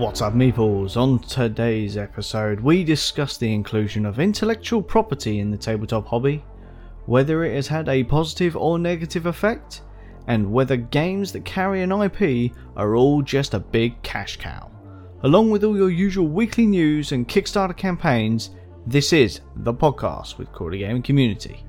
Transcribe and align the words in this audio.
What's 0.00 0.22
up, 0.22 0.32
meeples? 0.32 0.96
On 0.96 1.18
today's 1.18 1.96
episode, 1.96 2.60
we 2.60 2.84
discuss 2.84 3.36
the 3.36 3.52
inclusion 3.52 4.06
of 4.06 4.18
intellectual 4.18 4.82
property 4.82 5.40
in 5.40 5.50
the 5.50 5.58
tabletop 5.58 6.06
hobby, 6.06 6.42
whether 7.06 7.44
it 7.44 7.54
has 7.54 7.68
had 7.68 7.88
a 7.88 8.04
positive 8.04 8.56
or 8.56 8.78
negative 8.78 9.26
effect, 9.26 9.82
and 10.26 10.50
whether 10.50 10.76
games 10.76 11.32
that 11.32 11.44
carry 11.44 11.82
an 11.82 11.92
IP 11.92 12.52
are 12.76 12.96
all 12.96 13.22
just 13.22 13.54
a 13.54 13.60
big 13.60 14.02
cash 14.02 14.38
cow. 14.38 14.70
Along 15.22 15.50
with 15.50 15.64
all 15.64 15.76
your 15.76 15.90
usual 15.90 16.28
weekly 16.28 16.66
news 16.66 17.12
and 17.12 17.28
Kickstarter 17.28 17.76
campaigns, 17.76 18.50
this 18.86 19.12
is 19.12 19.40
the 19.56 19.74
podcast 19.74 20.38
with 20.38 20.52
Cordy 20.52 20.78
Gaming 20.78 21.02
Community. 21.02 21.64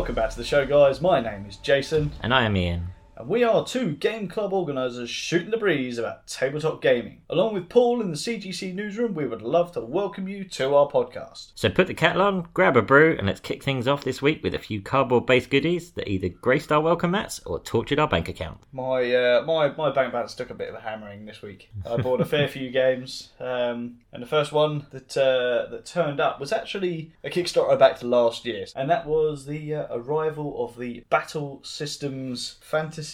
Welcome 0.00 0.14
back 0.14 0.30
to 0.30 0.36
the 0.38 0.44
show, 0.44 0.64
guys. 0.64 1.02
My 1.02 1.20
name 1.20 1.44
is 1.46 1.58
Jason, 1.58 2.12
And 2.22 2.32
I 2.32 2.44
am 2.44 2.56
Ian. 2.56 2.86
And 3.20 3.28
we 3.28 3.44
are 3.44 3.66
two 3.66 3.92
game 3.96 4.28
club 4.28 4.54
organisers 4.54 5.10
shooting 5.10 5.50
the 5.50 5.58
breeze 5.58 5.98
about 5.98 6.26
tabletop 6.26 6.80
gaming. 6.80 7.20
Along 7.28 7.52
with 7.52 7.68
Paul 7.68 8.00
in 8.00 8.10
the 8.10 8.16
CGC 8.16 8.74
newsroom, 8.74 9.14
we 9.14 9.26
would 9.26 9.42
love 9.42 9.72
to 9.72 9.80
welcome 9.80 10.26
you 10.26 10.42
to 10.44 10.74
our 10.74 10.88
podcast. 10.88 11.52
So 11.54 11.68
put 11.68 11.86
the 11.86 11.92
kettle 11.92 12.22
on, 12.22 12.48
grab 12.54 12.78
a 12.78 12.82
brew, 12.82 13.14
and 13.18 13.26
let's 13.26 13.40
kick 13.40 13.62
things 13.62 13.86
off 13.86 14.04
this 14.04 14.22
week 14.22 14.42
with 14.42 14.54
a 14.54 14.58
few 14.58 14.80
cardboard 14.80 15.26
based 15.26 15.50
goodies 15.50 15.90
that 15.92 16.08
either 16.08 16.30
graced 16.30 16.72
our 16.72 16.80
welcome 16.80 17.10
mats 17.10 17.40
or 17.44 17.60
tortured 17.60 17.98
our 17.98 18.08
bank 18.08 18.30
account. 18.30 18.58
My 18.72 19.14
uh, 19.14 19.42
my 19.46 19.68
my 19.68 19.90
bank 19.90 20.14
balance 20.14 20.34
took 20.34 20.48
a 20.48 20.54
bit 20.54 20.70
of 20.70 20.74
a 20.76 20.80
hammering 20.80 21.26
this 21.26 21.42
week. 21.42 21.70
I 21.86 21.98
bought 21.98 22.22
a 22.22 22.24
fair 22.24 22.48
few 22.48 22.70
games, 22.70 23.28
um, 23.38 23.98
and 24.12 24.22
the 24.22 24.26
first 24.26 24.50
one 24.50 24.86
that 24.92 25.14
uh, 25.14 25.70
that 25.70 25.84
turned 25.84 26.20
up 26.20 26.40
was 26.40 26.52
actually 26.52 27.12
a 27.22 27.28
Kickstarter 27.28 27.78
back 27.78 27.98
to 27.98 28.06
last 28.06 28.46
year, 28.46 28.64
and 28.74 28.88
that 28.88 29.06
was 29.06 29.44
the 29.44 29.74
uh, 29.74 29.86
arrival 29.90 30.64
of 30.64 30.78
the 30.78 31.04
Battle 31.10 31.60
Systems 31.62 32.56
Fantasy 32.62 33.09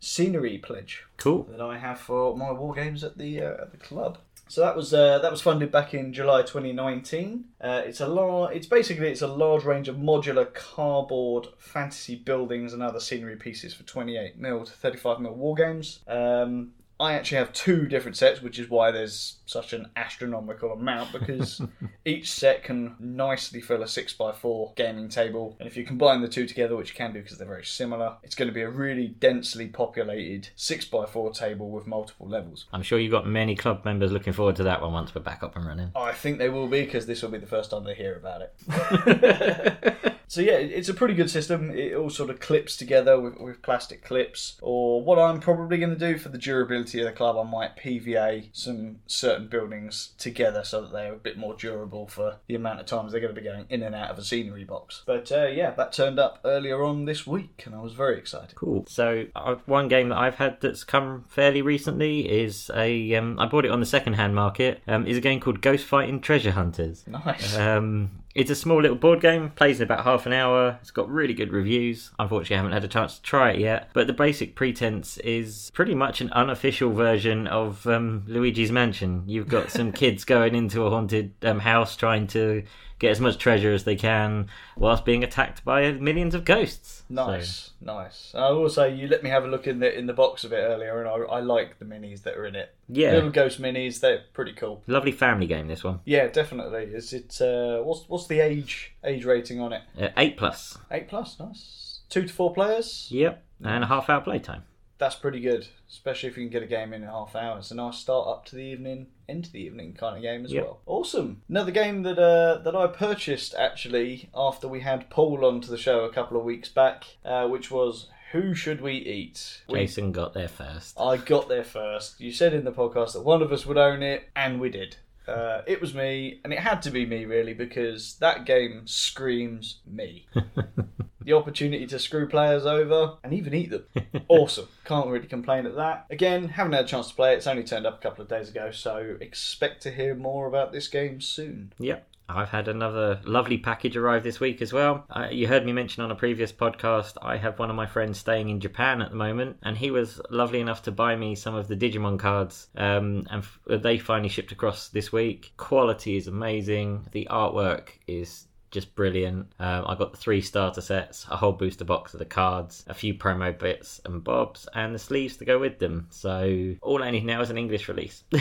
Scenery 0.00 0.58
Pledge 0.58 1.04
Cool. 1.16 1.44
that 1.50 1.60
I 1.60 1.78
have 1.78 1.98
for 2.00 2.36
my 2.36 2.50
war 2.52 2.74
games 2.74 3.02
at 3.04 3.18
the 3.18 3.40
uh, 3.42 3.62
at 3.62 3.70
the 3.72 3.76
club. 3.78 4.18
So 4.48 4.60
that 4.60 4.76
was 4.76 4.94
uh, 4.94 5.18
that 5.18 5.30
was 5.30 5.42
funded 5.42 5.72
back 5.72 5.92
in 5.92 6.12
July 6.12 6.42
2019. 6.42 7.44
Uh, 7.60 7.82
it's 7.84 8.00
a 8.00 8.06
lar- 8.06 8.52
It's 8.52 8.66
basically 8.68 9.08
it's 9.08 9.22
a 9.22 9.26
large 9.26 9.64
range 9.64 9.88
of 9.88 9.96
modular 9.96 10.52
cardboard 10.54 11.48
fantasy 11.58 12.14
buildings 12.14 12.72
and 12.72 12.80
other 12.82 13.00
scenery 13.00 13.34
pieces 13.36 13.74
for 13.74 13.82
28 13.82 14.38
mil 14.38 14.64
to 14.64 14.70
35 14.72 15.20
mil 15.20 15.34
war 15.34 15.54
games. 15.56 15.98
Um, 16.06 16.72
I 16.98 17.12
actually 17.12 17.38
have 17.38 17.52
two 17.52 17.86
different 17.86 18.16
sets, 18.16 18.40
which 18.40 18.58
is 18.58 18.70
why 18.70 18.90
there's 18.90 19.36
such 19.44 19.74
an 19.74 19.90
astronomical 19.96 20.72
amount 20.72 21.12
because 21.12 21.60
each 22.04 22.30
set 22.30 22.64
can 22.64 22.96
nicely 22.98 23.60
fill 23.60 23.82
a 23.82 23.86
6x4 23.86 24.74
gaming 24.76 25.08
table. 25.08 25.56
And 25.60 25.66
if 25.66 25.76
you 25.76 25.84
combine 25.84 26.22
the 26.22 26.28
two 26.28 26.46
together, 26.46 26.74
which 26.74 26.90
you 26.90 26.96
can 26.96 27.12
do 27.12 27.20
because 27.20 27.36
they're 27.36 27.46
very 27.46 27.64
similar, 27.64 28.16
it's 28.22 28.34
going 28.34 28.48
to 28.48 28.54
be 28.54 28.62
a 28.62 28.70
really 28.70 29.08
densely 29.08 29.68
populated 29.68 30.48
6x4 30.56 31.34
table 31.34 31.70
with 31.70 31.86
multiple 31.86 32.28
levels. 32.28 32.64
I'm 32.72 32.82
sure 32.82 32.98
you've 32.98 33.12
got 33.12 33.26
many 33.26 33.54
club 33.54 33.84
members 33.84 34.10
looking 34.10 34.32
forward 34.32 34.56
to 34.56 34.64
that 34.64 34.80
one 34.80 34.92
once 34.92 35.14
we're 35.14 35.20
back 35.20 35.42
up 35.42 35.54
and 35.54 35.66
running. 35.66 35.90
I 35.94 36.12
think 36.12 36.38
they 36.38 36.48
will 36.48 36.68
be 36.68 36.82
because 36.82 37.06
this 37.06 37.22
will 37.22 37.30
be 37.30 37.38
the 37.38 37.46
first 37.46 37.70
time 37.70 37.84
they 37.84 37.94
hear 37.94 38.16
about 38.16 38.40
it. 38.40 40.16
so 40.28 40.40
yeah, 40.40 40.54
it's 40.54 40.88
a 40.88 40.94
pretty 40.94 41.14
good 41.14 41.30
system. 41.30 41.70
It 41.70 41.94
all 41.94 42.10
sort 42.10 42.30
of 42.30 42.40
clips 42.40 42.76
together 42.76 43.20
with, 43.20 43.38
with 43.38 43.62
plastic 43.62 44.02
clips. 44.02 44.58
Or 44.62 45.02
what 45.02 45.18
I'm 45.18 45.40
probably 45.40 45.76
going 45.76 45.96
to 45.96 46.12
do 46.12 46.16
for 46.18 46.30
the 46.30 46.38
durability 46.38 46.85
of 46.94 47.06
the 47.06 47.12
club, 47.12 47.36
I 47.36 47.48
might 47.48 47.76
PVA 47.76 48.48
some 48.52 49.00
certain 49.06 49.48
buildings 49.48 50.14
together 50.18 50.64
so 50.64 50.82
that 50.82 50.92
they're 50.92 51.12
a 51.12 51.16
bit 51.16 51.36
more 51.36 51.54
durable 51.54 52.06
for 52.06 52.36
the 52.46 52.54
amount 52.54 52.80
of 52.80 52.86
times 52.86 53.12
they're 53.12 53.20
going 53.20 53.34
to 53.34 53.40
be 53.40 53.46
going 53.46 53.66
in 53.68 53.82
and 53.82 53.94
out 53.94 54.10
of 54.10 54.18
a 54.18 54.24
scenery 54.24 54.64
box. 54.64 55.02
But 55.06 55.30
uh, 55.32 55.46
yeah, 55.46 55.70
that 55.72 55.92
turned 55.92 56.18
up 56.18 56.40
earlier 56.44 56.82
on 56.82 57.04
this 57.04 57.26
week, 57.26 57.62
and 57.66 57.74
I 57.74 57.80
was 57.80 57.92
very 57.92 58.18
excited. 58.18 58.54
Cool. 58.54 58.84
So 58.88 59.26
uh, 59.34 59.56
one 59.66 59.88
game 59.88 60.08
that 60.10 60.18
I've 60.18 60.36
had 60.36 60.60
that's 60.60 60.84
come 60.84 61.24
fairly 61.28 61.62
recently 61.62 62.28
is 62.28 62.70
a 62.74 63.14
um, 63.14 63.38
I 63.38 63.46
bought 63.46 63.64
it 63.64 63.70
on 63.70 63.80
the 63.80 63.86
second 63.86 64.14
hand 64.14 64.34
market. 64.34 64.82
Um, 64.86 65.06
is 65.06 65.16
a 65.16 65.20
game 65.20 65.40
called 65.40 65.60
Ghost 65.60 65.84
Fighting 65.84 66.20
Treasure 66.20 66.52
Hunters. 66.52 67.04
Nice. 67.06 67.56
Um, 67.56 68.22
it's 68.36 68.50
a 68.50 68.54
small 68.54 68.82
little 68.82 68.98
board 68.98 69.22
game, 69.22 69.48
plays 69.50 69.80
in 69.80 69.84
about 69.84 70.04
half 70.04 70.26
an 70.26 70.34
hour. 70.34 70.78
It's 70.82 70.90
got 70.90 71.08
really 71.08 71.32
good 71.32 71.52
reviews. 71.52 72.10
Unfortunately, 72.18 72.56
I 72.56 72.58
haven't 72.58 72.72
had 72.72 72.84
a 72.84 72.88
chance 72.88 73.16
to 73.16 73.22
try 73.22 73.52
it 73.52 73.60
yet. 73.60 73.88
But 73.94 74.08
the 74.08 74.12
basic 74.12 74.54
pretense 74.54 75.16
is 75.18 75.70
pretty 75.72 75.94
much 75.94 76.20
an 76.20 76.30
unofficial 76.32 76.92
version 76.92 77.46
of 77.46 77.86
um, 77.86 78.24
Luigi's 78.26 78.70
Mansion. 78.70 79.22
You've 79.26 79.48
got 79.48 79.70
some 79.70 79.90
kids 80.02 80.26
going 80.26 80.54
into 80.54 80.84
a 80.84 80.90
haunted 80.90 81.32
um, 81.42 81.60
house 81.60 81.96
trying 81.96 82.26
to 82.28 82.62
get 82.98 83.10
as 83.10 83.20
much 83.20 83.38
treasure 83.38 83.72
as 83.72 83.84
they 83.84 83.96
can 83.96 84.48
whilst 84.76 85.04
being 85.04 85.22
attacked 85.22 85.64
by 85.64 85.92
millions 85.92 86.34
of 86.34 86.44
ghosts. 86.44 87.04
Nice, 87.08 87.70
nice. 87.80 88.32
I 88.34 88.50
will 88.50 88.68
say 88.68 88.94
you 88.94 89.06
let 89.08 89.22
me 89.22 89.30
have 89.30 89.44
a 89.44 89.48
look 89.48 89.66
in 89.66 89.78
the 89.80 89.96
in 89.96 90.06
the 90.06 90.12
box 90.12 90.44
a 90.44 90.48
bit 90.48 90.56
earlier, 90.60 91.00
and 91.00 91.08
I, 91.08 91.36
I 91.36 91.40
like 91.40 91.78
the 91.78 91.84
minis 91.84 92.22
that 92.22 92.36
are 92.36 92.46
in 92.46 92.56
it. 92.56 92.74
Yeah. 92.88 93.12
little 93.12 93.30
ghost 93.30 93.60
minis. 93.60 94.00
They're 94.00 94.22
pretty 94.32 94.52
cool. 94.52 94.82
Lovely 94.86 95.12
family 95.12 95.46
game, 95.46 95.68
this 95.68 95.84
one. 95.84 96.00
Yeah, 96.04 96.26
definitely. 96.28 96.84
Is 96.84 97.12
it? 97.12 97.40
Uh, 97.40 97.82
what's 97.82 98.08
what's 98.08 98.26
the 98.26 98.40
age 98.40 98.94
age 99.04 99.24
rating 99.24 99.60
on 99.60 99.72
it? 99.72 99.82
Uh, 100.00 100.08
8 100.16 100.36
plus. 100.36 100.78
Eight 100.90 101.08
plus. 101.08 101.38
Nice. 101.38 102.00
Two 102.08 102.22
to 102.26 102.32
four 102.32 102.52
players. 102.52 103.08
Yep. 103.10 103.42
And 103.64 103.84
a 103.84 103.86
half 103.86 104.08
hour 104.10 104.20
playtime. 104.20 104.64
That's 104.98 105.14
pretty 105.14 105.40
good, 105.40 105.66
especially 105.90 106.30
if 106.30 106.38
you 106.38 106.44
can 106.44 106.50
get 106.50 106.62
a 106.62 106.66
game 106.66 106.94
in 106.94 107.02
in 107.02 107.08
half 107.08 107.36
hour. 107.36 107.58
It's 107.58 107.70
a 107.70 107.74
nice 107.74 107.98
start 107.98 108.26
up 108.28 108.46
to 108.46 108.56
the 108.56 108.62
evening, 108.62 109.08
into 109.28 109.50
the 109.52 109.60
evening 109.60 109.92
kind 109.92 110.16
of 110.16 110.22
game 110.22 110.44
as 110.44 110.52
Yep. 110.52 110.64
well. 110.64 110.80
Awesome. 110.86 111.42
Another 111.50 111.70
game 111.70 112.02
that 112.04 112.18
uh, 112.18 112.62
that 112.62 112.74
I 112.74 112.86
purchased 112.86 113.54
actually 113.54 114.30
after 114.34 114.66
we 114.68 114.80
had 114.80 115.10
Paul 115.10 115.44
onto 115.44 115.68
the 115.68 115.76
show 115.76 116.04
a 116.04 116.12
couple 116.12 116.38
of 116.38 116.44
weeks 116.44 116.68
back, 116.70 117.04
uh, 117.26 117.46
which 117.46 117.70
was 117.70 118.08
Who 118.32 118.54
Should 118.54 118.80
We 118.80 118.94
Eat? 118.94 119.62
We- 119.68 119.80
Jason 119.80 120.12
got 120.12 120.32
there 120.32 120.48
first. 120.48 120.98
I 120.98 121.18
got 121.18 121.48
there 121.48 121.64
first. 121.64 122.18
You 122.20 122.32
said 122.32 122.54
in 122.54 122.64
the 122.64 122.72
podcast 122.72 123.12
that 123.12 123.22
one 123.22 123.42
of 123.42 123.52
us 123.52 123.66
would 123.66 123.78
own 123.78 124.02
it, 124.02 124.30
and 124.34 124.58
we 124.60 124.70
did. 124.70 124.96
Uh, 125.26 125.62
it 125.66 125.80
was 125.80 125.94
me, 125.94 126.40
and 126.44 126.52
it 126.52 126.60
had 126.60 126.82
to 126.82 126.90
be 126.90 127.04
me 127.04 127.24
really 127.24 127.54
because 127.54 128.16
that 128.20 128.44
game 128.44 128.86
screams 128.86 129.80
me. 129.86 130.26
the 131.20 131.32
opportunity 131.32 131.86
to 131.86 131.98
screw 131.98 132.28
players 132.28 132.64
over 132.64 133.14
and 133.24 133.34
even 133.34 133.52
eat 133.52 133.70
them. 133.70 133.84
awesome. 134.28 134.68
Can't 134.84 135.08
really 135.08 135.26
complain 135.26 135.66
at 135.66 135.74
that. 135.74 136.06
Again, 136.10 136.50
haven't 136.50 136.72
had 136.72 136.84
a 136.84 136.88
chance 136.88 137.08
to 137.08 137.14
play 137.14 137.32
it. 137.32 137.38
It's 137.38 137.46
only 137.48 137.64
turned 137.64 137.86
up 137.86 137.98
a 137.98 138.02
couple 138.02 138.22
of 138.22 138.28
days 138.28 138.48
ago, 138.48 138.70
so 138.70 139.16
expect 139.20 139.82
to 139.82 139.90
hear 139.90 140.14
more 140.14 140.46
about 140.46 140.72
this 140.72 140.86
game 140.86 141.20
soon. 141.20 141.72
Yep. 141.78 142.06
I've 142.28 142.48
had 142.48 142.68
another 142.68 143.20
lovely 143.24 143.58
package 143.58 143.96
arrive 143.96 144.22
this 144.22 144.40
week 144.40 144.60
as 144.62 144.72
well. 144.72 145.04
Uh, 145.10 145.28
you 145.30 145.46
heard 145.46 145.64
me 145.64 145.72
mention 145.72 146.02
on 146.02 146.10
a 146.10 146.16
previous 146.16 146.52
podcast, 146.52 147.14
I 147.22 147.36
have 147.36 147.58
one 147.58 147.70
of 147.70 147.76
my 147.76 147.86
friends 147.86 148.18
staying 148.18 148.48
in 148.48 148.60
Japan 148.60 149.00
at 149.02 149.10
the 149.10 149.16
moment, 149.16 149.58
and 149.62 149.76
he 149.76 149.90
was 149.90 150.20
lovely 150.30 150.60
enough 150.60 150.82
to 150.84 150.92
buy 150.92 151.16
me 151.16 151.34
some 151.34 151.54
of 151.54 151.68
the 151.68 151.76
Digimon 151.76 152.18
cards, 152.18 152.68
um, 152.76 153.26
and 153.30 153.42
f- 153.42 153.60
they 153.66 153.98
finally 153.98 154.28
shipped 154.28 154.52
across 154.52 154.88
this 154.88 155.12
week. 155.12 155.52
Quality 155.56 156.16
is 156.16 156.26
amazing, 156.26 157.06
the 157.12 157.28
artwork 157.30 157.88
is 158.06 158.46
just 158.72 158.94
brilliant. 158.94 159.46
Um, 159.58 159.84
I 159.86 159.94
got 159.94 160.10
the 160.12 160.18
three 160.18 160.40
starter 160.40 160.80
sets, 160.80 161.26
a 161.30 161.36
whole 161.36 161.52
booster 161.52 161.84
box 161.84 162.12
of 162.12 162.18
the 162.18 162.26
cards, 162.26 162.84
a 162.88 162.94
few 162.94 163.14
promo 163.14 163.56
bits 163.56 164.00
and 164.04 164.22
bobs, 164.22 164.68
and 164.74 164.94
the 164.94 164.98
sleeves 164.98 165.36
to 165.38 165.44
go 165.44 165.58
with 165.58 165.78
them. 165.78 166.08
So 166.10 166.74
all 166.82 167.02
I 167.02 167.10
need 167.10 167.24
now 167.24 167.40
is 167.40 167.50
an 167.50 167.58
English 167.58 167.88
release. 167.88 168.24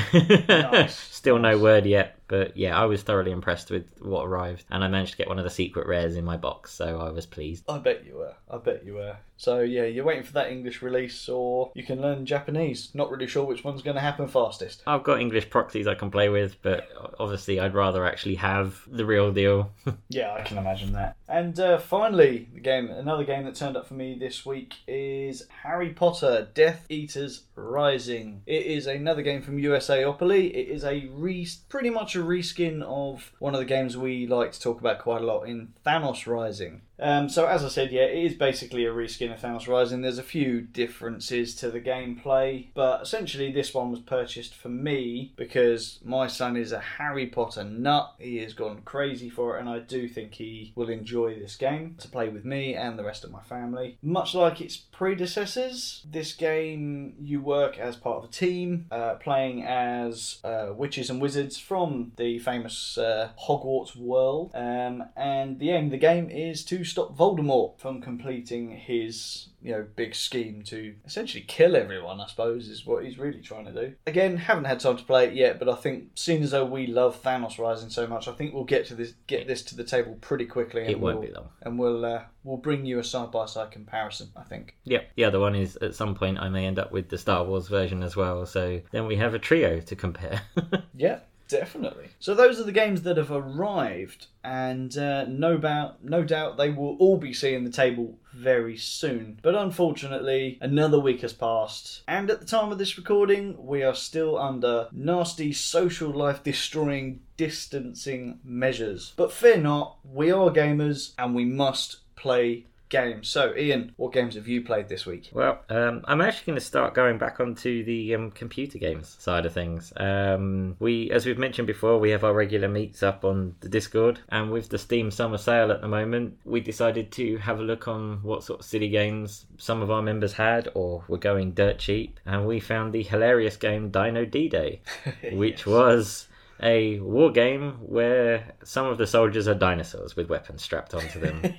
Nice. 0.50 0.96
Still 0.98 1.40
no 1.40 1.58
word 1.58 1.86
yet, 1.86 2.18
but 2.28 2.56
yeah, 2.58 2.78
I 2.80 2.86
was 2.86 3.04
thoroughly 3.04 3.32
impressed 3.32 3.72
with 3.72 3.86
what 4.00 4.26
arrived, 4.26 4.66
and 4.70 4.84
I 4.84 4.88
managed 4.88 5.12
to 5.12 5.18
get 5.18 5.28
one 5.28 5.40
of 5.40 5.44
the 5.44 5.50
secret 5.50 5.88
rares 5.88 6.16
in 6.16 6.26
my 6.26 6.38
box, 6.38 6.74
so 6.74 7.00
I 7.00 7.12
was 7.12 7.26
pleased. 7.26 7.64
I 7.70 7.78
bet 7.78 8.06
you 8.06 8.16
were. 8.16 8.34
I 8.50 8.58
bet 8.58 8.86
you 8.86 8.96
were. 8.96 9.18
So 9.38 9.60
yeah, 9.62 9.84
you're 9.84 10.06
waiting 10.06 10.24
for 10.24 10.34
that 10.34 10.50
English 10.50 10.82
release, 10.82 11.28
or 11.28 11.72
you 11.76 11.84
can 11.84 12.02
learn 12.02 12.26
Japanese. 12.26 12.92
Not 12.94 13.12
really 13.12 13.28
sure 13.28 13.44
which 13.44 13.64
one's 13.64 13.82
going 13.82 13.96
to 13.96 14.02
happen 14.02 14.28
fastest. 14.28 14.82
I've 14.88 15.04
got 15.04 15.20
English 15.20 15.50
proxies 15.50 15.88
I 15.88 15.96
can 15.96 16.10
play 16.10 16.30
with, 16.30 16.62
but 16.62 16.88
obviously 17.20 17.60
I'd 17.60 17.74
rather 17.74 18.06
actually 18.06 18.36
have 18.36 18.82
the 18.88 19.06
real 19.06 19.32
deal. 19.32 19.72
Yeah, 20.08 20.34
I 20.34 20.44
can 20.44 20.58
imagine 20.58 20.94
that. 20.94 21.16
And 21.28 21.60
uh, 21.60 21.78
finally, 21.78 22.48
the 22.54 22.60
game, 22.60 22.90
another 22.90 23.24
game 23.24 23.44
that 23.46 23.56
turned 23.56 23.76
up 23.76 23.88
for 23.88 23.96
me 23.96 24.16
this 24.18 24.46
week 24.46 24.76
is 24.88 25.48
Harry 25.64 25.90
Potter: 25.90 26.48
Death 26.54 26.86
Eaters 26.90 27.44
Rising. 27.56 28.42
It 28.46 28.66
is 28.66 28.88
another 28.88 29.22
game 29.24 29.42
from 29.42 29.58
USAopoly. 29.58 30.52
It 30.52 30.70
is 30.70 30.84
a 30.84 31.08
re- 31.12 31.48
pretty 31.70 31.90
much 31.90 32.15
a 32.16 32.20
reskin 32.20 32.82
of 32.84 33.32
one 33.40 33.54
of 33.54 33.60
the 33.60 33.66
games 33.66 33.98
we 33.98 34.28
like 34.28 34.52
to 34.52 34.60
talk 34.60 34.80
about 34.80 35.00
quite 35.00 35.22
a 35.22 35.26
lot 35.26 35.44
in 35.44 35.74
Thanos 35.86 36.28
Rising. 36.28 36.82
Um, 37.00 37.30
so 37.30 37.46
as 37.46 37.64
I 37.64 37.68
said, 37.68 37.92
yeah, 37.92 38.04
it 38.04 38.26
is 38.26 38.34
basically 38.34 38.86
a 38.86 38.92
reskin 38.92 39.34
of 39.34 39.40
Thanos 39.40 39.68
Rising. 39.68 40.02
There's 40.02 40.18
a 40.18 40.24
few 40.24 40.62
differences 40.62 41.56
to 41.56 41.70
the 41.70 41.82
gameplay, 41.82 42.68
but 42.74 43.02
essentially 43.02 43.52
this 43.52 43.74
one 43.74 43.92
was 43.92 44.00
purchased 44.00 44.56
for 44.56 44.70
me 44.70 45.34
because 45.36 46.00
my 46.04 46.28
son 46.28 46.56
is 46.56 46.72
a 46.72 46.80
Harry 46.80 47.28
Potter 47.28 47.64
nut. 47.64 48.14
He 48.20 48.38
has 48.38 48.54
gone 48.54 48.82
crazy 48.86 49.30
for 49.30 49.58
it, 49.58 49.62
and 49.62 49.70
I 49.70 49.80
do 49.80 50.08
think 50.08 50.36
he 50.36 50.72
will 50.76 50.90
enjoy 50.90 51.38
this 51.38 51.56
game 51.56 51.96
to 52.00 52.08
play 52.08 52.30
with 52.30 52.46
me 52.46 52.76
and 52.76 52.98
the 52.98 53.04
rest 53.04 53.24
of 53.24 53.32
my 53.32 53.42
family. 53.42 53.98
Much 54.02 54.34
like 54.34 54.62
its 54.62 54.78
predecessors, 54.78 56.06
this 56.10 56.34
game 56.34 57.16
you 57.20 57.42
work 57.42 57.78
as 57.78 57.96
part 57.96 58.18
of 58.18 58.30
a 58.30 58.34
team, 58.34 58.86
uh, 58.92 59.16
playing 59.16 59.64
as 59.64 60.40
uh, 60.44 60.68
witches 60.74 61.10
and 61.10 61.22
wizards 61.22 61.58
from 61.58 62.14
the 62.18 62.40
famous 62.40 62.98
uh, 62.98 63.30
Hogwarts 63.48 63.96
world, 63.96 64.52
um, 64.54 65.04
and 65.16 65.60
the 65.60 65.72
aim 65.72 65.86
of 65.86 65.92
the 65.92 65.98
game 65.98 66.30
is 66.30 66.64
to 66.66 66.85
stop 66.86 67.18
Voldemort 67.18 67.80
from 67.80 68.02
completing 68.02 68.72
his 68.72 69.50
you 69.62 69.72
know 69.72 69.86
big 69.96 70.14
scheme 70.14 70.62
to 70.64 70.94
essentially 71.06 71.44
kill 71.48 71.76
everyone. 71.76 72.20
I 72.22 72.28
suppose 72.28 72.68
is 72.70 72.86
what 72.86 73.04
he's 73.04 73.18
really 73.18 73.42
trying 73.42 73.66
to 73.66 73.72
do. 73.72 73.94
Again, 74.08 74.38
haven't 74.38 74.66
had 74.66 74.80
time 74.80 74.98
to 74.98 75.04
play 75.04 75.26
it 75.28 75.34
yet, 75.34 75.60
but 75.60 75.68
I 75.70 75.76
think 75.76 76.10
seeing 76.16 76.44
as 76.44 76.52
though 76.52 76.66
we 76.66 76.88
love 76.88 77.22
Thanos 77.22 77.58
Rising 77.58 77.90
so 77.90 78.06
much, 78.08 78.28
I 78.28 78.32
think 78.34 78.54
we'll 78.54 78.64
get 78.64 78.86
to 78.88 78.96
this 78.96 79.14
get 79.28 79.48
this 79.48 79.62
to 79.64 79.76
the 79.76 79.84
table 79.84 80.18
pretty 80.22 80.46
quickly. 80.46 80.82
And 80.82 80.92
It 80.92 81.00
won't 81.00 81.20
we'll, 81.20 81.28
be 81.30 81.34
long. 81.34 81.50
and 81.62 81.80
we'll 81.80 82.06
uh, 82.06 82.24
we'll 82.44 82.58
bring 82.58 82.86
you 82.86 83.00
a 83.00 83.04
side 83.04 83.32
by 83.32 83.46
side 83.48 83.72
comparison. 83.72 84.30
I 84.36 84.44
think. 84.44 84.76
Yep. 84.84 85.12
The 85.16 85.24
other 85.26 85.40
one 85.40 85.56
is 85.56 85.76
at 85.78 85.96
some 85.96 86.16
point 86.16 86.40
I 86.40 86.50
may 86.50 86.66
end 86.66 86.80
up 86.80 86.92
with 86.92 87.10
the 87.10 87.18
Star 87.18 87.44
Wars 87.44 87.68
version 87.68 88.04
as 88.04 88.16
well. 88.16 88.46
So 88.46 88.82
then 88.92 89.08
we 89.08 89.16
have 89.16 89.34
a 89.34 89.40
trio 89.40 89.80
to 89.80 89.96
compare. 89.96 90.42
Yeah, 90.98 91.20
definitely. 91.48 92.10
So 92.20 92.34
those 92.34 92.60
are 92.60 92.64
the 92.64 92.72
games 92.72 93.04
that 93.04 93.18
have 93.18 93.32
arrived, 93.32 94.28
and 94.44 94.96
uh, 94.98 95.26
no 95.26 95.58
doubt, 95.58 96.04
no 96.04 96.24
doubt, 96.24 96.58
they 96.58 96.70
will 96.70 96.96
all 96.98 97.18
be 97.18 97.34
seeing 97.34 97.64
the 97.64 97.72
table 97.72 98.18
very 98.34 98.78
soon. 98.78 99.40
But 99.42 99.56
unfortunately, 99.56 100.58
another 100.62 101.00
week 101.00 101.22
has 101.22 101.34
passed, 101.34 102.02
and 102.08 102.30
at 102.30 102.40
the 102.40 102.46
time 102.46 102.72
of 102.72 102.78
this 102.78 102.98
recording, 102.98 103.56
we 103.66 103.84
are 103.84 103.96
still 103.96 104.38
under 104.38 104.88
nasty 104.92 105.54
social 105.54 106.12
life 106.12 106.44
destroying 106.44 107.22
distancing 107.38 108.40
measures. 108.44 109.14
But 109.16 109.32
fear 109.32 109.58
not, 109.58 109.98
we 110.04 110.32
are 110.32 110.50
gamers, 110.50 111.14
and 111.18 111.36
we 111.36 111.46
must 111.46 111.98
play 112.16 112.66
games. 112.90 113.28
So, 113.28 113.56
Ian, 113.56 113.94
what 113.98 114.14
games 114.14 114.36
have 114.36 114.48
you 114.48 114.64
played 114.64 114.88
this 114.88 115.06
week? 115.06 115.30
Well, 115.34 115.60
um, 115.70 116.02
I'm 116.06 116.22
actually 116.22 116.46
going 116.46 116.60
to 116.60 116.66
start 116.66 116.94
going 116.94 117.18
back 117.18 117.40
onto 117.40 117.84
the 117.84 118.16
um, 118.16 118.32
computer 118.32 118.78
games 118.78 119.16
side 119.20 119.46
of 119.46 119.54
things. 119.54 119.92
Um, 119.98 120.76
we, 120.80 121.12
as 121.12 121.26
we've 121.26 121.38
mentioned 121.38 121.68
before, 121.68 122.00
we 122.00 122.12
have 122.12 122.24
our 122.24 122.34
regular 122.34 122.68
meets 122.68 123.04
up 123.04 123.26
on 123.26 123.56
the 123.62 123.70
Discord, 123.70 124.20
and 124.30 124.52
with 124.52 124.70
the 124.70 124.78
Steam 124.78 125.12
Summer 125.12 125.38
Sale 125.38 125.72
at 125.72 125.82
the 125.82 125.88
moment, 125.88 126.38
we 126.46 126.60
decided 126.60 127.12
to 127.14 127.38
have 127.38 127.60
a 127.60 127.64
look 127.64 127.88
on 127.88 128.20
what 128.24 128.44
sort 128.44 128.60
of 128.60 128.66
city 128.66 128.90
games 128.90 129.46
some 129.58 129.82
of 129.82 129.92
our 129.92 130.02
members 130.02 130.34
had 130.34 130.70
or 130.74 131.04
were 131.08 131.18
going 131.18 131.54
dirt 131.54 131.80
cheap, 131.80 132.20
and 132.26 132.46
we 132.46 132.60
found 132.60 132.94
the 132.94 133.04
hilarious 133.04 133.58
game 133.58 133.90
Dino 133.90 134.26
D-Day, 134.26 134.82
which 135.32 135.66
was 135.66 136.28
a 136.64 137.00
war 137.00 137.32
game 137.32 137.74
where 137.82 138.54
some 138.64 138.86
of 138.86 138.98
the 138.98 139.08
soldiers 139.08 139.48
are 139.48 139.56
dinosaurs 139.56 140.16
with 140.16 140.30
weapons 140.30 140.62
strapped 140.62 140.94
onto 140.94 141.20
them. 141.20 141.42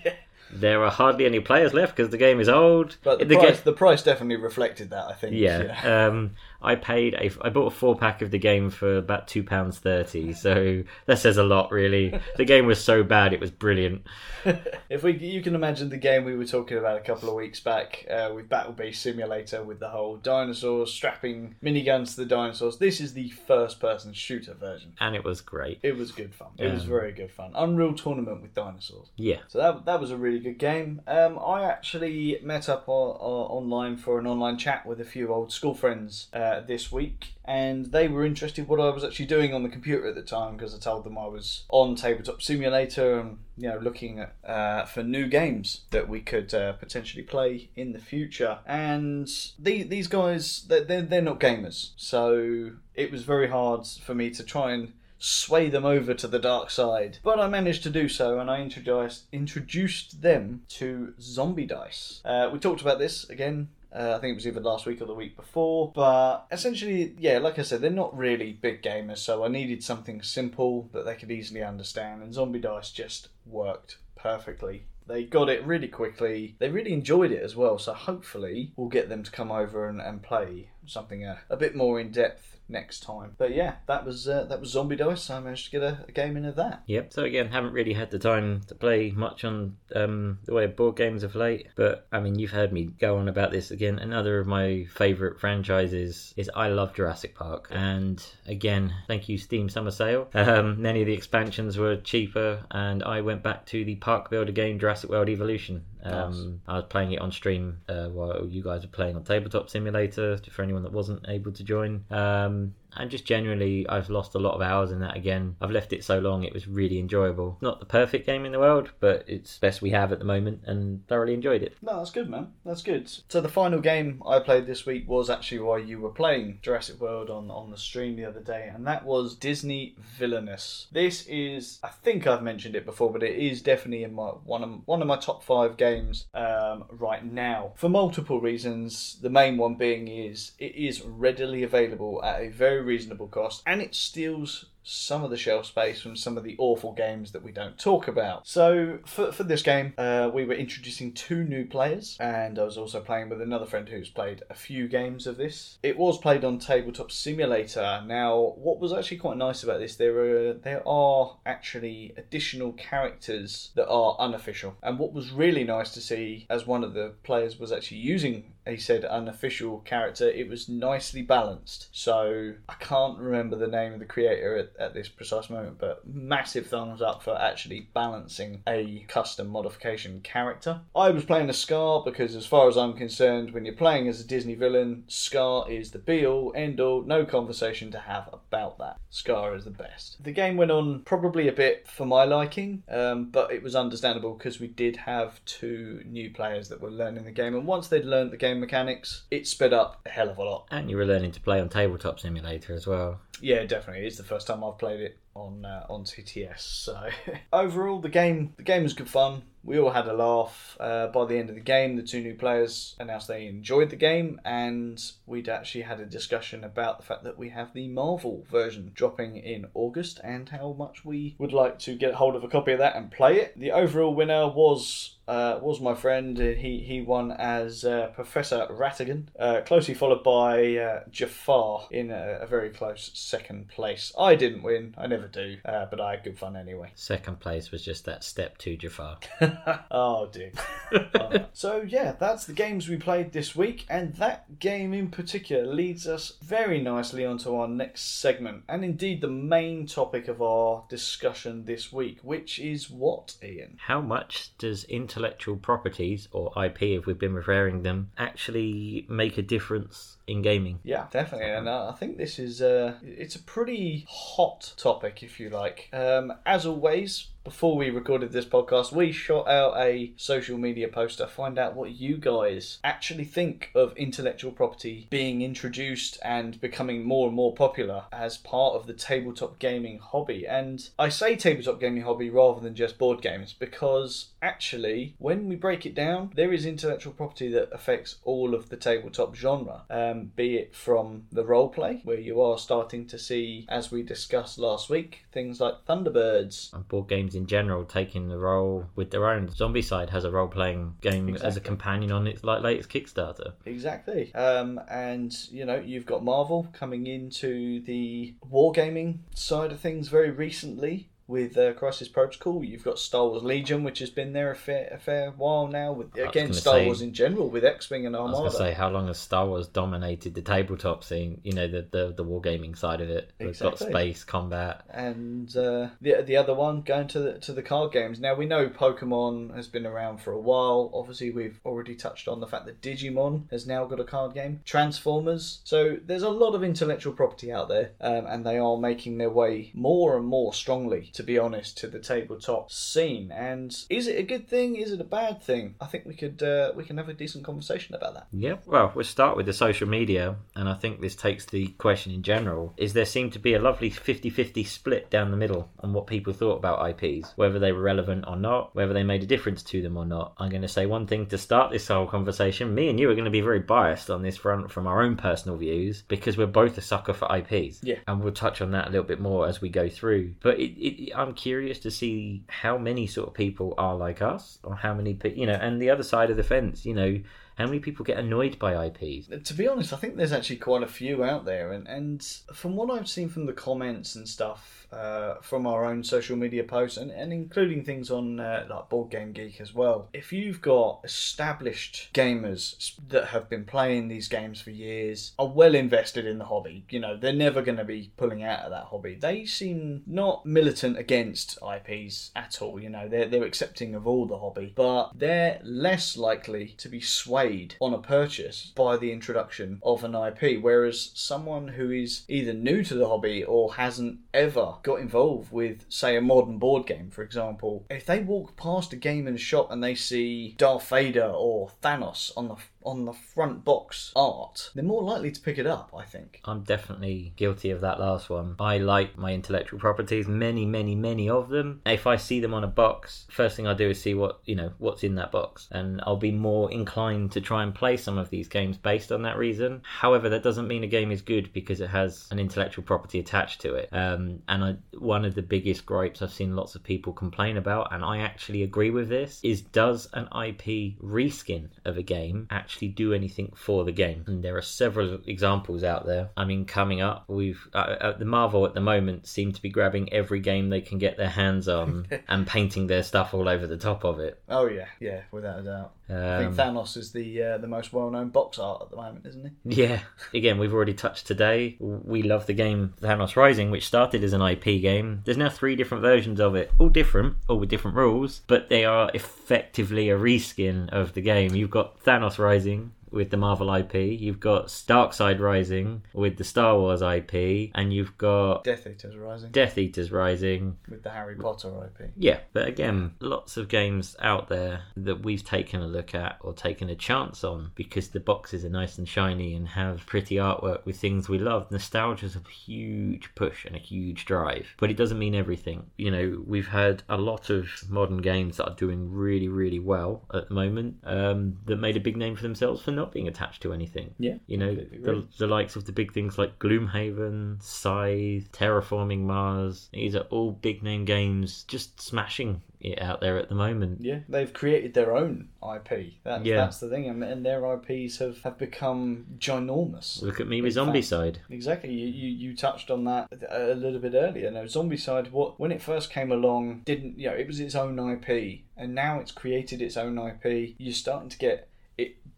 There 0.52 0.84
are 0.84 0.90
hardly 0.90 1.26
any 1.26 1.40
players 1.40 1.74
left 1.74 1.96
because 1.96 2.10
the 2.10 2.18
game 2.18 2.38
is 2.40 2.48
old. 2.48 2.96
But 3.02 3.18
the, 3.18 3.24
The 3.24 3.34
price, 3.36 3.56
ga- 3.58 3.64
the 3.64 3.72
price 3.72 4.02
definitely 4.02 4.36
reflected 4.36 4.90
that, 4.90 5.06
I 5.06 5.12
think. 5.12 5.34
yeah. 5.34 6.06
Um, 6.06 6.32
I 6.66 6.74
paid 6.74 7.14
a. 7.14 7.30
I 7.40 7.48
bought 7.50 7.66
a 7.72 7.76
four 7.76 7.96
pack 7.96 8.20
of 8.22 8.30
the 8.30 8.38
game 8.38 8.70
for 8.70 8.96
about 8.98 9.28
two 9.28 9.42
pounds 9.44 9.78
thirty. 9.78 10.32
So 10.32 10.82
that 11.06 11.18
says 11.18 11.36
a 11.36 11.44
lot, 11.44 11.70
really. 11.70 12.18
The 12.36 12.44
game 12.44 12.66
was 12.66 12.82
so 12.82 13.02
bad, 13.02 13.32
it 13.32 13.40
was 13.40 13.50
brilliant. 13.50 14.02
if 14.88 15.02
we, 15.02 15.16
you 15.16 15.42
can 15.42 15.54
imagine 15.54 15.88
the 15.88 15.96
game 15.96 16.24
we 16.24 16.36
were 16.36 16.44
talking 16.44 16.78
about 16.78 16.96
a 16.98 17.00
couple 17.00 17.28
of 17.28 17.34
weeks 17.34 17.60
back 17.60 18.06
uh, 18.10 18.30
with 18.34 18.48
Battle 18.48 18.72
Beast 18.72 19.02
Simulator, 19.02 19.62
with 19.64 19.80
the 19.80 19.88
whole 19.88 20.16
dinosaurs 20.16 20.92
strapping 20.92 21.54
miniguns 21.62 22.10
to 22.10 22.16
the 22.18 22.26
dinosaurs. 22.26 22.78
This 22.78 23.00
is 23.00 23.12
the 23.14 23.30
first-person 23.30 24.12
shooter 24.12 24.54
version. 24.54 24.92
And 25.00 25.14
it 25.16 25.24
was 25.24 25.40
great. 25.40 25.78
It 25.82 25.96
was 25.96 26.12
good 26.12 26.34
fun. 26.34 26.48
It 26.58 26.72
was 26.72 26.82
Um, 26.82 26.88
very 26.88 27.12
good 27.12 27.30
fun. 27.30 27.52
Unreal 27.54 27.94
Tournament 27.94 28.42
with 28.42 28.54
dinosaurs. 28.54 29.08
Yeah. 29.16 29.38
So 29.48 29.58
that, 29.58 29.84
that 29.86 30.00
was 30.00 30.10
a 30.10 30.16
really 30.16 30.40
good 30.40 30.58
game. 30.58 31.02
Um, 31.06 31.38
I 31.38 31.64
actually 31.64 32.38
met 32.42 32.68
up 32.68 32.88
o- 32.88 32.92
o- 33.20 33.46
online 33.50 33.96
for 33.96 34.18
an 34.18 34.26
online 34.26 34.58
chat 34.58 34.86
with 34.86 35.00
a 35.00 35.04
few 35.04 35.32
old 35.32 35.52
school 35.52 35.74
friends 35.74 36.28
uh, 36.32 36.55
this 36.60 36.92
week, 36.92 37.34
and 37.44 37.86
they 37.86 38.08
were 38.08 38.24
interested 38.24 38.68
what 38.68 38.80
I 38.80 38.90
was 38.90 39.04
actually 39.04 39.26
doing 39.26 39.54
on 39.54 39.62
the 39.62 39.68
computer 39.68 40.06
at 40.06 40.14
the 40.14 40.22
time 40.22 40.56
because 40.56 40.74
I 40.74 40.78
told 40.78 41.04
them 41.04 41.18
I 41.18 41.26
was 41.26 41.64
on 41.70 41.94
Tabletop 41.94 42.42
Simulator 42.42 43.20
and 43.20 43.38
you 43.56 43.68
know 43.68 43.78
looking 43.78 44.20
at, 44.20 44.34
uh, 44.44 44.84
for 44.84 45.02
new 45.02 45.26
games 45.26 45.82
that 45.90 46.08
we 46.08 46.20
could 46.20 46.52
uh, 46.54 46.72
potentially 46.74 47.22
play 47.22 47.70
in 47.76 47.92
the 47.92 47.98
future. 47.98 48.58
And 48.66 49.28
the, 49.58 49.82
these 49.82 50.08
guys, 50.08 50.64
they're, 50.68 51.02
they're, 51.02 51.22
not 51.22 51.40
gamers, 51.40 51.90
so 51.96 52.72
it 52.94 53.10
was 53.10 53.22
very 53.22 53.48
hard 53.48 53.86
for 53.86 54.14
me 54.14 54.30
to 54.30 54.42
try 54.42 54.72
and 54.72 54.92
sway 55.18 55.68
them 55.68 55.84
over 55.84 56.14
to 56.14 56.28
the 56.28 56.38
dark 56.38 56.70
side. 56.70 57.18
But 57.22 57.40
I 57.40 57.48
managed 57.48 57.82
to 57.84 57.90
do 57.90 58.08
so, 58.08 58.38
and 58.38 58.50
I 58.50 58.60
introduced 58.60 59.24
introduced 59.32 60.22
them 60.22 60.62
to 60.70 61.14
Zombie 61.20 61.66
Dice. 61.66 62.20
Uh, 62.24 62.50
we 62.52 62.58
talked 62.58 62.80
about 62.80 62.98
this 62.98 63.28
again. 63.28 63.68
Uh, 63.96 64.14
I 64.16 64.20
think 64.20 64.32
it 64.32 64.34
was 64.34 64.46
either 64.46 64.60
last 64.60 64.84
week 64.84 65.00
or 65.00 65.06
the 65.06 65.14
week 65.14 65.36
before. 65.36 65.90
But 65.94 66.46
essentially, 66.52 67.14
yeah, 67.18 67.38
like 67.38 67.58
I 67.58 67.62
said, 67.62 67.80
they're 67.80 67.90
not 67.90 68.16
really 68.16 68.52
big 68.52 68.82
gamers, 68.82 69.18
so 69.18 69.44
I 69.44 69.48
needed 69.48 69.82
something 69.82 70.22
simple 70.22 70.90
that 70.92 71.06
they 71.06 71.14
could 71.14 71.30
easily 71.30 71.62
understand, 71.62 72.22
and 72.22 72.34
Zombie 72.34 72.58
Dice 72.58 72.90
just 72.90 73.28
worked 73.46 73.96
perfectly. 74.14 74.84
They 75.06 75.24
got 75.24 75.48
it 75.48 75.64
really 75.64 75.88
quickly. 75.88 76.56
They 76.58 76.68
really 76.68 76.92
enjoyed 76.92 77.30
it 77.30 77.42
as 77.42 77.54
well, 77.54 77.78
so 77.78 77.94
hopefully 77.94 78.72
we'll 78.76 78.88
get 78.88 79.08
them 79.08 79.22
to 79.22 79.30
come 79.30 79.52
over 79.52 79.88
and, 79.88 80.00
and 80.00 80.22
play 80.22 80.70
something 80.84 81.24
a, 81.24 81.38
a 81.48 81.56
bit 81.56 81.76
more 81.76 82.00
in 82.00 82.10
depth 82.10 82.55
next 82.68 83.02
time. 83.02 83.32
But 83.38 83.54
yeah, 83.54 83.76
that 83.86 84.04
was 84.04 84.28
uh, 84.28 84.44
that 84.44 84.60
was 84.60 84.70
Zombie 84.70 84.96
Dice. 84.96 85.30
I 85.30 85.40
managed 85.40 85.66
to 85.66 85.70
get 85.70 85.82
a, 85.82 86.04
a 86.08 86.12
game 86.12 86.36
in 86.36 86.44
of 86.44 86.56
that. 86.56 86.82
Yep. 86.86 87.12
So 87.12 87.24
again, 87.24 87.48
haven't 87.48 87.72
really 87.72 87.92
had 87.92 88.10
the 88.10 88.18
time 88.18 88.62
to 88.68 88.74
play 88.74 89.10
much 89.10 89.44
on 89.44 89.76
um, 89.94 90.38
the 90.44 90.54
way 90.54 90.64
of 90.64 90.76
board 90.76 90.96
games 90.96 91.22
of 91.22 91.34
late. 91.34 91.68
But 91.76 92.06
I 92.12 92.20
mean, 92.20 92.38
you've 92.38 92.50
heard 92.50 92.72
me 92.72 92.84
go 92.84 93.18
on 93.18 93.28
about 93.28 93.50
this 93.50 93.70
again. 93.70 93.98
Another 93.98 94.38
of 94.38 94.46
my 94.46 94.86
favourite 94.90 95.38
franchises 95.38 96.34
is 96.36 96.50
I 96.54 96.68
love 96.68 96.94
Jurassic 96.94 97.34
Park, 97.34 97.68
and 97.70 98.24
again, 98.46 98.94
thank 99.06 99.28
you 99.28 99.38
Steam 99.38 99.68
Summer 99.68 99.90
Sale. 99.90 100.28
Um, 100.34 100.80
many 100.80 101.00
of 101.00 101.06
the 101.06 101.14
expansions 101.14 101.78
were 101.78 101.96
cheaper, 101.96 102.64
and 102.70 103.02
I 103.02 103.20
went 103.20 103.42
back 103.42 103.66
to 103.66 103.84
the 103.84 103.96
Park 103.96 104.30
Builder 104.30 104.52
game 104.52 104.78
Jurassic 104.78 105.10
World 105.10 105.28
Evolution. 105.28 105.84
Um, 106.02 106.60
I 106.68 106.76
was 106.76 106.84
playing 106.88 107.12
it 107.12 107.20
on 107.20 107.32
stream 107.32 107.78
uh, 107.88 108.08
while 108.08 108.46
you 108.46 108.62
guys 108.62 108.82
were 108.82 108.88
playing 108.88 109.16
on 109.16 109.24
Tabletop 109.24 109.70
Simulator. 109.70 110.38
For 110.50 110.62
anyone 110.62 110.82
that 110.82 110.92
wasn't 110.92 111.24
able 111.28 111.52
to 111.52 111.64
join. 111.64 112.04
Um, 112.10 112.74
and 112.96 113.10
just 113.10 113.24
generally, 113.24 113.88
I've 113.88 114.10
lost 114.10 114.34
a 114.34 114.38
lot 114.38 114.54
of 114.54 114.62
hours 114.62 114.90
in 114.90 115.00
that 115.00 115.16
again. 115.16 115.56
I've 115.60 115.70
left 115.70 115.92
it 115.92 116.04
so 116.04 116.18
long; 116.18 116.44
it 116.44 116.52
was 116.52 116.66
really 116.66 116.98
enjoyable. 116.98 117.58
Not 117.60 117.80
the 117.80 117.86
perfect 117.86 118.26
game 118.26 118.44
in 118.44 118.52
the 118.52 118.58
world, 118.58 118.90
but 119.00 119.24
it's 119.26 119.58
best 119.58 119.82
we 119.82 119.90
have 119.90 120.12
at 120.12 120.18
the 120.18 120.24
moment, 120.24 120.62
and 120.66 121.06
thoroughly 121.08 121.34
enjoyed 121.34 121.62
it. 121.62 121.76
No, 121.82 121.98
that's 121.98 122.10
good, 122.10 122.28
man. 122.28 122.52
That's 122.64 122.82
good. 122.82 123.10
So 123.28 123.40
the 123.40 123.48
final 123.48 123.80
game 123.80 124.22
I 124.26 124.38
played 124.38 124.66
this 124.66 124.86
week 124.86 125.08
was 125.08 125.30
actually 125.30 125.60
while 125.60 125.78
you 125.78 126.00
were 126.00 126.10
playing 126.10 126.58
Jurassic 126.62 127.00
World 127.00 127.30
on, 127.30 127.50
on 127.50 127.70
the 127.70 127.76
stream 127.76 128.16
the 128.16 128.24
other 128.24 128.40
day, 128.40 128.70
and 128.72 128.86
that 128.86 129.04
was 129.04 129.34
Disney 129.34 129.96
Villainous. 130.18 130.86
This 130.92 131.26
is, 131.26 131.78
I 131.82 131.88
think 131.88 132.26
I've 132.26 132.42
mentioned 132.42 132.76
it 132.76 132.86
before, 132.86 133.12
but 133.12 133.22
it 133.22 133.36
is 133.36 133.62
definitely 133.62 134.04
in 134.04 134.14
my 134.14 134.28
one 134.28 134.62
of 134.62 134.86
one 134.86 135.02
of 135.02 135.08
my 135.08 135.16
top 135.16 135.42
five 135.42 135.76
games 135.76 136.26
um, 136.34 136.84
right 136.90 137.24
now 137.24 137.72
for 137.76 137.88
multiple 137.88 138.40
reasons. 138.40 139.18
The 139.20 139.30
main 139.30 139.56
one 139.56 139.74
being 139.74 140.08
is 140.08 140.52
it 140.58 140.74
is 140.74 141.02
readily 141.02 141.62
available 141.62 142.22
at 142.24 142.40
a 142.40 142.48
very 142.48 142.82
reasonable 142.86 143.28
cost, 143.28 143.62
and 143.66 143.82
it 143.82 143.94
steals 143.94 144.66
some 144.86 145.24
of 145.24 145.30
the 145.30 145.36
shelf 145.36 145.66
space 145.66 146.00
from 146.00 146.16
some 146.16 146.38
of 146.38 146.44
the 146.44 146.54
awful 146.58 146.92
games 146.92 147.32
that 147.32 147.42
we 147.42 147.50
don't 147.50 147.76
talk 147.76 148.06
about. 148.06 148.46
So, 148.46 149.00
for, 149.04 149.32
for 149.32 149.42
this 149.42 149.62
game, 149.62 149.92
uh, 149.98 150.30
we 150.32 150.44
were 150.44 150.54
introducing 150.54 151.12
two 151.12 151.42
new 151.42 151.66
players, 151.66 152.16
and 152.20 152.58
I 152.58 152.62
was 152.62 152.78
also 152.78 153.00
playing 153.00 153.28
with 153.28 153.42
another 153.42 153.66
friend 153.66 153.88
who's 153.88 154.08
played 154.08 154.44
a 154.48 154.54
few 154.54 154.86
games 154.86 155.26
of 155.26 155.36
this. 155.36 155.78
It 155.82 155.98
was 155.98 156.18
played 156.18 156.44
on 156.44 156.58
Tabletop 156.58 157.10
Simulator. 157.10 158.02
Now, 158.06 158.54
what 158.56 158.78
was 158.78 158.92
actually 158.92 159.16
quite 159.18 159.36
nice 159.36 159.64
about 159.64 159.80
this, 159.80 159.96
there 159.96 160.18
are 160.18 160.52
there 160.54 160.86
are 160.86 161.36
actually 161.44 162.14
additional 162.16 162.72
characters 162.72 163.72
that 163.74 163.88
are 163.88 164.16
unofficial, 164.20 164.76
and 164.82 165.00
what 165.00 165.12
was 165.12 165.32
really 165.32 165.64
nice 165.64 165.92
to 165.94 166.00
see 166.00 166.46
as 166.48 166.66
one 166.66 166.84
of 166.84 166.94
the 166.94 167.14
players 167.24 167.58
was 167.58 167.72
actually 167.72 167.98
using 167.98 168.52
he 168.66 168.76
said 168.76 169.04
unofficial 169.04 169.78
character. 169.80 170.28
It 170.28 170.48
was 170.48 170.68
nicely 170.68 171.22
balanced. 171.22 171.88
So 171.92 172.54
I 172.68 172.74
can't 172.74 173.18
remember 173.18 173.56
the 173.56 173.68
name 173.68 173.92
of 173.92 174.00
the 174.00 174.06
creator 174.06 174.56
at, 174.56 174.72
at 174.78 174.94
this 174.94 175.08
precise 175.08 175.50
moment, 175.50 175.78
but 175.78 176.06
massive 176.06 176.66
thumbs 176.66 177.02
up 177.02 177.22
for 177.22 177.40
actually 177.40 177.88
balancing 177.94 178.62
a 178.66 179.04
custom 179.08 179.48
modification 179.48 180.20
character. 180.20 180.80
I 180.94 181.10
was 181.10 181.24
playing 181.24 181.50
a 181.50 181.54
Scar 181.54 182.02
because, 182.04 182.34
as 182.34 182.46
far 182.46 182.68
as 182.68 182.76
I'm 182.76 182.94
concerned, 182.94 183.52
when 183.52 183.64
you're 183.64 183.74
playing 183.74 184.08
as 184.08 184.20
a 184.20 184.26
Disney 184.26 184.54
villain, 184.54 185.04
Scar 185.08 185.70
is 185.70 185.90
the 185.90 185.98
be 185.98 186.26
all, 186.26 186.52
end 186.54 186.80
all, 186.80 187.02
no 187.02 187.24
conversation 187.24 187.90
to 187.92 187.98
have 187.98 188.28
about 188.32 188.78
that. 188.78 188.98
Scar 189.10 189.54
is 189.54 189.64
the 189.64 189.70
best. 189.70 190.22
The 190.22 190.32
game 190.32 190.56
went 190.56 190.70
on 190.70 191.02
probably 191.04 191.48
a 191.48 191.52
bit 191.52 191.88
for 191.88 192.06
my 192.06 192.24
liking, 192.24 192.82
um, 192.88 193.30
but 193.30 193.52
it 193.52 193.62
was 193.62 193.74
understandable 193.74 194.34
because 194.34 194.60
we 194.60 194.68
did 194.68 194.96
have 194.96 195.44
two 195.44 196.02
new 196.06 196.30
players 196.30 196.68
that 196.68 196.80
were 196.80 196.90
learning 196.90 197.24
the 197.24 197.32
game, 197.32 197.54
and 197.54 197.66
once 197.66 197.88
they'd 197.88 198.04
learned 198.04 198.30
the 198.30 198.36
game 198.36 198.60
mechanics, 198.60 199.24
it 199.30 199.46
sped 199.46 199.72
up 199.72 200.00
a 200.06 200.10
hell 200.10 200.28
of 200.28 200.38
a 200.38 200.42
lot. 200.42 200.66
And 200.70 200.90
you 200.90 200.96
were 200.96 201.06
learning 201.06 201.32
to 201.32 201.40
play 201.40 201.60
on 201.60 201.68
Tabletop 201.68 202.20
Simulator 202.20 202.74
as 202.74 202.86
well. 202.86 203.20
Yeah, 203.40 203.64
definitely. 203.64 204.06
It's 204.06 204.16
the 204.16 204.24
first 204.24 204.46
time 204.46 204.64
I've 204.64 204.78
played 204.78 205.00
it 205.00 205.18
on 205.36 205.64
uh, 205.64 205.86
on 205.88 206.04
TTS. 206.04 206.60
So 206.60 207.08
overall, 207.52 208.00
the 208.00 208.08
game 208.08 208.54
the 208.56 208.62
game 208.62 208.82
was 208.82 208.94
good 208.94 209.08
fun. 209.08 209.42
We 209.66 209.80
all 209.80 209.90
had 209.90 210.06
a 210.06 210.12
laugh. 210.12 210.76
Uh, 210.78 211.08
by 211.08 211.24
the 211.24 211.36
end 211.36 211.48
of 211.48 211.56
the 211.56 211.60
game, 211.60 211.96
the 211.96 212.02
two 212.02 212.20
new 212.20 212.34
players 212.34 212.94
announced 213.00 213.26
they 213.26 213.48
enjoyed 213.48 213.90
the 213.90 213.96
game, 213.96 214.40
and 214.44 215.02
we'd 215.26 215.48
actually 215.48 215.82
had 215.82 215.98
a 215.98 216.06
discussion 216.06 216.62
about 216.62 216.98
the 216.98 217.04
fact 217.04 217.24
that 217.24 217.36
we 217.36 217.48
have 217.48 217.74
the 217.74 217.88
Marvel 217.88 218.46
version 218.48 218.92
dropping 218.94 219.36
in 219.36 219.66
August 219.74 220.20
and 220.22 220.48
how 220.48 220.72
much 220.78 221.04
we 221.04 221.34
would 221.38 221.52
like 221.52 221.80
to 221.80 221.96
get 221.96 222.14
hold 222.14 222.36
of 222.36 222.44
a 222.44 222.48
copy 222.48 222.72
of 222.72 222.78
that 222.78 222.94
and 222.94 223.10
play 223.10 223.40
it. 223.40 223.58
The 223.58 223.72
overall 223.72 224.14
winner 224.14 224.46
was 224.46 225.16
uh, 225.28 225.58
was 225.60 225.80
my 225.80 225.94
friend. 225.94 226.38
He 226.38 226.78
he 226.86 227.00
won 227.00 227.32
as 227.32 227.84
uh, 227.84 228.08
Professor 228.14 228.66
Ratigan, 228.70 229.26
uh, 229.38 229.62
closely 229.62 229.94
followed 229.94 230.22
by 230.22 230.76
uh, 230.76 231.00
Jafar 231.10 231.88
in 231.90 232.10
a, 232.10 232.38
a, 232.42 232.46
very 232.46 232.70
close 232.70 233.10
second 233.14 233.68
place. 233.68 234.12
I 234.18 234.36
didn't 234.36 234.62
win. 234.62 234.94
I 234.96 235.08
never 235.08 235.25
do, 235.28 235.56
uh, 235.64 235.86
but 235.86 236.00
I 236.00 236.12
had 236.12 236.24
good 236.24 236.38
fun 236.38 236.56
anyway. 236.56 236.90
Second 236.94 237.40
place 237.40 237.70
was 237.70 237.84
just 237.84 238.04
that 238.04 238.24
step 238.24 238.58
to 238.58 238.76
Jafar. 238.76 239.18
oh 239.90 240.28
dear. 240.32 240.52
so 241.52 241.82
yeah, 241.86 242.12
that's 242.12 242.46
the 242.46 242.52
games 242.52 242.88
we 242.88 242.96
played 242.96 243.32
this 243.32 243.54
week, 243.54 243.86
and 243.88 244.14
that 244.16 244.58
game 244.58 244.92
in 244.92 245.10
particular 245.10 245.66
leads 245.66 246.06
us 246.06 246.34
very 246.42 246.80
nicely 246.80 247.24
onto 247.24 247.54
our 247.54 247.68
next 247.68 248.20
segment, 248.20 248.62
and 248.68 248.84
indeed 248.84 249.20
the 249.20 249.28
main 249.28 249.86
topic 249.86 250.28
of 250.28 250.42
our 250.42 250.84
discussion 250.88 251.64
this 251.64 251.92
week, 251.92 252.18
which 252.22 252.58
is 252.58 252.90
what, 252.90 253.36
Ian? 253.42 253.76
How 253.80 254.00
much 254.00 254.56
does 254.58 254.84
intellectual 254.84 255.56
properties, 255.56 256.28
or 256.32 256.52
IP 256.64 256.82
if 256.82 257.06
we've 257.06 257.18
been 257.18 257.34
referring 257.34 257.82
them, 257.82 258.10
actually 258.18 259.06
make 259.08 259.38
a 259.38 259.42
difference 259.42 260.16
in 260.26 260.42
gaming? 260.42 260.80
Yeah, 260.82 261.06
definitely, 261.10 261.50
and 261.50 261.68
uh, 261.68 261.88
I 261.88 261.92
think 261.92 262.16
this 262.16 262.38
is 262.38 262.62
uh, 262.62 262.94
it's 263.02 263.36
a 263.36 263.42
pretty 263.42 264.06
hot 264.08 264.74
topic, 264.76 265.15
if 265.22 265.40
you 265.40 265.50
like. 265.50 265.88
Um, 265.92 266.32
as 266.44 266.66
always, 266.66 267.28
before 267.46 267.76
we 267.76 267.90
recorded 267.90 268.32
this 268.32 268.44
podcast, 268.44 268.90
we 268.90 269.12
shot 269.12 269.46
out 269.46 269.76
a 269.78 270.12
social 270.16 270.58
media 270.58 270.88
post 270.88 271.18
to 271.18 271.28
find 271.28 271.60
out 271.60 271.76
what 271.76 271.92
you 271.92 272.16
guys 272.16 272.80
actually 272.82 273.22
think 273.22 273.70
of 273.72 273.96
intellectual 273.96 274.50
property 274.50 275.06
being 275.10 275.42
introduced 275.42 276.18
and 276.24 276.60
becoming 276.60 277.04
more 277.04 277.28
and 277.28 277.36
more 277.36 277.54
popular 277.54 278.02
as 278.12 278.36
part 278.36 278.74
of 278.74 278.88
the 278.88 278.92
tabletop 278.92 279.60
gaming 279.60 280.00
hobby. 280.00 280.44
And 280.44 280.90
I 280.98 281.08
say 281.08 281.36
tabletop 281.36 281.78
gaming 281.78 282.02
hobby 282.02 282.30
rather 282.30 282.60
than 282.60 282.74
just 282.74 282.98
board 282.98 283.22
games 283.22 283.52
because 283.52 284.30
actually, 284.42 285.14
when 285.18 285.48
we 285.48 285.54
break 285.54 285.86
it 285.86 285.94
down, 285.94 286.32
there 286.34 286.52
is 286.52 286.66
intellectual 286.66 287.12
property 287.12 287.48
that 287.52 287.72
affects 287.72 288.16
all 288.24 288.56
of 288.56 288.70
the 288.70 288.76
tabletop 288.76 289.36
genre, 289.36 289.82
um, 289.88 290.32
be 290.34 290.56
it 290.56 290.74
from 290.74 291.26
the 291.30 291.44
role 291.44 291.68
play, 291.68 292.00
where 292.02 292.18
you 292.18 292.40
are 292.40 292.58
starting 292.58 293.06
to 293.06 293.20
see, 293.20 293.66
as 293.68 293.92
we 293.92 294.02
discussed 294.02 294.58
last 294.58 294.90
week, 294.90 295.26
things 295.30 295.60
like 295.60 295.86
Thunderbirds. 295.86 296.72
And 296.72 296.88
board 296.88 297.08
games 297.08 297.35
in 297.36 297.46
general 297.46 297.84
taking 297.84 298.28
the 298.28 298.38
role 298.38 298.86
with 298.96 299.10
their 299.10 299.28
own. 299.28 299.48
Zombicide 299.48 300.10
has 300.10 300.24
a 300.24 300.30
role 300.30 300.48
playing 300.48 300.96
game 301.00 301.28
exactly. 301.28 301.48
as 301.48 301.56
a 301.56 301.60
companion 301.60 302.12
on 302.12 302.26
its 302.26 302.42
like 302.42 302.62
latest 302.62 302.88
Kickstarter. 302.88 303.52
Exactly. 303.64 304.34
Um, 304.34 304.80
and 304.88 305.32
you 305.50 305.64
know 305.64 305.76
you've 305.76 306.06
got 306.06 306.24
Marvel 306.24 306.68
coming 306.72 307.06
into 307.06 307.80
the 307.82 308.34
wargaming 308.50 309.18
side 309.34 309.72
of 309.72 309.80
things 309.80 310.08
very 310.08 310.30
recently 310.30 311.10
with 311.28 311.58
uh, 311.58 311.72
Crisis 311.72 312.08
Protocol. 312.08 312.62
You've 312.62 312.84
got 312.84 312.98
Star 312.98 313.26
Wars 313.26 313.42
Legion, 313.42 313.82
which 313.82 313.98
has 313.98 314.10
been 314.10 314.32
there 314.32 314.50
a 314.50 314.56
fair, 314.56 314.88
a 314.92 314.98
fair 314.98 315.30
while 315.30 315.66
now. 315.66 315.92
With 315.92 316.16
again, 316.16 316.52
Star 316.52 316.74
say, 316.74 316.86
Wars 316.86 317.02
in 317.02 317.12
general, 317.12 317.50
with 317.50 317.64
X 317.64 317.90
Wing 317.90 318.06
and 318.06 318.14
Armada. 318.14 318.38
I 318.38 318.40
was 318.42 318.54
going 318.54 318.64
to 318.64 318.70
say, 318.70 318.78
how 318.78 318.90
long 318.90 319.08
has 319.08 319.18
Star 319.18 319.46
Wars 319.46 319.66
dominated 319.66 320.34
the 320.34 320.42
tabletop 320.42 321.02
scene? 321.02 321.40
You 321.42 321.52
know, 321.52 321.66
the 321.66 321.86
the, 321.90 322.12
the 322.16 322.24
wargaming 322.24 322.76
side 322.76 323.00
of 323.00 323.10
it. 323.10 323.32
We've 323.38 323.50
exactly. 323.50 323.86
got 323.86 323.92
space 323.92 324.24
combat, 324.24 324.84
and 324.90 325.48
uh, 325.56 325.88
the 326.00 326.22
the 326.24 326.36
other 326.36 326.54
one 326.54 326.82
going 326.82 327.08
to 327.08 327.18
the 327.18 327.32
to 327.40 327.52
the 327.52 327.62
card 327.62 327.92
games. 327.92 328.20
Now 328.20 328.34
we 328.34 328.46
know 328.46 328.68
Pokemon 328.68 329.54
has 329.54 329.66
been 329.66 329.86
around 329.86 330.18
for 330.18 330.32
a 330.32 330.40
while. 330.40 330.90
Obviously, 330.94 331.30
we've 331.30 331.60
already 331.64 331.96
touched 331.96 332.28
on 332.28 332.40
the 332.40 332.46
fact 332.46 332.66
that 332.66 332.80
Digimon 332.80 333.50
has 333.50 333.66
now 333.66 333.84
got 333.84 334.00
a 334.00 334.04
card 334.04 334.34
game. 334.34 334.60
Transformers. 334.64 335.60
So 335.64 335.96
there's 336.04 336.22
a 336.22 336.28
lot 336.28 336.54
of 336.54 336.62
intellectual 336.62 337.12
property 337.12 337.52
out 337.52 337.68
there, 337.68 337.92
um, 338.00 338.26
and 338.26 338.46
they 338.46 338.58
are 338.58 338.76
making 338.76 339.18
their 339.18 339.30
way 339.30 339.72
more 339.74 340.16
and 340.16 340.26
more 340.26 340.54
strongly 340.54 341.10
to 341.16 341.22
be 341.22 341.38
honest, 341.38 341.78
to 341.78 341.86
the 341.86 341.98
tabletop 341.98 342.70
scene. 342.70 343.32
And 343.32 343.74
is 343.88 344.06
it 344.06 344.18
a 344.18 344.22
good 344.22 344.46
thing? 344.48 344.76
Is 344.76 344.92
it 344.92 345.00
a 345.00 345.04
bad 345.04 345.42
thing? 345.42 345.74
I 345.80 345.86
think 345.86 346.04
we 346.04 346.14
could 346.14 346.42
uh, 346.42 346.72
we 346.76 346.84
can 346.84 346.98
have 346.98 347.08
a 347.08 347.14
decent 347.14 347.44
conversation 347.44 347.94
about 347.94 348.14
that. 348.14 348.26
Yeah. 348.32 348.56
Well, 348.66 348.92
we'll 348.94 349.04
start 349.04 349.36
with 349.36 349.46
the 349.46 349.52
social 349.52 349.88
media, 349.88 350.36
and 350.54 350.68
I 350.68 350.74
think 350.74 351.00
this 351.00 351.16
takes 351.16 351.46
the 351.46 351.68
question 351.78 352.12
in 352.12 352.22
general: 352.22 352.74
is 352.76 352.92
there 352.92 353.06
seemed 353.06 353.32
to 353.32 353.38
be 353.38 353.54
a 353.54 353.58
lovely 353.58 353.90
50-50 353.90 354.66
split 354.66 355.10
down 355.10 355.30
the 355.30 355.36
middle 355.36 355.70
on 355.80 355.94
what 355.94 356.06
people 356.06 356.34
thought 356.34 356.58
about 356.58 357.02
IPs, 357.02 357.32
whether 357.36 357.58
they 357.58 357.72
were 357.72 357.82
relevant 357.82 358.26
or 358.28 358.36
not, 358.36 358.74
whether 358.74 358.92
they 358.92 359.02
made 359.02 359.22
a 359.22 359.26
difference 359.26 359.62
to 359.64 359.80
them 359.80 359.96
or 359.96 360.04
not. 360.04 360.34
I'm 360.36 360.50
going 360.50 360.62
to 360.62 360.68
say 360.68 360.84
one 360.84 361.06
thing 361.06 361.26
to 361.26 361.38
start 361.38 361.72
this 361.72 361.88
whole 361.88 362.06
conversation. 362.06 362.74
Me 362.74 362.88
and 362.88 363.00
you 363.00 363.08
are 363.10 363.14
going 363.14 363.24
to 363.24 363.30
be 363.30 363.40
very 363.40 363.60
biased 363.60 364.10
on 364.10 364.22
this 364.22 364.36
front 364.36 364.70
from 364.70 364.86
our 364.86 365.02
own 365.02 365.16
personal 365.16 365.56
views 365.56 366.02
because 366.08 366.36
we're 366.36 366.46
both 366.46 366.76
a 366.76 366.82
sucker 366.82 367.14
for 367.14 367.34
IPs. 367.34 367.80
Yeah. 367.82 367.96
And 368.06 368.22
we'll 368.22 368.34
touch 368.34 368.60
on 368.60 368.72
that 368.72 368.88
a 368.88 368.90
little 368.90 369.06
bit 369.06 369.20
more 369.20 369.48
as 369.48 369.62
we 369.62 369.70
go 369.70 369.88
through. 369.88 370.34
But 370.40 370.60
it, 370.60 370.78
it 370.78 371.05
I'm 371.14 371.34
curious 371.34 371.78
to 371.80 371.90
see 371.90 372.42
how 372.48 372.78
many 372.78 373.06
sort 373.06 373.28
of 373.28 373.34
people 373.34 373.74
are 373.78 373.94
like 373.94 374.22
us, 374.22 374.58
or 374.62 374.74
how 374.74 374.94
many, 374.94 375.18
you 375.34 375.46
know, 375.46 375.54
and 375.54 375.80
the 375.80 375.90
other 375.90 376.02
side 376.02 376.30
of 376.30 376.36
the 376.36 376.42
fence, 376.42 376.86
you 376.86 376.94
know, 376.94 377.20
how 377.56 377.66
many 377.66 377.80
people 377.80 378.04
get 378.04 378.18
annoyed 378.18 378.58
by 378.58 378.86
IPs? 378.86 379.28
To 379.44 379.54
be 379.54 379.66
honest, 379.66 379.92
I 379.92 379.96
think 379.96 380.16
there's 380.16 380.32
actually 380.32 380.56
quite 380.56 380.82
a 380.82 380.88
few 380.88 381.24
out 381.24 381.44
there, 381.44 381.72
and 381.72 381.88
and 381.88 382.22
from 382.52 382.76
what 382.76 382.90
I've 382.90 383.08
seen 383.08 383.28
from 383.28 383.46
the 383.46 383.52
comments 383.52 384.14
and 384.14 384.28
stuff 384.28 384.86
uh, 384.92 385.34
from 385.42 385.66
our 385.66 385.84
own 385.84 386.02
social 386.02 386.36
media 386.36 386.64
posts 386.64 386.96
and, 386.96 387.10
and 387.10 387.32
including 387.32 387.84
things 387.84 388.10
on 388.10 388.38
uh, 388.40 388.66
like 388.68 388.88
Board 388.88 389.10
Game 389.10 389.32
Geek 389.32 389.60
as 389.60 389.74
well. 389.74 390.08
If 390.12 390.32
you've 390.32 390.60
got 390.60 391.00
established 391.04 392.10
gamers 392.14 392.94
that 393.08 393.28
have 393.28 393.48
been 393.48 393.64
playing 393.64 394.08
these 394.08 394.28
games 394.28 394.60
for 394.60 394.70
years, 394.70 395.32
are 395.38 395.48
well 395.48 395.74
invested 395.74 396.26
in 396.26 396.38
the 396.38 396.44
hobby, 396.44 396.84
you 396.88 397.00
know, 397.00 397.16
they're 397.16 397.32
never 397.32 397.62
going 397.62 397.78
to 397.78 397.84
be 397.84 398.12
pulling 398.16 398.42
out 398.42 398.60
of 398.60 398.70
that 398.70 398.84
hobby. 398.84 399.16
They 399.20 399.44
seem 399.44 400.02
not 400.06 400.46
militant 400.46 400.98
against 400.98 401.58
IPs 401.62 402.30
at 402.36 402.62
all, 402.62 402.80
you 402.80 402.88
know, 402.88 403.08
they're, 403.08 403.28
they're 403.28 403.44
accepting 403.44 403.94
of 403.94 404.06
all 404.06 404.26
the 404.26 404.38
hobby, 404.38 404.72
but 404.74 405.10
they're 405.14 405.60
less 405.62 406.16
likely 406.16 406.74
to 406.78 406.88
be 406.88 407.00
swayed 407.00 407.45
on 407.80 407.94
a 407.94 407.98
purchase 407.98 408.72
by 408.74 408.96
the 408.96 409.12
introduction 409.12 409.80
of 409.82 410.04
an 410.04 410.14
IP, 410.14 410.62
whereas 410.62 411.10
someone 411.14 411.68
who 411.68 411.90
is 411.90 412.24
either 412.28 412.52
new 412.52 412.82
to 412.84 412.94
the 412.94 413.08
hobby 413.08 413.44
or 413.44 413.74
hasn't 413.74 414.18
ever 414.32 414.74
got 414.82 415.00
involved 415.00 415.52
with, 415.52 415.84
say, 415.88 416.16
a 416.16 416.20
modern 416.20 416.58
board 416.58 416.86
game, 416.86 417.10
for 417.10 417.22
example, 417.22 417.84
if 417.90 418.06
they 418.06 418.20
walk 418.20 418.56
past 418.56 418.92
a 418.92 418.96
game 418.96 419.26
in 419.26 419.34
a 419.34 419.38
shop 419.38 419.70
and 419.70 419.82
they 419.82 419.94
see 419.94 420.54
Darth 420.58 420.88
Vader 420.88 421.32
or 421.34 421.70
Thanos 421.82 422.32
on 422.36 422.48
the 422.48 422.56
on 422.86 423.04
the 423.04 423.12
front 423.12 423.64
box 423.64 424.12
art, 424.14 424.70
they're 424.74 424.84
more 424.84 425.02
likely 425.02 425.32
to 425.32 425.40
pick 425.40 425.58
it 425.58 425.66
up, 425.66 425.92
I 425.96 426.04
think. 426.04 426.40
I'm 426.44 426.62
definitely 426.62 427.32
guilty 427.36 427.70
of 427.70 427.80
that 427.80 427.98
last 427.98 428.30
one. 428.30 428.54
I 428.60 428.78
like 428.78 429.18
my 429.18 429.32
intellectual 429.32 429.80
properties, 429.80 430.28
many, 430.28 430.64
many, 430.64 430.94
many 430.94 431.28
of 431.28 431.48
them. 431.48 431.82
If 431.84 432.06
I 432.06 432.16
see 432.16 432.40
them 432.40 432.54
on 432.54 432.64
a 432.64 432.68
box, 432.68 433.26
first 433.28 433.56
thing 433.56 433.66
I 433.66 433.74
do 433.74 433.90
is 433.90 434.00
see 434.00 434.14
what, 434.14 434.40
you 434.44 434.54
know, 434.54 434.72
what's 434.78 435.02
in 435.02 435.16
that 435.16 435.32
box. 435.32 435.68
And 435.72 436.00
I'll 436.06 436.16
be 436.16 436.30
more 436.30 436.70
inclined 436.70 437.32
to 437.32 437.40
try 437.40 437.64
and 437.64 437.74
play 437.74 437.96
some 437.96 438.18
of 438.18 438.30
these 438.30 438.48
games 438.48 438.78
based 438.78 439.10
on 439.10 439.22
that 439.22 439.36
reason. 439.36 439.82
However, 439.84 440.28
that 440.28 440.44
doesn't 440.44 440.68
mean 440.68 440.84
a 440.84 440.88
game 440.88 441.10
is 441.10 441.22
good 441.22 441.52
because 441.52 441.80
it 441.80 441.90
has 441.90 442.28
an 442.30 442.38
intellectual 442.38 442.84
property 442.84 443.18
attached 443.18 443.60
to 443.62 443.74
it. 443.74 443.88
Um, 443.92 444.42
and 444.48 444.64
I, 444.64 444.76
one 444.96 445.24
of 445.24 445.34
the 445.34 445.42
biggest 445.42 445.84
gripes 445.84 446.22
I've 446.22 446.32
seen 446.32 446.54
lots 446.54 446.76
of 446.76 446.84
people 446.84 447.12
complain 447.12 447.56
about, 447.56 447.92
and 447.92 448.04
I 448.04 448.18
actually 448.18 448.62
agree 448.62 448.90
with 448.90 449.08
this, 449.08 449.40
is 449.42 449.62
does 449.62 450.08
an 450.12 450.26
IP 450.26 450.98
reskin 451.02 451.68
of 451.84 451.96
a 451.96 452.02
game 452.02 452.46
actually 452.50 452.75
actually 452.76 452.88
do 452.88 453.14
anything 453.14 453.50
for 453.56 453.84
the 453.84 453.92
game. 453.92 454.22
And 454.26 454.44
there 454.44 454.56
are 454.56 454.62
several 454.62 455.18
examples 455.26 455.82
out 455.82 456.04
there. 456.04 456.28
I 456.36 456.44
mean, 456.44 456.66
coming 456.66 457.00
up, 457.00 457.24
we've 457.26 457.66
uh, 457.72 457.78
uh, 457.78 458.18
the 458.18 458.26
Marvel 458.26 458.66
at 458.66 458.74
the 458.74 458.80
moment 458.80 459.26
seem 459.26 459.52
to 459.52 459.62
be 459.62 459.70
grabbing 459.70 460.12
every 460.12 460.40
game 460.40 460.68
they 460.68 460.82
can 460.82 460.98
get 460.98 461.16
their 461.16 461.30
hands 461.30 461.68
on 461.68 462.06
and 462.28 462.46
painting 462.46 462.86
their 462.86 463.02
stuff 463.02 463.32
all 463.32 463.48
over 463.48 463.66
the 463.66 463.78
top 463.78 464.04
of 464.04 464.20
it. 464.20 464.42
Oh 464.50 464.66
yeah, 464.66 464.88
yeah, 465.00 465.22
without 465.32 465.60
a 465.60 465.62
doubt. 465.62 465.92
I 466.08 466.38
think 466.38 466.50
Um, 466.50 466.76
Thanos 466.76 466.96
is 466.96 467.12
the 467.12 467.42
uh, 467.42 467.58
the 467.58 467.66
most 467.66 467.92
well 467.92 468.10
known 468.10 468.28
box 468.28 468.58
art 468.58 468.82
at 468.82 468.90
the 468.90 468.96
moment, 468.96 469.26
isn't 469.26 469.52
he? 469.64 469.82
Yeah, 469.82 470.00
again, 470.32 470.58
we've 470.58 470.72
already 470.72 470.94
touched 470.94 471.26
today. 471.26 471.76
We 471.80 472.22
love 472.22 472.46
the 472.46 472.52
game 472.52 472.94
Thanos 473.00 473.34
Rising, 473.34 473.70
which 473.70 473.86
started 473.86 474.22
as 474.22 474.32
an 474.32 474.40
IP 474.42 474.64
game. 474.80 475.22
There's 475.24 475.36
now 475.36 475.48
three 475.48 475.74
different 475.74 476.02
versions 476.02 476.38
of 476.40 476.54
it, 476.54 476.70
all 476.78 476.88
different, 476.90 477.36
all 477.48 477.58
with 477.58 477.68
different 477.68 477.96
rules, 477.96 478.42
but 478.46 478.68
they 478.68 478.84
are 478.84 479.10
effectively 479.14 480.08
a 480.10 480.16
reskin 480.16 480.88
of 480.90 481.14
the 481.14 481.22
game. 481.22 481.54
You've 481.54 481.70
got 481.70 482.02
Thanos 482.04 482.38
Rising 482.38 482.92
with 483.10 483.30
the 483.30 483.36
Marvel 483.36 483.72
IP, 483.74 483.94
you've 483.94 484.40
got 484.40 484.66
Darkseid 484.66 485.40
Rising 485.40 486.02
with 486.12 486.36
the 486.36 486.44
Star 486.44 486.78
Wars 486.78 487.02
IP, 487.02 487.70
and 487.74 487.92
you've 487.92 488.16
got 488.18 488.64
Death 488.64 488.86
Eaters 488.86 489.16
Rising 489.16 489.50
Death 489.50 489.78
Eaters 489.78 490.10
Rising 490.10 490.76
with 490.88 491.02
the 491.02 491.10
Harry 491.10 491.36
Potter 491.36 491.72
IP. 491.86 492.10
yeah, 492.16 492.38
but 492.52 492.68
again, 492.68 493.14
lots 493.20 493.56
of 493.56 493.68
games 493.68 494.16
out 494.20 494.48
there 494.48 494.82
that 494.96 495.22
we've 495.22 495.44
taken 495.44 495.80
a 495.80 495.86
look 495.86 496.14
at 496.14 496.38
or 496.40 496.52
taken 496.52 496.90
a 496.90 496.96
chance 496.96 497.44
on 497.44 497.70
because 497.74 498.08
the 498.08 498.20
boxes 498.20 498.64
are 498.64 498.70
nice 498.70 498.98
and 498.98 499.08
shiny 499.08 499.54
and 499.54 499.68
have 499.68 500.04
pretty 500.06 500.36
artwork 500.36 500.84
with 500.84 500.98
things 500.98 501.28
we 501.28 501.38
love. 501.38 501.70
Nostalgia's 501.70 502.36
a 502.36 502.50
huge 502.50 503.34
push 503.34 503.64
and 503.64 503.76
a 503.76 503.80
huge 503.80 504.24
drive, 504.24 504.74
but 504.78 504.90
it 504.90 504.96
doesn't 504.96 505.18
mean 505.18 505.34
everything. 505.34 505.86
You 505.96 506.10
know, 506.10 506.42
we've 506.46 506.68
had 506.68 507.02
a 507.08 507.16
lot 507.16 507.50
of 507.50 507.68
modern 507.88 508.18
games 508.18 508.56
that 508.56 508.68
are 508.68 508.74
doing 508.74 509.12
really, 509.12 509.48
really 509.48 509.78
well 509.78 510.22
at 510.32 510.48
the 510.48 510.54
moment 510.54 510.96
um, 511.04 511.58
that 511.66 511.76
made 511.76 511.96
a 511.96 512.00
big 512.00 512.16
name 512.16 512.36
for 512.36 512.42
themselves 512.42 512.82
for 512.82 512.90
not 512.96 513.12
being 513.12 513.28
attached 513.28 513.62
to 513.62 513.72
anything. 513.72 514.14
Yeah, 514.18 514.34
You 514.46 514.56
know, 514.56 514.74
the, 514.74 515.26
the 515.38 515.46
likes 515.46 515.76
of 515.76 515.84
the 515.84 515.92
big 515.92 516.12
things 516.12 516.36
like 516.38 516.58
Gloomhaven, 516.58 517.62
Scythe, 517.62 518.50
Terraforming 518.52 519.20
Mars. 519.20 519.88
These 519.92 520.16
are 520.16 520.26
all 520.30 520.50
big 520.52 520.82
name 520.82 521.04
games 521.04 521.62
just 521.64 522.00
smashing 522.00 522.62
it 522.80 523.00
out 523.00 523.20
there 523.20 523.38
at 523.38 523.48
the 523.48 523.54
moment. 523.54 523.98
Yeah, 524.00 524.20
they've 524.28 524.52
created 524.52 524.94
their 524.94 525.16
own 525.16 525.48
IP. 525.62 526.14
That, 526.24 526.44
Yeah. 526.44 526.56
That's 526.56 526.78
the 526.78 526.88
thing, 526.88 527.08
and, 527.08 527.22
and 527.24 527.44
their 527.44 527.64
IPs 527.74 528.18
have, 528.18 528.42
have 528.42 528.58
become 528.58 529.26
ginormous. 529.38 530.22
Look 530.22 530.40
at 530.40 530.46
me 530.48 530.62
with 530.62 530.74
Zombicide. 530.74 531.36
Exactly, 531.50 531.92
you, 531.92 532.06
you 532.06 532.28
you 532.50 532.56
touched 532.56 532.90
on 532.90 533.04
that 533.04 533.28
a 533.50 533.74
little 533.74 533.98
bit 534.00 534.14
earlier. 534.14 534.50
No, 534.50 534.64
Zombicide, 534.64 535.30
what 535.30 535.58
when 535.58 535.72
it 535.72 535.82
first 535.82 536.10
came 536.10 536.30
along, 536.30 536.82
didn't 536.84 537.18
you 537.18 537.28
know 537.28 537.34
it 537.34 537.46
was 537.46 537.60
its 537.60 537.74
own 537.74 537.98
IP, 537.98 538.60
and 538.76 538.94
now 538.94 539.18
it's 539.18 539.32
created 539.32 539.80
its 539.82 539.96
own 539.96 540.18
IP. 540.18 540.74
You're 540.78 540.92
starting 540.92 541.30
to 541.30 541.38
get 541.38 541.68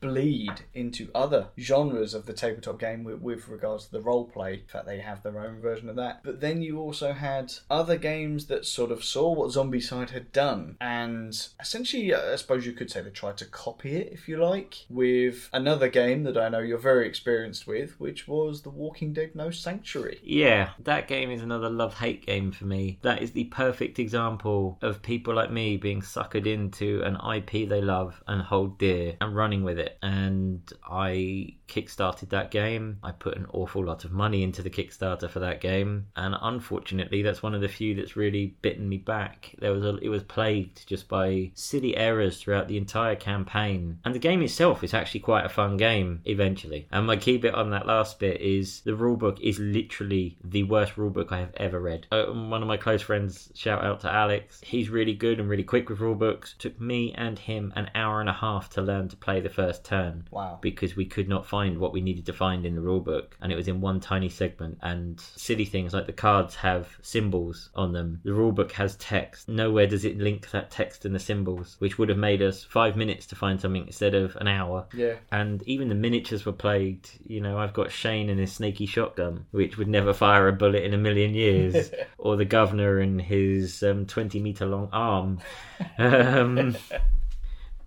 bleed 0.01 0.63
into 0.75 1.09
other 1.15 1.49
genres 1.59 2.15
of 2.15 2.27
the 2.27 2.33
tabletop 2.33 2.79
game 2.79 3.05
with, 3.05 3.21
with 3.21 3.49
regards 3.49 3.87
to 3.87 3.93
the 3.93 4.01
role 4.01 4.25
play. 4.25 4.55
In 4.55 4.67
fact, 4.67 4.87
they 4.87 5.01
have 5.01 5.23
their 5.23 5.39
own 5.41 5.61
version 5.61 5.89
of 5.89 5.97
that. 5.97 6.23
But 6.23 6.41
then 6.41 6.63
you 6.63 6.79
also 6.79 7.13
had 7.13 7.53
other 7.71 7.97
games 7.97 8.47
that 8.47 8.67
sort 8.67 8.91
of 8.91 9.05
saw 9.05 9.33
what 9.33 9.51
Zombicide 9.51 10.11
had 10.11 10.33
done, 10.33 10.77
and 10.81 11.49
essentially, 11.61 12.13
uh, 12.13 12.33
I 12.33 12.37
suppose 12.37 12.67
you 12.67 12.73
could 12.73 12.91
say 12.91 13.01
they 13.01 13.11
tried 13.11 13.39
to 13.39 13.45
copy 13.45 13.97
it, 13.97 14.13
if 14.13 14.29
you 14.29 14.37
like, 14.37 14.87
with 14.89 15.49
another 15.53 15.89
game 15.89 16.25
that 16.25 16.37
I 16.37 16.49
know 16.49 16.61
you're 16.61 16.79
very 16.79 17.07
experienced 17.07 17.67
with, 17.67 17.99
which 18.01 18.29
was 18.29 18.63
The 18.63 18.71
Walking 18.71 19.13
Dead 19.13 19.35
No 19.35 19.51
Sanctuary. 19.51 20.21
Yeah, 20.23 20.71
that 20.81 21.09
game 21.09 21.31
is 21.31 21.43
another 21.43 21.71
love 21.71 21.95
hate 21.95 22.25
game 22.25 22.53
for 22.53 22.65
me. 22.65 22.99
That 23.03 23.23
is 23.23 23.33
the 23.33 23.45
perfect 23.45 23.99
example 23.99 24.79
of 24.83 25.03
people 25.03 25.35
like 25.35 25.51
me 25.51 25.77
being 25.77 26.03
suckered 26.03 26.47
into 26.47 27.03
an 27.03 27.17
IP 27.35 27.69
they 27.69 27.81
love 27.81 28.23
and 28.27 28.43
hold 28.43 28.79
dear 28.79 29.17
and 29.21 29.35
running 29.35 29.65
with 29.65 29.79
it. 29.79 29.88
And 30.03 30.71
I 30.85 31.57
kickstarted 31.69 32.31
that 32.31 32.51
game. 32.51 32.99
I 33.03 33.13
put 33.13 33.37
an 33.37 33.47
awful 33.53 33.85
lot 33.85 34.05
of 34.05 34.13
money 34.13 34.43
into 34.43 34.63
the 34.63 34.71
Kickstarter 34.71 35.31
for 35.31 35.41
that 35.41 35.61
game, 35.61 36.07
and 36.17 36.35
unfortunately, 36.41 37.23
that's 37.23 37.43
one 37.43 37.55
of 37.55 37.61
the 37.61 37.69
few 37.69 37.95
that's 37.95 38.17
really 38.17 38.57
bitten 38.63 38.89
me 38.89 38.97
back. 38.97 39.55
There 39.59 39.73
was 39.73 39.85
a, 39.85 39.97
it 39.99 40.09
was 40.09 40.23
plagued 40.23 40.87
just 40.87 41.09
by 41.09 41.51
silly 41.55 41.97
errors 41.97 42.41
throughout 42.41 42.69
the 42.69 42.77
entire 42.77 43.17
campaign, 43.17 43.99
and 44.05 44.15
the 44.15 44.19
game 44.19 44.43
itself 44.43 44.83
is 44.83 44.95
actually 44.95 45.21
quite 45.21 45.45
a 45.45 45.51
fun 45.51 45.77
game 45.77 46.21
eventually. 46.25 46.89
And 46.91 47.07
my 47.07 47.17
key 47.17 47.39
bit 47.39 47.55
on 47.55 47.71
that 47.71 47.87
last 47.87 48.19
bit 48.19 48.41
is 48.41 48.81
the 48.81 48.93
rulebook 48.93 49.41
is 49.41 49.59
literally 49.59 50.39
the 50.43 50.65
worst 50.65 50.97
rulebook 50.97 51.33
I 51.33 51.41
have 51.41 51.55
ever 51.57 51.81
read. 51.81 52.07
Uh, 52.11 52.27
one 52.27 52.63
of 52.63 52.69
my 52.69 52.77
close 52.77 53.03
friends, 53.03 53.51
shout 53.55 53.85
out 53.85 54.01
to 54.01 54.13
Alex, 54.13 54.61
he's 54.65 54.89
really 54.91 55.15
good 55.15 55.41
and 55.41 55.49
really 55.49 55.65
quick 55.65 55.89
with 55.89 55.99
rulebooks. 55.99 56.57
Took 56.59 56.81
me 56.81 57.13
and 57.17 57.39
him 57.39 57.73
an 57.77 57.91
hour 57.95 58.21
and 58.21 58.29
a 58.29 58.33
half 58.33 58.71
to 58.71 58.83
learn 58.83 59.09
to 59.09 59.17
play 59.17 59.41
the 59.41 59.49
first 59.49 59.78
turn 59.83 60.25
Wow. 60.31 60.59
because 60.61 60.97
we 60.97 61.05
could 61.05 61.29
not 61.29 61.47
find 61.47 61.79
what 61.79 61.93
we 61.93 62.01
needed 62.01 62.27
to 62.27 62.33
find 62.33 62.65
in 62.67 62.75
the 62.75 62.81
rulebook 62.81 63.33
and 63.41 63.53
it 63.53 63.57
was 63.57 63.69
in 63.69 63.81
one 63.81 64.01
tiny 64.01 64.29
segment. 64.29 64.79
And 64.83 65.21
silly 65.21 65.65
things 65.65 65.93
like 65.95 66.07
the 66.07 66.13
cards 66.13 66.55
have 66.57 66.89
symbols 67.03 67.71
on 67.75 67.93
them. 67.93 68.21
The 68.25 68.31
rulebook 68.33 68.73
has 68.73 68.97
text. 68.97 69.49
Nowhere 69.49 69.87
does 69.87 70.05
it 70.05 70.19
link 70.19 70.51
that 70.51 70.71
text 70.71 71.05
and 71.05 71.15
the 71.15 71.19
symbols 71.19 71.77
which 71.79 71.99
would 71.99 72.09
have 72.09 72.19
made 72.19 72.43
us 72.43 72.65
five 72.65 72.97
minutes 72.97 73.27
to 73.27 73.37
find 73.37 73.61
something 73.61 73.87
instead 73.87 74.15
of 74.15 74.37
an 74.37 74.49
hour. 74.49 74.87
Yeah. 74.95 75.15
and 75.33 75.63
even 75.65 75.89
the 75.89 75.95
miniatures 75.95 76.45
were 76.47 76.53
plagued. 76.53 77.11
You 77.27 77.41
know 77.41 77.59
i've 77.59 77.73
got 77.75 77.91
shane 77.93 78.31
and 78.31 78.41
his 78.41 78.53
snaky 78.53 78.87
shotgun 78.87 79.47
which 79.51 79.77
would 79.79 79.89
never 79.89 80.13
fire 80.13 80.49
a 80.49 80.53
bullet 80.53 80.83
in 80.85 80.95
a 80.95 80.99
million 80.99 81.35
years. 81.35 81.91
Or 82.19 82.37
the 82.37 82.45
governor 82.45 82.99
and 82.99 83.21
his 83.21 83.83
um, 83.83 84.05
20 84.07 84.41
meter 84.41 84.67
long 84.67 84.89
arm. 84.93 85.39
Um, 85.99 86.77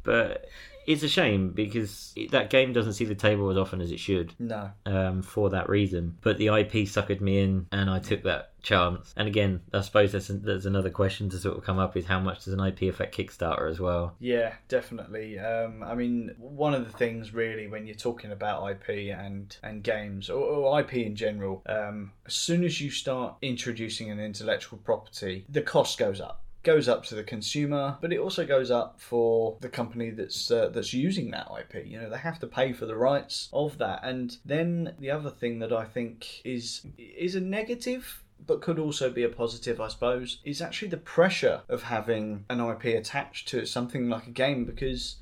but 0.04 0.46
it's 0.88 1.04
a 1.04 1.08
shame 1.10 1.52
because 1.52 2.14
that 2.32 2.50
game 2.50 2.74
doesn't 2.74 2.94
see 2.94 3.06
the 3.06 3.16
table 3.16 3.50
as 3.50 3.58
often 3.58 3.82
as 3.82 3.92
it 3.92 4.00
should 4.00 4.34
No. 4.40 4.72
um, 4.86 5.22
for 5.22 5.50
that 5.52 5.70
reason. 5.70 6.18
But 6.22 6.38
the 6.38 6.48
IP 6.48 6.72
suckered 6.88 7.22
me 7.22 7.40
in, 7.42 7.68
and 7.72 7.90
I 7.90 8.00
took 8.00 8.24
that 8.24 8.50
chance. 8.64 9.14
And 9.18 9.28
again, 9.28 9.62
I 9.74 9.82
suppose 9.82 10.12
there's, 10.12 10.28
there's 10.28 10.66
another 10.66 10.90
question 10.90 11.30
to 11.30 11.38
sort 11.38 11.58
of 11.58 11.64
come 11.64 11.80
up: 11.80 11.96
is 11.98 12.06
how 12.06 12.20
much 12.20 12.46
does 12.46 12.54
an 12.54 12.60
IP 12.60 12.84
affect 12.84 13.18
Kickstarter 13.18 13.70
as 13.70 13.80
well? 13.80 14.16
Yeah, 14.20 14.54
definitely. 14.68 15.40
Um, 15.40 15.84
I 15.84 15.96
mean, 15.96 16.36
one 16.38 16.74
of 16.74 16.86
the 16.90 16.98
things 16.98 17.34
really 17.34 17.68
when 17.68 17.86
you're 17.88 17.96
talking 17.96 18.32
about 18.32 18.70
IP 18.70 19.16
and 19.18 19.56
and 19.64 19.84
games 19.84 20.30
or, 20.30 20.42
or 20.44 20.80
IP 20.80 20.94
in 20.96 21.16
general, 21.16 21.62
um, 21.68 22.12
as 22.26 22.34
soon 22.34 22.64
as 22.64 22.80
you 22.82 22.90
start 22.90 23.36
introducing 23.42 24.10
an 24.12 24.20
intellectual 24.20 24.80
property, 24.80 25.46
the 25.50 25.62
cost 25.62 25.98
goes 25.98 26.22
up. 26.22 26.44
Goes 26.64 26.88
up 26.88 27.06
to 27.06 27.16
the 27.16 27.24
consumer, 27.24 27.98
but 28.02 28.14
it 28.14 28.20
also 28.20 28.46
goes 28.46 28.70
up 28.70 29.00
for 29.00 29.58
the 29.62 29.70
company 29.70 30.12
that's 30.12 30.52
uh, 30.52 30.70
that's 30.70 30.94
using 30.94 31.32
that 31.32 31.48
IP. 31.60 31.86
You 31.88 32.00
know, 32.00 32.10
they 32.10 32.18
have 32.18 32.40
to 32.40 32.48
pay 32.48 32.72
for 32.72 32.86
the 32.86 32.96
rights 32.96 33.50
of 33.52 33.78
that. 33.80 34.02
And 34.04 34.38
then 34.46 34.94
the 35.00 35.10
other 35.10 35.32
thing 35.32 35.60
that 35.60 35.74
I 35.74 35.86
think 35.86 36.42
is 36.46 36.86
is 36.98 37.36
a 37.36 37.42
negative 37.42 38.24
but 38.46 38.62
could 38.62 38.80
also 38.80 39.10
be 39.10 39.24
a 39.24 39.30
positive, 39.30 39.80
I 39.80 39.88
suppose, 39.88 40.40
is 40.44 40.62
actually 40.62 40.90
the 40.90 40.98
pressure 40.98 41.62
of 41.70 41.84
having 41.84 42.46
an 42.50 42.60
IP 42.60 42.86
attached 42.86 43.48
to 43.50 43.66
something 43.66 44.10
like 44.10 44.28
a 44.28 44.32
game 44.32 44.66
because 44.66 45.18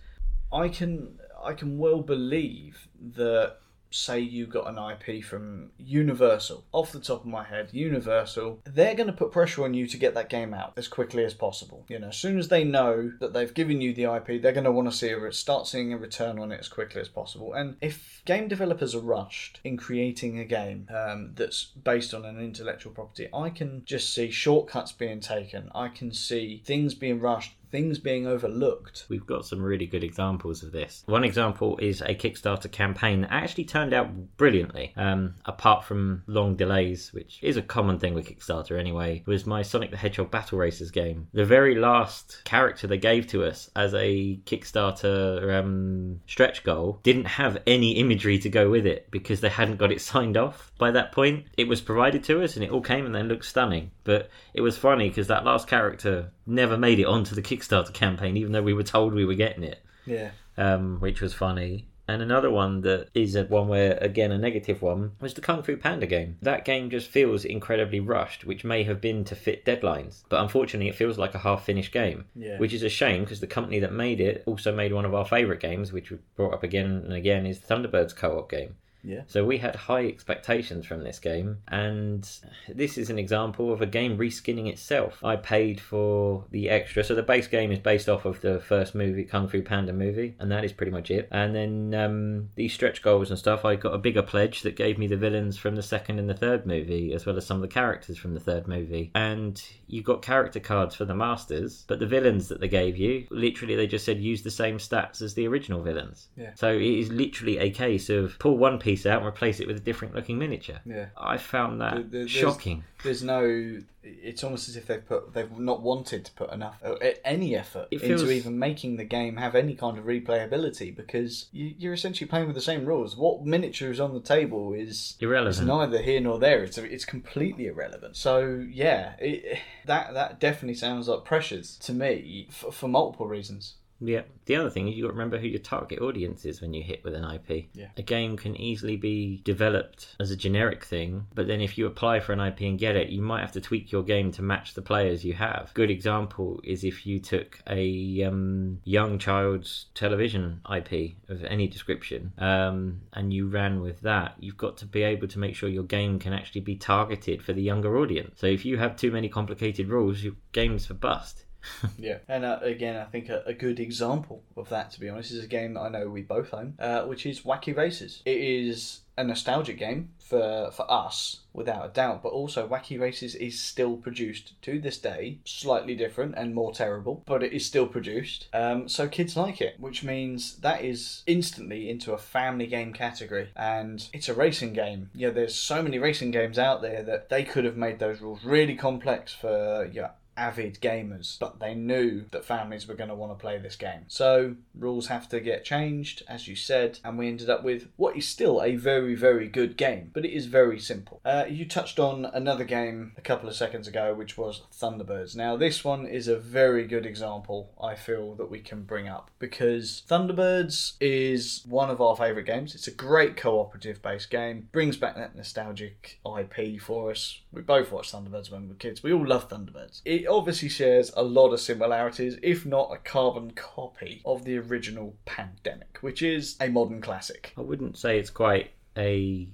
I 0.51 0.69
can 0.69 1.19
I 1.43 1.53
can 1.53 1.77
well 1.77 2.01
believe 2.01 2.87
that 3.15 3.57
say 3.91 4.19
you 4.19 4.45
got 4.45 4.67
an 4.67 4.77
IP 4.77 5.23
from 5.23 5.71
Universal, 5.77 6.63
off 6.71 6.91
the 6.91 6.99
top 6.99 7.21
of 7.21 7.27
my 7.27 7.43
head, 7.43 7.69
Universal, 7.71 8.59
they're 8.65 8.95
going 8.95 9.07
to 9.07 9.13
put 9.13 9.31
pressure 9.31 9.63
on 9.63 9.73
you 9.73 9.87
to 9.87 9.97
get 9.97 10.13
that 10.13 10.29
game 10.29 10.53
out 10.53 10.73
as 10.77 10.87
quickly 10.87 11.23
as 11.25 11.33
possible. 11.33 11.85
You 11.87 11.99
know, 11.99 12.09
as 12.09 12.17
soon 12.17 12.37
as 12.37 12.47
they 12.47 12.63
know 12.63 13.11
that 13.19 13.33
they've 13.33 13.53
given 13.53 13.81
you 13.81 13.93
the 13.93 14.03
IP, 14.03 14.41
they're 14.41 14.51
going 14.51 14.63
to 14.63 14.71
want 14.71 14.89
to 14.89 14.95
see 14.95 15.09
a 15.09 15.31
start 15.31 15.67
seeing 15.67 15.93
a 15.93 15.97
return 15.97 16.39
on 16.39 16.51
it 16.51 16.59
as 16.59 16.69
quickly 16.69 17.01
as 17.01 17.07
possible. 17.07 17.53
And 17.53 17.75
if 17.81 18.21
game 18.25 18.47
developers 18.47 18.93
are 18.95 18.99
rushed 18.99 19.59
in 19.63 19.77
creating 19.77 20.39
a 20.39 20.45
game 20.45 20.87
um, 20.93 21.31
that's 21.35 21.65
based 21.65 22.13
on 22.13 22.25
an 22.25 22.39
intellectual 22.39 22.93
property, 22.93 23.27
I 23.33 23.49
can 23.49 23.83
just 23.85 24.13
see 24.13 24.31
shortcuts 24.31 24.91
being 24.91 25.19
taken. 25.19 25.69
I 25.73 25.89
can 25.89 26.13
see 26.13 26.61
things 26.65 26.93
being 26.93 27.19
rushed, 27.19 27.53
things 27.71 27.99
being 27.99 28.27
overlooked. 28.27 29.05
We've 29.09 29.25
got 29.25 29.45
some 29.45 29.61
really 29.61 29.85
good 29.85 30.03
examples 30.03 30.63
of 30.63 30.71
this. 30.71 31.03
One 31.05 31.23
example 31.23 31.77
is 31.77 32.01
a 32.01 32.15
Kickstarter 32.15 32.71
campaign 32.71 33.21
that 33.21 33.31
actually 33.31 33.65
turned 33.65 33.93
out 33.93 34.37
brilliantly, 34.37 34.93
um, 34.95 35.35
apart 35.45 35.83
from 35.83 36.23
long 36.27 36.55
delays, 36.55 37.13
which 37.13 37.39
is 37.41 37.57
a 37.57 37.61
common 37.61 37.99
thing 37.99 38.13
with 38.13 38.27
Kickstarter 38.27 38.79
anyway, 38.79 39.23
was 39.25 39.45
my 39.45 39.61
Sonic 39.61 39.91
the 39.91 39.97
Hedgehog 39.97 40.31
Battle 40.31 40.57
Racers 40.57 40.91
game. 40.91 41.27
The 41.33 41.45
very 41.45 41.75
last 41.75 42.41
character 42.45 42.87
they 42.87 42.97
gave 42.97 43.27
to 43.27 43.43
us 43.43 43.69
as 43.75 43.93
a 43.93 44.37
Kickstarter 44.45 45.59
um, 45.59 46.21
stretch 46.27 46.63
goal 46.63 46.99
didn't 47.03 47.25
have 47.25 47.61
any 47.67 47.93
imagery 47.93 48.39
to 48.39 48.49
go 48.49 48.69
with 48.69 48.85
it 48.85 49.09
because 49.11 49.41
they 49.41 49.49
hadn't 49.49 49.77
got 49.77 49.91
it 49.91 50.01
signed 50.01 50.37
off 50.37 50.71
by 50.77 50.91
that 50.91 51.11
point. 51.11 51.45
It 51.57 51.67
was 51.67 51.81
provided 51.81 52.23
to 52.25 52.43
us 52.43 52.55
and 52.55 52.63
it 52.63 52.71
all 52.71 52.81
came 52.81 53.05
and 53.05 53.13
then 53.13 53.27
looked 53.27 53.45
stunning. 53.45 53.91
But 54.03 54.29
it 54.53 54.61
was 54.61 54.77
funny 54.77 55.09
because 55.09 55.27
that 55.27 55.45
last 55.45 55.67
character 55.67 56.31
never 56.49 56.77
made 56.77 56.99
it 56.99 57.05
onto 57.05 57.35
the 57.35 57.41
Kickstarter 57.41 57.93
campaign, 57.93 58.35
even 58.37 58.51
though 58.51 58.61
we 58.63 58.73
were 58.73 58.83
told 58.83 59.13
we 59.13 59.25
were 59.25 59.35
getting 59.35 59.63
it, 59.63 59.81
Yeah. 60.05 60.31
um, 60.57 60.99
which 60.99 61.21
was 61.21 61.33
funny. 61.33 61.85
And 62.07 62.23
another 62.23 62.49
one 62.49 62.81
that 62.81 63.09
is 63.13 63.35
a 63.35 63.43
one 63.43 63.67
where, 63.67 63.95
again, 64.01 64.31
a 64.31 64.37
negative 64.39 64.81
one 64.81 65.11
was 65.21 65.35
the 65.35 65.41
Kung 65.41 65.61
Fu 65.61 65.77
Panda 65.77 66.07
game. 66.07 66.37
That 66.41 66.65
game 66.65 66.89
just 66.89 67.07
feels 67.07 67.45
incredibly 67.45 67.99
rushed, 67.99 68.45
which 68.45 68.63
may 68.63 68.81
have 68.85 68.99
been 68.99 69.23
to 69.25 69.35
fit 69.35 69.63
deadlines. 69.63 70.23
But 70.27 70.41
unfortunately, 70.41 70.89
it 70.89 70.95
feels 70.95 71.19
like 71.19 71.35
a 71.35 71.39
half 71.39 71.65
finished 71.65 71.91
game, 71.91 72.25
Yeah. 72.35 72.57
which 72.57 72.73
is 72.73 72.81
a 72.81 72.89
shame 72.89 73.25
because 73.25 73.41
the 73.41 73.45
company 73.45 73.77
that 73.81 73.93
made 73.93 74.19
it 74.19 74.41
also 74.47 74.73
made 74.75 74.91
one 74.91 75.05
of 75.05 75.13
our 75.13 75.23
favourite 75.25 75.61
games, 75.61 75.93
which 75.93 76.09
we 76.09 76.17
brought 76.35 76.55
up 76.55 76.63
again 76.63 76.87
and 76.87 77.13
again, 77.13 77.45
is 77.45 77.59
Thunderbirds 77.59 78.15
co 78.15 78.39
op 78.39 78.49
game. 78.49 78.75
Yeah. 79.03 79.21
So 79.27 79.45
we 79.45 79.57
had 79.57 79.75
high 79.75 80.05
expectations 80.07 80.85
from 80.85 81.03
this 81.03 81.19
game, 81.19 81.59
and 81.67 82.29
this 82.67 82.97
is 82.97 83.09
an 83.09 83.19
example 83.19 83.71
of 83.71 83.81
a 83.81 83.85
game 83.85 84.17
reskinning 84.17 84.67
itself. 84.67 85.23
I 85.23 85.35
paid 85.35 85.79
for 85.79 86.45
the 86.51 86.69
extra, 86.69 87.03
so 87.03 87.15
the 87.15 87.23
base 87.23 87.47
game 87.47 87.71
is 87.71 87.79
based 87.79 88.09
off 88.09 88.25
of 88.25 88.41
the 88.41 88.59
first 88.59 88.95
movie, 88.95 89.23
Kung 89.23 89.47
Fu 89.47 89.61
Panda 89.61 89.93
movie, 89.93 90.35
and 90.39 90.51
that 90.51 90.63
is 90.63 90.73
pretty 90.73 90.91
much 90.91 91.11
it. 91.11 91.27
And 91.31 91.55
then 91.55 91.93
um, 91.93 92.49
these 92.55 92.73
stretch 92.73 93.01
goals 93.01 93.29
and 93.29 93.39
stuff, 93.39 93.65
I 93.65 93.75
got 93.75 93.93
a 93.93 93.97
bigger 93.97 94.21
pledge 94.21 94.61
that 94.63 94.75
gave 94.75 94.97
me 94.97 95.07
the 95.07 95.17
villains 95.17 95.57
from 95.57 95.75
the 95.75 95.83
second 95.83 96.19
and 96.19 96.29
the 96.29 96.33
third 96.33 96.65
movie, 96.65 97.13
as 97.13 97.25
well 97.25 97.37
as 97.37 97.45
some 97.45 97.57
of 97.57 97.61
the 97.61 97.67
characters 97.67 98.17
from 98.17 98.33
the 98.33 98.39
third 98.39 98.67
movie. 98.67 99.11
And 99.15 99.61
you 99.87 100.03
got 100.03 100.21
character 100.21 100.59
cards 100.59 100.95
for 100.95 101.05
the 101.05 101.15
masters, 101.15 101.85
but 101.87 101.99
the 101.99 102.05
villains 102.05 102.47
that 102.49 102.59
they 102.59 102.67
gave 102.67 102.97
you, 102.97 103.27
literally, 103.29 103.75
they 103.75 103.87
just 103.87 104.05
said 104.05 104.19
use 104.19 104.41
the 104.41 104.51
same 104.51 104.77
stats 104.77 105.21
as 105.21 105.33
the 105.33 105.47
original 105.47 105.81
villains. 105.81 106.27
Yeah. 106.35 106.51
So 106.55 106.69
it 106.73 106.81
is 106.81 107.11
literally 107.11 107.57
a 107.57 107.69
case 107.69 108.09
of 108.09 108.37
pull 108.39 108.57
one 108.57 108.77
piece 108.79 108.88
out 109.05 109.19
and 109.19 109.27
replace 109.27 109.59
it 109.59 109.67
with 109.67 109.77
a 109.77 109.81
different 109.81 110.15
looking 110.15 110.37
miniature. 110.37 110.79
Yeah. 110.85 111.07
I 111.17 111.37
found 111.37 111.81
that 111.81 111.93
There- 111.93 112.01
there- 112.03 112.09
there's- 112.25 112.29
shocking. 112.31 112.83
There's 113.03 113.23
no. 113.23 113.79
It's 114.03 114.43
almost 114.43 114.67
as 114.69 114.75
if 114.75 114.87
they've 114.87 115.05
put 115.05 115.33
they've 115.33 115.51
not 115.57 115.81
wanted 115.81 116.25
to 116.25 116.31
put 116.33 116.51
enough 116.51 116.81
uh, 116.83 116.95
any 117.23 117.55
effort 117.55 117.87
feels- 117.89 118.21
into 118.21 118.31
even 118.31 118.57
making 118.59 118.97
the 118.97 119.03
game 119.05 119.37
have 119.37 119.55
any 119.55 119.75
kind 119.75 119.97
of 119.97 120.05
replayability 120.05 120.93
because 120.95 121.47
you, 121.51 121.73
you're 121.77 121.93
essentially 121.93 122.27
playing 122.27 122.47
with 122.47 122.55
the 122.55 122.61
same 122.61 122.85
rules. 122.85 123.15
What 123.15 123.45
miniature 123.45 123.91
is 123.91 123.99
on 123.99 124.13
the 124.13 124.19
table 124.19 124.73
is 124.73 124.89
is 124.89 125.17
Irrelevant. 125.21 125.67
neither 125.67 126.01
here 126.01 126.19
nor 126.21 126.39
there. 126.39 126.63
It's 126.63 126.77
it's 126.77 127.05
completely 127.05 127.67
irrelevant. 127.67 128.15
So 128.17 128.65
yeah, 128.69 129.13
it, 129.19 129.59
that 129.85 130.13
that 130.13 130.39
definitely 130.39 130.75
sounds 130.75 131.07
like 131.07 131.23
pressures 131.23 131.77
to 131.77 131.93
me 131.93 132.47
for, 132.49 132.71
for 132.71 132.87
multiple 132.87 133.27
reasons. 133.27 133.75
Yeah. 134.01 134.21
The 134.45 134.55
other 134.55 134.69
thing 134.69 134.87
is 134.87 134.95
you 134.95 135.03
got 135.03 135.09
to 135.09 135.13
remember 135.13 135.37
who 135.37 135.47
your 135.47 135.59
target 135.59 135.99
audience 136.01 136.45
is 136.45 136.61
when 136.61 136.73
you 136.73 136.81
hit 136.81 137.03
with 137.03 137.13
an 137.13 137.23
IP. 137.23 137.69
Yeah. 137.73 137.87
A 137.97 138.01
game 138.01 138.37
can 138.37 138.55
easily 138.55 138.97
be 138.97 139.41
developed 139.43 140.15
as 140.19 140.31
a 140.31 140.35
generic 140.35 140.83
thing, 140.83 141.27
but 141.35 141.47
then 141.47 141.61
if 141.61 141.77
you 141.77 141.85
apply 141.85 142.19
for 142.19 142.33
an 142.33 142.39
IP 142.39 142.61
and 142.61 142.79
get 142.79 142.95
it, 142.95 143.09
you 143.09 143.21
might 143.21 143.41
have 143.41 143.51
to 143.53 143.61
tweak 143.61 143.91
your 143.91 144.03
game 144.03 144.31
to 144.33 144.41
match 144.41 144.73
the 144.73 144.81
players 144.81 145.23
you 145.23 145.33
have. 145.33 145.71
Good 145.73 145.91
example 145.91 146.59
is 146.63 146.83
if 146.83 147.05
you 147.05 147.19
took 147.19 147.59
a 147.69 148.23
um, 148.23 148.79
young 148.83 149.19
child's 149.19 149.87
television 149.93 150.61
IP 150.73 151.15
of 151.27 151.43
any 151.43 151.67
description 151.67 152.33
um, 152.37 153.01
and 153.13 153.33
you 153.33 153.47
ran 153.47 153.81
with 153.81 154.01
that, 154.01 154.35
you've 154.39 154.57
got 154.57 154.77
to 154.77 154.85
be 154.85 155.03
able 155.03 155.27
to 155.27 155.39
make 155.39 155.55
sure 155.55 155.69
your 155.69 155.83
game 155.83 156.19
can 156.19 156.33
actually 156.33 156.61
be 156.61 156.75
targeted 156.75 157.43
for 157.43 157.53
the 157.53 157.61
younger 157.61 157.97
audience. 157.97 158.39
So 158.39 158.47
if 158.47 158.65
you 158.65 158.77
have 158.77 158.95
too 158.95 159.11
many 159.11 159.29
complicated 159.29 159.89
rules, 159.89 160.23
your 160.23 160.33
game's 160.51 160.85
for 160.85 160.93
bust. 160.93 161.45
Yeah, 161.97 162.19
and 162.27 162.45
uh, 162.45 162.59
again, 162.61 162.95
I 162.95 163.05
think 163.05 163.29
a, 163.29 163.43
a 163.45 163.53
good 163.53 163.79
example 163.79 164.43
of 164.55 164.69
that, 164.69 164.91
to 164.91 164.99
be 164.99 165.09
honest, 165.09 165.31
is 165.31 165.43
a 165.43 165.47
game 165.47 165.73
that 165.73 165.81
I 165.81 165.89
know 165.89 166.07
we 166.07 166.21
both 166.21 166.53
own, 166.53 166.75
uh, 166.79 167.03
which 167.03 167.25
is 167.25 167.41
Wacky 167.41 167.75
Races. 167.75 168.21
It 168.25 168.37
is 168.37 169.01
a 169.17 169.23
nostalgic 169.23 169.77
game 169.77 170.09
for 170.17 170.71
for 170.71 170.89
us, 170.89 171.41
without 171.51 171.85
a 171.85 171.89
doubt, 171.89 172.23
but 172.23 172.29
also 172.29 172.67
Wacky 172.67 172.97
Races 172.99 173.35
is 173.35 173.59
still 173.59 173.97
produced 173.97 174.53
to 174.61 174.79
this 174.79 174.97
day, 174.97 175.39
slightly 175.43 175.95
different 175.95 176.35
and 176.37 176.55
more 176.55 176.71
terrible, 176.71 177.23
but 177.25 177.43
it 177.43 177.51
is 177.51 177.65
still 177.65 177.87
produced. 177.87 178.47
Um, 178.53 178.87
so 178.87 179.07
kids 179.09 179.35
like 179.35 179.59
it, 179.59 179.75
which 179.79 180.03
means 180.03 180.57
that 180.57 180.83
is 180.83 181.23
instantly 181.27 181.89
into 181.89 182.13
a 182.13 182.17
family 182.17 182.67
game 182.67 182.93
category, 182.93 183.49
and 183.55 184.07
it's 184.13 184.29
a 184.29 184.33
racing 184.33 184.73
game. 184.73 185.09
yeah 185.13 185.31
there's 185.31 185.55
so 185.55 185.81
many 185.83 185.99
racing 185.99 186.31
games 186.31 186.57
out 186.57 186.81
there 186.81 187.03
that 187.03 187.29
they 187.29 187.43
could 187.43 187.65
have 187.65 187.75
made 187.75 187.99
those 187.99 188.21
rules 188.21 188.43
really 188.45 188.75
complex 188.75 189.33
for 189.33 189.89
yeah 189.91 190.11
avid 190.39 190.79
gamers, 190.79 191.37
but 191.37 191.59
they 191.59 191.75
knew 191.75 192.25
that 192.31 192.45
families 192.45 192.87
were 192.87 192.95
going 192.95 193.09
to 193.09 193.15
want 193.15 193.31
to 193.31 193.41
play 193.41 193.57
this 193.57 193.75
game. 193.75 194.05
So 194.07 194.55
rules 194.73 195.07
have 195.07 195.27
to 195.29 195.39
get 195.41 195.65
changed, 195.65 196.23
as 196.27 196.47
you 196.47 196.55
said, 196.55 196.99
and 197.03 197.17
we 197.17 197.27
ended 197.27 197.49
up 197.49 197.63
with 197.63 197.89
what 197.97 198.15
is 198.15 198.27
still 198.27 198.63
a 198.63 198.75
very, 198.75 199.15
very 199.15 199.49
good 199.49 199.75
game, 199.75 200.11
but 200.13 200.25
it 200.25 200.31
is 200.31 200.45
very 200.45 200.79
simple. 200.79 201.19
Uh, 201.25 201.45
you 201.47 201.65
touched 201.65 201.99
on 201.99 202.25
another 202.25 202.63
game 202.63 203.11
a 203.17 203.21
couple 203.21 203.49
of 203.49 203.55
seconds 203.55 203.87
ago, 203.87 204.13
which 204.13 204.37
was 204.37 204.61
Thunderbirds. 204.73 205.35
Now, 205.35 205.57
this 205.57 205.83
one 205.83 206.07
is 206.07 206.27
a 206.27 206.39
very 206.39 206.87
good 206.87 207.05
example, 207.05 207.71
I 207.81 207.95
feel, 207.95 208.35
that 208.35 208.49
we 208.49 208.59
can 208.59 208.83
bring 208.83 209.09
up 209.09 209.29
because 209.39 210.03
Thunderbirds 210.09 210.93
is 211.01 211.65
one 211.67 211.89
of 211.89 211.99
our 211.99 212.15
favourite 212.15 212.47
games. 212.47 212.75
It's 212.75 212.87
a 212.87 212.91
great 212.91 213.35
cooperative 213.35 214.01
based 214.01 214.29
game, 214.29 214.69
brings 214.71 214.95
back 214.95 215.15
that 215.15 215.35
nostalgic 215.35 216.19
IP 216.25 216.79
for 216.79 217.11
us. 217.11 217.41
We 217.51 217.61
both 217.61 217.91
watched 217.91 218.13
Thunderbirds 218.13 218.51
when 218.51 218.63
we 218.63 218.67
were 218.69 218.75
kids. 218.75 219.03
We 219.03 219.11
all 219.11 219.27
love 219.27 219.49
Thunderbirds. 219.49 220.01
It 220.05 220.28
obviously 220.29 220.69
shares 220.69 221.11
a 221.15 221.23
lot 221.23 221.51
of 221.51 221.59
similarities, 221.59 222.37
if 222.41 222.65
not 222.65 222.91
a 222.93 222.97
carbon 222.97 223.51
copy 223.51 224.21
of 224.25 224.45
the 224.45 224.57
original 224.57 225.15
Pandemic, 225.25 225.97
which 226.01 226.21
is 226.21 226.55
a 226.61 226.69
modern 226.69 227.01
classic. 227.01 227.53
I 227.57 227.61
wouldn't 227.61 227.97
say 227.97 228.19
it's 228.19 228.29
quite 228.29 228.71
a 228.97 229.49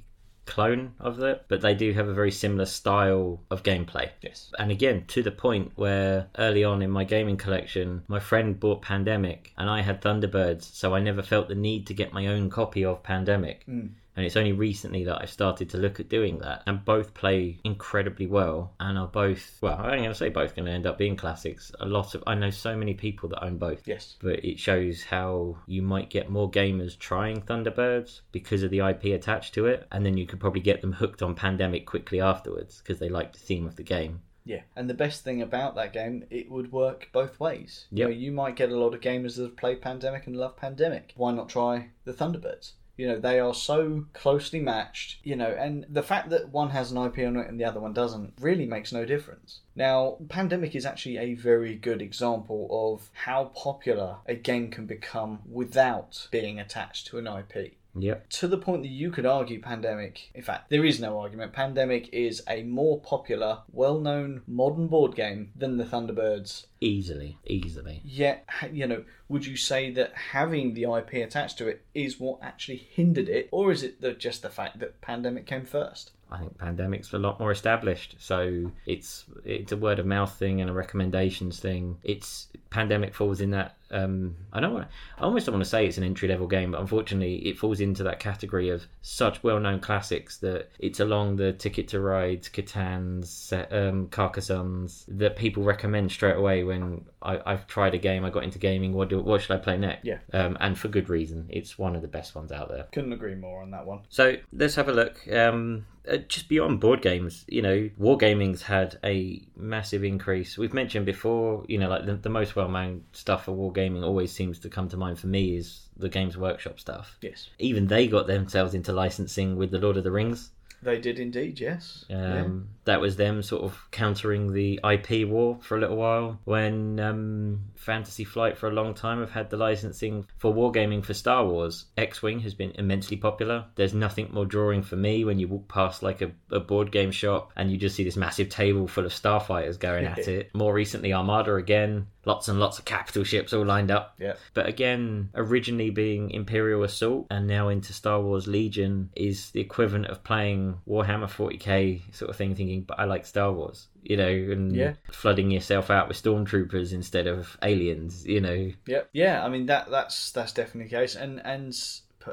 clone 0.46 0.94
of 1.00 1.22
it, 1.22 1.46
but 1.48 1.62
they 1.62 1.74
do 1.74 1.92
have 1.94 2.08
a 2.08 2.14
very 2.14 2.32
similar 2.32 2.66
style 2.66 3.42
of 3.50 3.64
gameplay. 3.64 4.10
Yes. 4.22 4.52
And 4.60 4.72
again, 4.72 5.06
to 5.08 5.24
the 5.24 5.32
point 5.32 5.72
where 5.76 6.28
early 6.38 6.64
on 6.64 6.82
in 6.82 6.92
my 6.92 7.04
gaming 7.04 7.38
collection, 7.38 8.04
my 8.08 8.20
friend 8.20 8.60
bought 8.60 8.82
Pandemic 8.82 9.54
and 9.58 9.70
I 9.70 9.82
had 9.82 10.02
Thunderbirds, 10.02 10.64
so 10.64 10.94
I 10.94 11.00
never 11.00 11.24
felt 11.24 11.48
the 11.48 11.56
need 11.56 11.88
to 11.88 11.94
get 11.94 12.14
my 12.14 12.28
own 12.28 12.50
copy 12.50 12.86
of 12.86 13.04
Pandemic. 13.04 13.66
Mm. 13.68 13.92
And 14.16 14.26
it's 14.26 14.38
only 14.38 14.54
recently 14.54 15.04
that 15.06 15.22
I've 15.22 15.30
started 15.30 15.70
to 15.72 15.78
look 15.78 16.00
at 16.00 16.10
doing 16.10 16.40
that. 16.40 16.64
And 16.68 16.86
both 16.86 17.14
play 17.14 17.60
incredibly 17.64 18.28
well 18.28 18.74
and 18.80 18.98
are 18.98 19.08
both, 19.08 19.58
well, 19.62 19.78
I'm 19.78 19.86
only 19.86 19.98
going 19.98 20.10
to 20.10 20.16
say 20.16 20.30
both 20.30 20.56
going 20.56 20.66
to 20.66 20.72
end 20.72 20.86
up 20.86 20.98
being 20.98 21.16
classics. 21.18 21.72
A 21.80 21.86
lot 21.86 22.16
of, 22.16 22.24
I 22.26 22.36
know 22.36 22.50
so 22.50 22.78
many 22.78 22.94
people 22.94 23.30
that 23.30 23.44
own 23.44 23.58
both. 23.58 23.88
Yes. 23.88 24.16
But 24.22 24.46
it 24.46 24.60
shows 24.60 25.04
how 25.04 25.58
you 25.68 25.82
might 25.82 26.10
get 26.10 26.30
more 26.30 26.50
gamers 26.50 26.98
trying 26.98 27.42
Thunderbirds 27.42 28.22
because 28.32 28.64
of 28.64 28.72
the 28.72 28.80
IP 28.80 29.06
attached 29.06 29.54
to 29.56 29.66
it. 29.66 29.88
And 29.92 30.06
then 30.06 30.18
you 30.18 30.26
could 30.26 30.40
probably 30.40 30.62
get 30.62 30.82
them 30.82 30.94
hooked 30.94 31.22
on 31.22 31.36
Pandemic 31.36 31.86
quickly 31.86 32.22
afterwards 32.22 32.80
because 32.80 33.00
they 33.00 33.10
like 33.10 33.34
the 33.34 33.40
theme 33.40 33.68
of 33.68 33.76
the 33.76 33.84
game. 33.84 34.22
Yeah, 34.46 34.62
and 34.76 34.88
the 34.88 34.94
best 34.94 35.24
thing 35.24 35.42
about 35.42 35.76
that 35.76 35.92
game, 35.92 36.24
it 36.30 36.52
would 36.52 36.72
work 36.72 37.10
both 37.12 37.40
ways. 37.40 37.88
You 37.90 38.04
know, 38.04 38.12
you 38.12 38.32
might 38.32 38.56
get 38.56 38.70
a 38.70 38.78
lot 38.78 38.94
of 38.94 39.02
gamers 39.02 39.38
that 39.38 39.44
have 39.44 39.58
played 39.58 39.82
Pandemic 39.82 40.28
and 40.28 40.38
love 40.38 40.56
Pandemic. 40.56 41.14
Why 41.16 41.34
not 41.34 41.50
try 41.50 41.90
the 42.04 42.14
Thunderbirds? 42.14 42.74
You 42.98 43.08
know, 43.08 43.20
they 43.20 43.40
are 43.40 43.54
so 43.54 44.06
closely 44.14 44.60
matched, 44.60 45.20
you 45.24 45.36
know, 45.36 45.50
and 45.50 45.86
the 45.90 46.04
fact 46.04 46.30
that 46.30 46.50
one 46.50 46.70
has 46.70 46.92
an 46.92 46.98
IP 46.98 47.20
on 47.20 47.36
it 47.38 47.50
and 47.50 47.60
the 47.60 47.66
other 47.66 47.80
one 47.80 47.94
doesn't 47.94 48.34
really 48.40 48.66
makes 48.66 48.94
no 48.94 49.06
difference. 49.06 49.60
Now, 49.76 50.18
Pandemic 50.30 50.76
is 50.76 50.86
actually 50.86 51.18
a 51.18 51.34
very 51.34 51.76
good 51.76 52.02
example 52.02 52.68
of 52.72 53.10
how 53.14 53.52
popular 53.56 54.18
a 54.26 54.36
game 54.36 54.72
can 54.72 54.86
become 54.86 55.40
without 55.52 56.28
being 56.32 56.60
attached 56.60 57.08
to 57.08 57.18
an 57.18 57.28
IP 57.28 57.74
Yep. 57.98 58.30
to 58.30 58.48
the 58.48 58.58
point 58.58 58.84
that 58.84 58.90
you 58.90 59.10
could 59.10 59.26
argue 59.26 59.62
Pandemic, 59.62 60.30
in 60.34 60.44
fact, 60.44 60.70
there 60.70 60.86
is 60.86 61.00
no 61.00 61.20
argument, 61.20 61.54
Pandemic 61.54 62.10
is 62.14 62.44
a 62.48 62.64
more 62.64 63.00
popular, 63.00 63.60
well 63.72 64.00
known 64.00 64.42
modern 64.48 64.88
board 64.88 65.16
game 65.16 65.52
than 65.56 65.78
the 65.78 65.86
Thunderbirds. 65.86 66.66
Easily. 66.82 67.38
Easily. 67.46 68.02
Yet, 68.04 68.46
you 68.72 68.86
know, 68.86 69.04
would 69.30 69.46
you 69.46 69.56
say 69.56 69.92
that 69.92 70.14
having 70.14 70.74
the 70.74 70.84
IP 70.84 71.14
attached 71.14 71.58
to 71.60 71.68
it 71.68 71.84
is 71.94 72.20
what 72.20 72.40
actually 72.42 72.78
hindered 72.78 73.30
it, 73.30 73.48
or 73.52 73.72
is 73.72 73.84
it 73.84 74.02
the, 74.02 74.14
just 74.14 74.42
the 74.42 74.50
fact 74.50 74.80
that 74.80 75.02
Pandemic 75.02 75.46
came 75.46 75.66
first? 75.66 76.12
I 76.32 76.40
think 76.40 76.58
pandemic's 76.58 77.14
a 77.14 77.20
lot 77.20 77.40
more 77.40 77.52
established, 77.52 78.16
so 78.18 78.72
it's 78.86 79.26
it's 79.44 79.72
a 79.72 79.78
word 79.78 80.00
of 80.00 80.06
mouth 80.06 80.34
thing 80.34 80.60
and 80.60 80.70
a 80.70 80.74
recommendations 80.74 81.60
thing. 81.60 81.98
It's 82.04 82.48
pandemic 82.72 83.14
falls 83.14 83.42
in 83.42 83.52
that. 83.52 83.78
Um, 83.92 84.36
I 84.52 84.60
don't 84.60 84.74
want. 84.74 84.88
I 85.18 85.24
almost 85.24 85.46
don't 85.46 85.54
want 85.54 85.64
to 85.64 85.70
say 85.70 85.86
it's 85.86 85.98
an 85.98 86.04
entry 86.04 86.28
level 86.28 86.48
game, 86.48 86.72
but 86.72 86.82
unfortunately, 86.82 87.36
it 87.48 87.58
falls 87.58 87.80
into 87.80 88.04
that 88.04 88.20
category 88.20 88.70
of 88.70 88.86
such 89.02 89.44
well 89.44 89.60
known 89.60 89.80
classics 89.80 90.38
that 90.40 90.70
it's 90.80 91.00
along 91.00 91.36
the 91.36 91.54
Ticket 91.54 91.88
to 91.90 92.00
Ride, 92.00 92.52
Catan's, 92.52 93.54
um, 93.72 94.08
Carcassonne's 94.08 95.06
that 95.08 95.36
people 95.36 95.64
recommend 95.64 96.12
straight 96.12 96.36
away 96.36 96.64
when 96.64 97.06
I, 97.22 97.40
I've 97.46 97.68
tried 97.68 97.94
a 97.94 98.00
game. 98.00 98.26
I 98.26 98.30
got 98.30 98.44
into 98.44 98.60
gaming. 98.60 98.94
What 98.94 99.10
do 99.10 99.20
what 99.22 99.42
should 99.42 99.52
I 99.52 99.58
play 99.58 99.78
next? 99.78 100.06
Yeah. 100.06 100.18
um, 100.34 100.58
and 100.60 100.78
for 100.78 100.88
good 100.88 101.10
reason. 101.10 101.48
It's 101.50 101.78
one 101.78 101.96
of 101.96 102.02
the 102.02 102.08
best 102.08 102.36
ones 102.36 102.52
out 102.52 102.70
there. 102.70 102.88
Couldn't 102.92 103.14
agree 103.14 103.36
more 103.36 103.62
on 103.62 103.72
that 103.72 103.86
one. 103.86 104.02
So 104.10 104.36
let's 104.52 104.76
have 104.76 104.90
a 104.90 104.94
look. 104.94 105.20
Um, 105.32 105.86
uh, 106.10 106.18
just 106.18 106.48
beyond 106.48 106.80
board 106.80 107.02
games, 107.02 107.46
you 107.48 107.62
know, 107.62 107.90
wargaming's 108.00 108.62
had 108.62 108.98
a 109.04 109.42
massive 109.56 110.04
increase. 110.04 110.58
We've 110.58 110.74
mentioned 110.74 111.06
before, 111.06 111.66
you 111.68 111.78
know, 111.80 111.90
like 111.90 112.06
the, 112.06 112.16
the 112.16 112.30
most 112.30 112.56
well-known 112.56 113.04
stuff 113.14 113.46
for 113.46 113.52
wargaming 113.76 114.04
always 114.04 114.32
seems 114.32 114.60
to 114.60 114.70
come 114.70 114.90
to 114.90 114.98
mind 114.98 115.20
for 115.20 115.28
me 115.28 115.56
is 115.56 115.88
the 115.98 116.10
Games 116.10 116.38
Workshop 116.38 116.80
stuff. 116.80 117.18
Yes. 117.22 117.50
Even 117.60 117.88
they 117.88 118.08
got 118.08 118.28
themselves 118.28 118.74
into 118.74 118.92
licensing 118.92 119.56
with 119.56 119.72
the 119.72 119.80
Lord 119.80 119.98
of 119.98 120.04
the 120.04 120.12
Rings. 120.12 120.52
They 120.86 121.00
did 121.00 121.20
indeed, 121.20 121.60
yes. 121.60 122.06
Um, 122.12 122.70
That 122.84 123.02
was 123.02 123.16
them 123.16 123.42
sort 123.42 123.64
of 123.64 123.80
countering 123.90 124.54
the 124.54 124.80
IP 124.84 125.28
war 125.28 125.58
for 125.62 125.78
a 125.78 125.80
little 125.80 125.96
while. 125.96 126.40
When 126.44 127.00
um, 127.00 127.62
Fantasy 127.76 128.24
Flight 128.24 128.56
for 128.56 128.68
a 128.68 128.74
long 128.74 128.94
time 128.94 129.20
have 129.20 129.32
had 129.32 129.50
the 129.50 129.58
licensing 129.58 130.28
for 130.38 130.54
wargaming 130.54 131.04
for 131.04 131.16
Star 131.16 131.44
Wars, 131.44 131.86
X 131.98 132.22
Wing 132.22 132.40
has 132.42 132.54
been 132.54 132.72
immensely 132.76 133.18
popular. 133.18 133.66
There's 133.74 133.96
nothing 133.96 134.30
more 134.32 134.46
drawing 134.46 134.84
for 134.84 134.96
me 134.96 135.26
when 135.26 135.40
you 135.40 135.48
walk 135.48 135.68
past 135.68 136.04
like 136.04 136.22
a, 136.22 136.32
a 136.52 136.60
board 136.60 136.92
game 136.92 137.12
shop 137.12 137.52
and 137.56 137.72
you 137.72 137.78
just 137.78 137.96
see 137.96 138.04
this 138.04 138.18
massive 138.18 138.50
table 138.50 138.88
full 138.88 139.06
of 139.06 139.12
starfighters 139.12 139.80
going 139.80 140.06
at 140.06 140.28
it. 140.28 140.54
More 140.54 140.74
recently, 140.74 141.14
Armada 141.14 141.56
again. 141.56 142.08
Lots 142.26 142.48
and 142.48 142.60
lots 142.60 142.80
of 142.80 142.86
capital 142.86 143.24
ships 143.24 143.54
all 143.54 143.66
lined 143.66 143.92
up. 143.92 144.16
Yeah. 144.20 144.34
But 144.54 144.68
again, 144.68 145.30
originally 145.36 145.90
being 145.92 146.32
Imperial 146.32 146.84
Assault 146.84 147.28
and 147.30 147.48
now 147.48 147.70
into 147.70 147.94
Star 147.94 148.22
Wars 148.22 148.48
Legion 148.48 149.10
is 149.16 149.52
the 149.52 149.62
equivalent 149.62 150.08
of 150.08 150.24
playing 150.24 150.80
Warhammer 150.88 151.30
40k 151.30 152.14
sort 152.16 152.30
of 152.30 152.36
thing, 152.36 152.56
thinking, 152.56 152.82
but 152.82 153.00
I 153.00 153.06
like 153.06 153.26
Star 153.26 153.52
Wars, 153.52 153.88
you 154.04 154.18
know, 154.18 154.28
and 154.28 154.76
Yeah. 154.76 154.94
flooding 155.12 155.52
yourself 155.52 155.90
out 155.90 156.08
with 156.08 156.22
stormtroopers 156.22 156.94
instead 156.94 157.28
of 157.28 157.58
aliens, 157.62 158.26
you 158.26 158.42
know. 158.42 158.72
Yep. 158.88 159.10
Yeah, 159.14 159.46
I 159.46 159.50
mean 159.50 159.68
that 159.68 159.90
that's 159.90 160.32
that's 160.32 160.52
definitely 160.54 160.90
the 160.90 160.98
case, 160.98 161.16
and 161.16 161.42
and 161.46 161.74